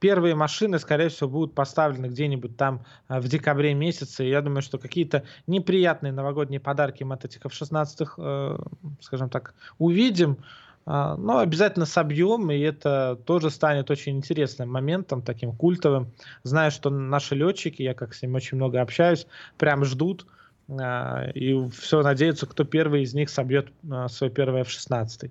первые 0.05 0.35
машины, 0.35 0.79
скорее 0.79 1.09
всего, 1.09 1.31
будут 1.31 1.55
поставлены 1.55 2.09
где-нибудь 2.09 2.59
там 2.59 2.85
а, 3.09 3.23
в 3.23 3.25
декабре 3.27 3.73
месяце. 3.73 4.27
И 4.27 4.29
я 4.29 4.43
думаю, 4.43 4.61
что 4.61 4.77
какие-то 4.77 5.23
неприятные 5.47 6.13
новогодние 6.13 6.61
подарки 6.61 7.03
мы 7.05 7.15
от 7.15 7.25
этих 7.25 7.47
F-16, 7.47 8.09
э, 8.19 8.59
скажем 9.01 9.31
так, 9.31 9.55
увидим. 9.79 10.37
А, 10.85 11.17
но 11.17 11.39
обязательно 11.39 11.87
собьем, 11.87 12.51
и 12.51 12.59
это 12.59 13.19
тоже 13.25 13.49
станет 13.49 13.91
очень 13.91 14.19
интересным 14.19 14.71
моментом, 14.71 15.23
таким 15.23 15.57
культовым. 15.57 16.13
Знаю, 16.43 16.71
что 16.71 16.91
наши 16.91 17.35
летчики, 17.35 17.81
я 17.81 17.95
как 17.95 18.13
с 18.13 18.21
ними 18.21 18.37
очень 18.37 18.59
много 18.59 18.83
общаюсь, 18.83 19.27
прям 19.57 19.87
ждут, 19.87 20.27
а, 20.69 21.31
и 21.35 21.67
все 21.71 22.03
надеются, 22.03 22.45
кто 22.45 22.65
первый 22.65 23.05
из 23.05 23.15
них 23.15 23.31
собьет 23.31 23.73
свой 24.09 24.29
первый 24.29 24.61
F-16. 24.61 25.31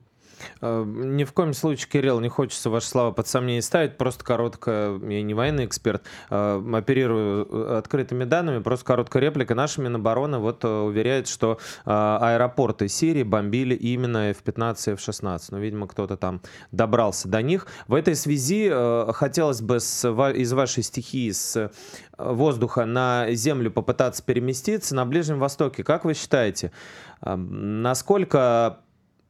Э, 0.62 0.84
ни 0.86 1.24
в 1.24 1.34
коем 1.34 1.54
случае, 1.54 1.88
Кирилл, 1.92 2.20
не 2.20 2.30
хочется 2.30 2.70
ваши 2.70 2.88
слова 2.88 3.12
под 3.12 3.28
сомнение 3.28 3.62
ставить. 3.62 3.98
Просто 3.98 4.24
коротко, 4.24 5.00
я 5.02 5.22
не 5.22 5.34
военный 5.34 5.66
эксперт, 5.66 6.04
э, 6.30 6.64
оперирую 6.74 7.48
э, 7.50 7.78
открытыми 7.78 8.24
данными, 8.24 8.60
просто 8.60 8.86
короткая 8.86 9.24
реплика. 9.24 9.56
Наша 9.56 9.82
Минобороны 9.82 10.40
вот 10.40 10.64
уверяет, 10.64 11.28
что 11.28 11.60
аэропорты 11.86 12.88
Сирии 12.88 13.24
бомбили 13.24 13.76
именно 13.76 14.30
F-15 14.32 14.90
и 14.90 14.94
F-16. 14.94 15.42
Но, 15.52 15.60
видимо, 15.60 15.88
кто-то 15.88 16.18
там 16.18 16.42
добрался 16.72 17.28
до 17.28 17.42
них. 17.42 17.68
В 17.88 17.94
этой 17.94 18.16
связи 18.16 18.72
хотелось 19.14 19.62
бы 19.62 19.80
с, 19.80 20.08
из 20.34 20.54
вашей 20.54 20.84
стихии 20.84 21.32
с 21.32 21.72
воздуха 22.18 22.86
на 22.86 23.32
землю 23.32 23.72
попытаться 23.72 24.24
переместиться 24.24 24.96
на 24.96 25.06
Ближнем 25.06 25.40
Востоке. 25.40 25.84
Как 25.84 26.06
вы 26.06 26.14
считаете, 26.14 26.72
насколько 27.22 28.80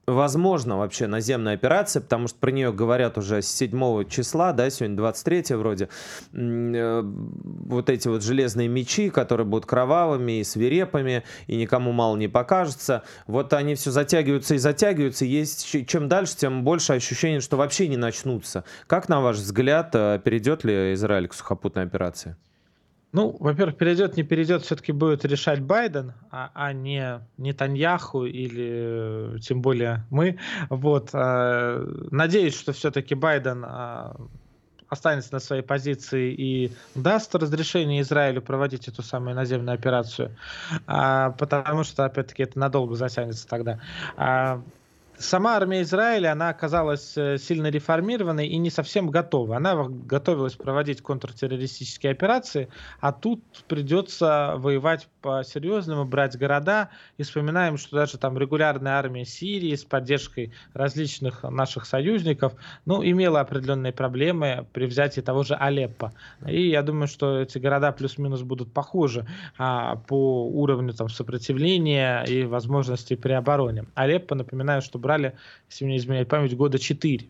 возможно 0.06 0.78
вообще 0.78 1.08
наземная 1.08 1.54
операция, 1.54 2.02
потому 2.02 2.28
что 2.28 2.38
про 2.40 2.52
нее 2.52 2.74
говорят 2.74 3.18
уже 3.18 3.42
с 3.42 3.48
7 3.48 4.08
числа, 4.10 4.54
да, 4.54 4.70
сегодня 4.70 4.98
23 4.98 5.56
вроде, 5.56 5.90
э, 6.34 7.02
вот 7.04 7.90
эти 7.90 8.08
вот 8.08 8.24
железные 8.24 8.68
мечи, 8.68 9.10
которые 9.10 9.48
будут 9.48 9.66
кровавыми 9.66 10.40
и 10.40 10.44
свирепыми, 10.44 11.24
и 11.48 11.56
никому 11.56 11.92
мало 11.92 12.18
не 12.18 12.28
покажется, 12.28 13.04
вот 13.28 13.54
они 13.54 13.76
все 13.76 13.92
затягиваются 13.92 14.56
и 14.56 14.58
затягиваются, 14.58 15.26
есть 15.26 15.88
чем 15.88 16.10
дальше, 16.10 16.38
тем 16.38 16.64
больше 16.64 16.94
ощущение, 16.94 17.40
что 17.40 17.58
вообще 17.58 17.88
не 17.88 17.98
начнутся. 17.98 18.64
Как, 18.88 19.10
на 19.10 19.22
ваш 19.22 19.38
взгляд, 19.38 19.92
э, 19.94 20.20
перейдет 20.24 20.64
ли 20.64 20.94
Израиль 20.94 21.28
к 21.28 21.34
сухопутной 21.34 21.84
операции? 21.84 22.36
Ну, 23.14 23.38
во-первых, 23.40 23.78
перейдет, 23.78 24.18
не 24.18 24.24
перейдет, 24.24 24.64
все-таки 24.64 24.92
будет 24.92 25.24
решать 25.24 25.62
Байден, 25.62 26.14
а, 26.32 26.50
а 26.56 26.74
не 26.74 27.22
Нетаньяху 27.38 28.26
или 28.26 29.40
тем 29.40 29.62
более 29.62 30.04
мы. 30.10 30.40
Вот. 30.70 31.12
Э, 31.14 31.86
надеюсь, 32.10 32.58
что 32.58 32.74
все-таки 32.74 33.14
Байден 33.14 33.64
э, 33.64 34.14
останется 34.90 35.32
на 35.32 35.40
своей 35.40 35.62
позиции 35.62 36.34
и 36.34 36.72
даст 36.96 37.36
разрешение 37.36 38.02
Израилю 38.02 38.42
проводить 38.42 38.88
эту 38.88 39.04
самую 39.04 39.36
наземную 39.36 39.76
операцию, 39.76 40.36
а, 40.88 41.32
потому 41.32 41.84
что, 41.84 42.06
опять-таки, 42.06 42.44
это 42.44 42.58
надолго 42.58 42.96
затянется 42.96 43.48
тогда. 43.48 43.80
А, 44.18 44.64
сама 45.18 45.56
армия 45.56 45.82
Израиля, 45.82 46.32
она 46.32 46.50
оказалась 46.50 47.18
э, 47.18 47.38
сильно 47.38 47.68
реформированной 47.68 48.48
и 48.48 48.58
не 48.58 48.70
совсем 48.70 49.10
готова. 49.10 49.58
Она 49.58 49.88
готовилась 49.88 50.56
проводить 50.56 51.02
контртеррористические 51.02 52.12
операции, 52.12 52.70
а 53.00 53.12
тут 53.12 53.44
придется 53.68 54.56
воевать 54.58 55.08
по-серьезному, 55.22 56.06
брать 56.06 56.38
города. 56.38 56.90
И 57.18 57.24
вспоминаем, 57.24 57.78
что 57.78 57.96
даже 57.96 58.18
там 58.18 58.38
регулярная 58.38 58.94
армия 58.94 59.26
Сирии 59.26 59.76
с 59.76 59.86
поддержкой 59.86 60.54
различных 60.74 61.44
наших 61.44 61.86
союзников, 61.86 62.54
ну, 62.86 63.04
имела 63.04 63.40
определенные 63.40 63.94
проблемы 63.94 64.68
при 64.74 64.86
взятии 64.86 65.22
того 65.22 65.44
же 65.44 65.56
Алеппо. 65.56 66.14
И 66.46 66.70
я 66.70 66.82
думаю, 66.82 67.08
что 67.08 67.40
эти 67.40 67.58
города 67.58 67.92
плюс-минус 67.92 68.42
будут 68.42 68.74
похожи 68.74 69.26
а, 69.58 69.96
по 69.96 70.46
уровню 70.48 70.94
там, 70.94 71.10
сопротивления 71.10 72.24
и 72.24 72.44
возможностей 72.44 73.16
при 73.16 73.34
обороне. 73.34 73.86
Алеппо, 73.96 74.36
напоминаю, 74.36 74.82
что 74.82 75.00
брали, 75.04 75.36
если 75.70 75.86
мне 75.86 75.98
изменяет 75.98 76.30
память, 76.30 76.56
года 76.56 76.80
4. 76.80 77.28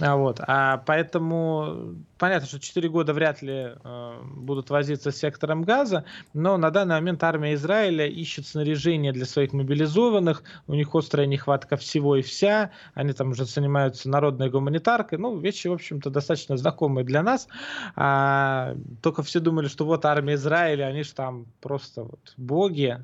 А, 0.00 0.16
вот. 0.16 0.40
а 0.46 0.78
поэтому 0.86 1.96
понятно, 2.16 2.48
что 2.48 2.60
4 2.60 2.88
года 2.88 3.12
вряд 3.12 3.42
ли 3.42 3.72
э, 3.82 4.20
будут 4.36 4.70
возиться 4.70 5.10
с 5.10 5.16
сектором 5.16 5.62
газа, 5.62 6.04
но 6.32 6.56
на 6.56 6.70
данный 6.70 6.94
момент 6.94 7.22
армия 7.24 7.54
Израиля 7.54 8.06
ищет 8.06 8.46
снаряжение 8.46 9.12
для 9.12 9.26
своих 9.26 9.52
мобилизованных, 9.52 10.42
у 10.66 10.74
них 10.74 10.94
острая 10.94 11.26
нехватка 11.26 11.76
всего 11.76 12.16
и 12.16 12.22
вся, 12.22 12.70
они 12.94 13.12
там 13.12 13.30
уже 13.30 13.44
занимаются 13.44 14.08
народной 14.08 14.50
гуманитаркой, 14.50 15.18
ну, 15.18 15.36
вещи, 15.38 15.68
в 15.68 15.72
общем-то, 15.72 16.10
достаточно 16.10 16.56
знакомые 16.56 17.04
для 17.04 17.22
нас, 17.22 17.48
а, 17.96 18.76
только 19.02 19.22
все 19.22 19.40
думали, 19.40 19.68
что 19.68 19.84
вот 19.84 20.04
армия 20.04 20.34
Израиля, 20.34 20.84
они 20.84 21.02
же 21.02 21.12
там 21.14 21.46
просто 21.60 22.04
вот 22.04 22.34
боги, 22.36 22.98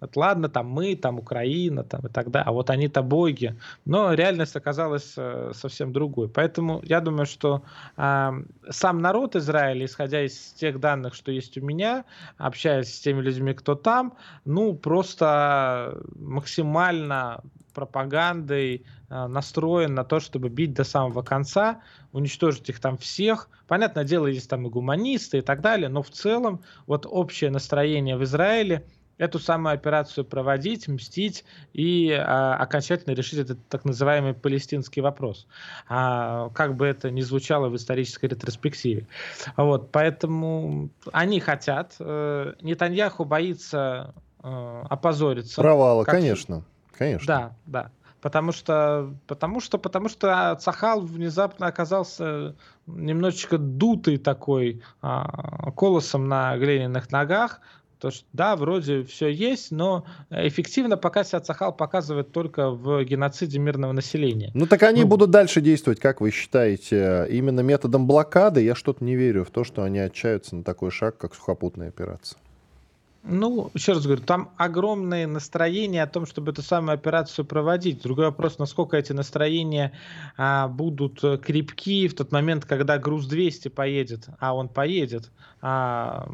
вот 0.00 0.16
ладно, 0.16 0.48
там 0.48 0.68
мы, 0.68 0.94
там 0.94 1.18
Украина, 1.18 1.82
там 1.82 2.06
и 2.06 2.08
так 2.08 2.30
далее, 2.30 2.46
а 2.46 2.52
вот 2.52 2.68
они-то 2.70 3.02
боги. 3.02 3.56
Но 3.84 4.12
реальность 4.12 4.54
оказалась 4.56 5.14
э, 5.16 5.52
совсем 5.54 5.92
другой. 5.92 6.28
Поэтому 6.28 6.82
я 6.84 7.00
думаю, 7.00 7.26
что 7.26 7.62
э, 7.96 8.32
сам 8.68 9.00
народ 9.00 9.36
Израиля, 9.36 9.86
исходя 9.86 10.22
из 10.24 10.52
тех 10.52 10.80
данных, 10.80 11.14
что 11.14 11.32
есть 11.32 11.56
у 11.56 11.64
меня, 11.64 12.04
общаясь 12.36 12.94
с 12.94 13.00
теми 13.00 13.22
людьми, 13.22 13.54
кто 13.54 13.74
там, 13.74 14.14
ну 14.44 14.74
просто 14.74 15.98
максимально 16.14 17.42
пропагандой 17.72 18.84
э, 19.08 19.26
настроен 19.26 19.94
на 19.94 20.04
то, 20.04 20.20
чтобы 20.20 20.50
бить 20.50 20.74
до 20.74 20.84
самого 20.84 21.22
конца, 21.22 21.80
уничтожить 22.12 22.68
их 22.68 22.80
там 22.80 22.98
всех. 22.98 23.48
Понятное 23.66 24.04
дело, 24.04 24.26
есть 24.26 24.50
там 24.50 24.66
и 24.66 24.70
гуманисты 24.70 25.38
и 25.38 25.42
так 25.42 25.62
далее, 25.62 25.88
но 25.88 26.02
в 26.02 26.10
целом 26.10 26.62
вот 26.86 27.06
общее 27.08 27.50
настроение 27.50 28.18
в 28.18 28.24
Израиле– 28.24 28.84
эту 29.18 29.38
самую 29.38 29.74
операцию 29.74 30.24
проводить, 30.24 30.88
мстить 30.88 31.44
и 31.72 32.10
а, 32.12 32.56
окончательно 32.56 33.14
решить 33.14 33.38
этот 33.38 33.58
так 33.68 33.84
называемый 33.84 34.34
палестинский 34.34 35.00
вопрос. 35.00 35.46
А, 35.88 36.50
как 36.50 36.76
бы 36.76 36.86
это 36.86 37.10
ни 37.10 37.22
звучало 37.22 37.68
в 37.68 37.76
исторической 37.76 38.26
ретроспективе. 38.26 39.06
Вот, 39.56 39.90
поэтому 39.90 40.90
они 41.12 41.40
хотят. 41.40 41.94
Э, 41.98 42.54
Нетаньяху 42.60 43.24
боится 43.24 44.14
э, 44.42 44.82
опозориться. 44.88 45.60
Провала, 45.60 46.04
как... 46.04 46.14
конечно. 46.14 46.64
Конечно. 46.92 47.26
Да, 47.26 47.56
да. 47.66 47.90
Потому 48.20 48.50
что, 48.50 49.14
потому 49.26 49.60
что, 49.60 49.78
потому 49.78 50.08
что 50.08 50.56
Цахал 50.60 51.00
внезапно 51.00 51.66
оказался 51.66 52.56
немножечко 52.86 53.56
дутый 53.58 54.16
такой, 54.16 54.82
а, 55.00 55.70
колосом 55.72 56.26
на 56.26 56.56
глиняных 56.56 57.12
ногах, 57.12 57.60
то, 57.98 58.10
что 58.10 58.24
да, 58.32 58.56
вроде 58.56 59.04
все 59.04 59.28
есть, 59.28 59.70
но 59.70 60.04
эффективно 60.30 60.96
пока 60.96 61.24
себя 61.24 61.40
Цахал 61.40 61.72
показывает 61.74 62.32
только 62.32 62.70
в 62.70 63.02
геноциде 63.04 63.58
мирного 63.58 63.92
населения. 63.92 64.50
Ну 64.54 64.66
так 64.66 64.82
они 64.82 65.02
ну, 65.02 65.08
будут 65.08 65.30
дальше 65.30 65.60
действовать, 65.60 66.00
как 66.00 66.20
вы 66.20 66.30
считаете, 66.30 67.26
именно 67.30 67.60
методом 67.60 68.06
блокады? 68.06 68.62
Я 68.62 68.74
что-то 68.74 69.04
не 69.04 69.16
верю 69.16 69.44
в 69.44 69.50
то, 69.50 69.64
что 69.64 69.82
они 69.82 69.98
отчаются 69.98 70.56
на 70.56 70.62
такой 70.62 70.90
шаг, 70.90 71.16
как 71.16 71.34
сухопутная 71.34 71.88
операция. 71.88 72.38
Ну, 73.28 73.72
еще 73.74 73.92
раз 73.92 74.04
говорю, 74.04 74.22
там 74.22 74.50
огромное 74.56 75.26
настроение 75.26 76.04
о 76.04 76.06
том, 76.06 76.26
чтобы 76.26 76.52
эту 76.52 76.62
самую 76.62 76.94
операцию 76.94 77.44
проводить. 77.44 78.02
Другой 78.02 78.26
вопрос, 78.26 78.58
насколько 78.58 78.96
эти 78.96 79.12
настроения 79.12 79.92
а, 80.36 80.68
будут 80.68 81.20
крепки 81.42 82.06
в 82.06 82.14
тот 82.14 82.30
момент, 82.30 82.66
когда 82.66 82.98
груз 82.98 83.26
200 83.26 83.68
поедет, 83.68 84.28
а 84.38 84.54
он 84.54 84.68
поедет. 84.68 85.32
А, 85.60 86.28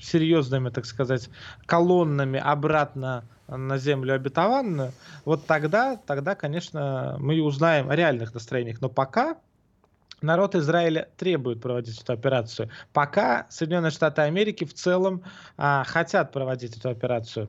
серьезными, 0.00 0.70
так 0.70 0.86
сказать, 0.86 1.28
колоннами 1.66 2.40
обратно 2.40 3.24
на 3.48 3.78
землю 3.78 4.14
обетованную, 4.14 4.92
вот 5.24 5.46
тогда, 5.46 5.96
тогда, 5.96 6.34
конечно, 6.34 7.16
мы 7.18 7.40
узнаем 7.42 7.90
о 7.90 7.96
реальных 7.96 8.32
настроениях. 8.34 8.80
Но 8.80 8.88
пока 8.88 9.36
народ 10.22 10.54
Израиля 10.54 11.08
требует 11.16 11.60
проводить 11.60 12.00
эту 12.00 12.12
операцию. 12.12 12.70
Пока 12.92 13.46
Соединенные 13.50 13.90
Штаты 13.90 14.22
Америки 14.22 14.64
в 14.64 14.74
целом 14.74 15.22
а, 15.56 15.84
хотят 15.84 16.32
проводить 16.32 16.76
эту 16.76 16.88
операцию. 16.88 17.48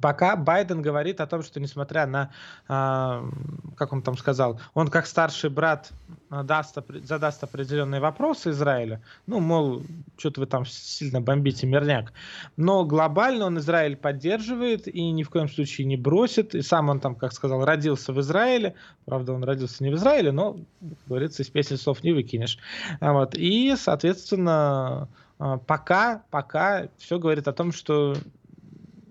Пока 0.00 0.36
Байден 0.36 0.82
говорит 0.82 1.20
о 1.20 1.26
том, 1.26 1.42
что 1.42 1.60
несмотря 1.60 2.06
на, 2.06 2.30
э, 2.68 3.30
как 3.76 3.92
он 3.92 4.02
там 4.02 4.18
сказал, 4.18 4.60
он 4.74 4.88
как 4.88 5.06
старший 5.06 5.48
брат 5.48 5.90
даст, 6.28 6.76
задаст 7.04 7.42
определенные 7.42 8.00
вопросы 8.00 8.50
Израилю, 8.50 9.00
ну, 9.26 9.40
мол, 9.40 9.82
что-то 10.18 10.40
вы 10.40 10.46
там 10.46 10.66
сильно 10.66 11.22
бомбите 11.22 11.66
мирняк, 11.66 12.12
но 12.58 12.84
глобально 12.84 13.46
он 13.46 13.58
Израиль 13.58 13.96
поддерживает 13.96 14.88
и 14.88 15.10
ни 15.10 15.22
в 15.22 15.30
коем 15.30 15.48
случае 15.48 15.86
не 15.86 15.96
бросит, 15.96 16.54
и 16.54 16.60
сам 16.60 16.90
он 16.90 17.00
там, 17.00 17.14
как 17.14 17.32
сказал, 17.32 17.64
родился 17.64 18.12
в 18.12 18.20
Израиле, 18.20 18.74
правда, 19.06 19.32
он 19.32 19.42
родился 19.42 19.82
не 19.82 19.90
в 19.90 19.94
Израиле, 19.94 20.32
но, 20.32 20.54
как 20.54 20.98
говорится, 21.06 21.42
из 21.42 21.48
песни 21.48 21.76
слов 21.76 22.04
не 22.04 22.12
выкинешь. 22.12 22.58
Вот. 23.00 23.34
И, 23.34 23.74
соответственно, 23.78 25.08
а, 25.38 25.58
пока, 25.58 26.24
пока 26.30 26.88
все 26.98 27.18
говорит 27.18 27.48
о 27.48 27.52
том, 27.52 27.72
что 27.72 28.14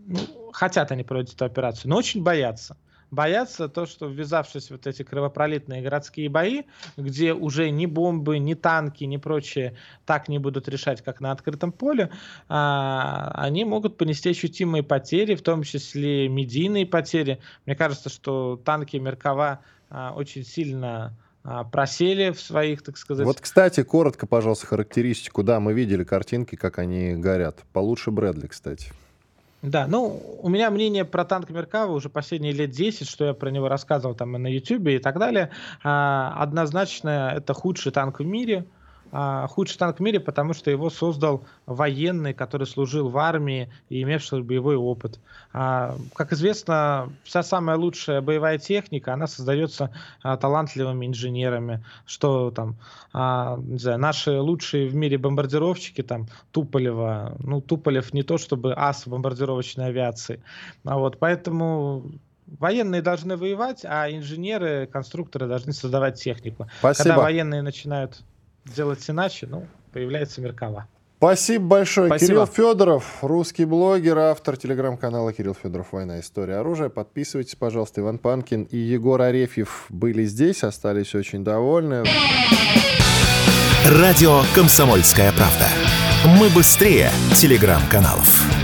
ну, 0.07 0.51
хотят 0.51 0.91
они 0.91 1.03
проводить 1.03 1.35
эту 1.35 1.45
операцию, 1.45 1.89
но 1.89 1.97
очень 1.97 2.23
боятся 2.23 2.75
боятся 3.11 3.69
то, 3.69 3.85
что 3.85 4.07
ввязавшись 4.07 4.67
в 4.67 4.71
вот 4.71 4.87
эти 4.87 5.03
кровопролитные 5.03 5.81
городские 5.81 6.29
бои, 6.29 6.63
где 6.97 7.33
уже 7.33 7.69
ни 7.69 7.85
бомбы, 7.85 8.37
ни 8.39 8.53
танки, 8.53 9.03
ни 9.05 9.17
прочее 9.17 9.75
так 10.05 10.27
не 10.27 10.39
будут 10.39 10.67
решать, 10.67 11.01
как 11.01 11.21
на 11.21 11.31
открытом 11.31 11.71
поле, 11.71 12.11
а, 12.49 13.31
они 13.35 13.65
могут 13.65 13.97
понести 13.97 14.29
ощутимые 14.29 14.83
потери, 14.83 15.35
в 15.35 15.41
том 15.41 15.63
числе 15.63 16.27
медийные 16.27 16.85
потери. 16.85 17.39
Мне 17.65 17.75
кажется, 17.75 18.09
что 18.09 18.61
танки 18.63 18.97
Меркова 18.97 19.59
а, 19.89 20.13
очень 20.15 20.43
сильно 20.43 21.15
а, 21.43 21.63
просели 21.63 22.31
в 22.31 22.41
своих, 22.41 22.81
так 22.81 22.97
сказать... 22.97 23.25
Вот, 23.25 23.39
кстати, 23.39 23.83
коротко, 23.83 24.27
пожалуйста, 24.27 24.67
характеристику. 24.67 25.43
Да, 25.43 25.59
мы 25.59 25.73
видели 25.73 26.03
картинки, 26.03 26.55
как 26.55 26.77
они 26.79 27.15
горят. 27.15 27.63
Получше 27.71 28.11
Брэдли, 28.11 28.47
кстати. 28.47 28.91
Да, 29.63 29.87
ну, 29.87 30.39
у 30.41 30.49
меня 30.49 30.69
мнение 30.69 31.03
про 31.03 31.25
танк 31.25 31.49
Меркава 31.49 31.91
уже 31.91 32.09
последние 32.09 32.53
лет 32.53 32.69
10, 32.69 33.07
что 33.07 33.25
я 33.25 33.33
про 33.33 33.49
него 33.49 33.67
рассказывал 33.67 34.15
там 34.15 34.35
и 34.35 34.39
на 34.39 34.47
YouTube 34.47 34.87
и 34.87 34.99
так 34.99 35.17
далее. 35.17 35.51
А, 35.83 36.35
однозначно, 36.37 37.33
это 37.35 37.53
худший 37.53 37.91
танк 37.91 38.19
в 38.19 38.25
мире. 38.25 38.69
А, 39.11 39.47
худший 39.47 39.77
танк 39.77 39.97
в 39.97 39.99
мире, 40.01 40.19
потому 40.19 40.53
что 40.53 40.69
его 40.69 40.89
создал 40.89 41.43
военный, 41.65 42.33
который 42.33 42.67
служил 42.67 43.09
в 43.09 43.17
армии 43.17 43.69
и 43.89 44.01
имевший 44.01 44.43
боевой 44.43 44.75
опыт. 44.75 45.19
А, 45.53 45.95
как 46.13 46.33
известно, 46.33 47.09
вся 47.23 47.43
самая 47.43 47.77
лучшая 47.77 48.21
боевая 48.21 48.57
техника, 48.57 49.13
она 49.13 49.27
создается 49.27 49.91
а, 50.21 50.37
талантливыми 50.37 51.05
инженерами, 51.05 51.83
что 52.05 52.51
там, 52.51 52.75
не 53.13 53.79
знаю, 53.79 53.99
наши 53.99 54.31
лучшие 54.31 54.87
в 54.87 54.95
мире 54.95 55.17
бомбардировщики, 55.17 56.03
там, 56.03 56.27
Туполева, 56.51 57.35
ну, 57.39 57.61
Туполев 57.61 58.13
не 58.13 58.23
то 58.23 58.37
чтобы 58.37 58.73
ас 58.75 59.07
бомбардировочной 59.07 59.87
авиации, 59.87 60.41
вот, 60.83 61.17
поэтому 61.17 62.03
Военные 62.59 63.01
должны 63.01 63.35
воевать, 63.35 63.83
а 63.83 64.09
инженеры, 64.09 64.87
конструкторы 64.87 65.47
должны 65.47 65.73
создавать 65.73 66.21
технику. 66.21 66.67
Спасибо. 66.79 67.09
Когда 67.09 67.21
военные 67.21 67.61
начинают 67.61 68.21
делать 68.73 69.09
иначе, 69.09 69.47
ну, 69.47 69.65
появляется 69.91 70.41
Меркава. 70.41 70.87
Спасибо 71.17 71.65
большое. 71.65 72.09
Спасибо. 72.09 72.27
Кирилл 72.27 72.45
Федоров, 72.45 73.17
русский 73.23 73.65
блогер, 73.65 74.19
автор 74.19 74.55
телеграм-канала 74.55 75.33
Кирилл 75.33 75.55
Федоров 75.55 75.87
«Война. 75.91 76.19
История 76.19 76.57
оружия». 76.57 76.89
Подписывайтесь, 76.89 77.55
пожалуйста. 77.55 78.01
Иван 78.01 78.19
Панкин 78.19 78.63
и 78.63 78.77
Егор 78.77 79.19
Арефьев 79.19 79.87
были 79.89 80.25
здесь, 80.25 80.63
остались 80.63 81.15
очень 81.15 81.43
довольны. 81.43 82.03
Радио 83.85 84.41
«Комсомольская 84.53 85.31
правда». 85.31 85.67
Мы 86.39 86.49
быстрее 86.49 87.09
телеграм-каналов. 87.33 88.56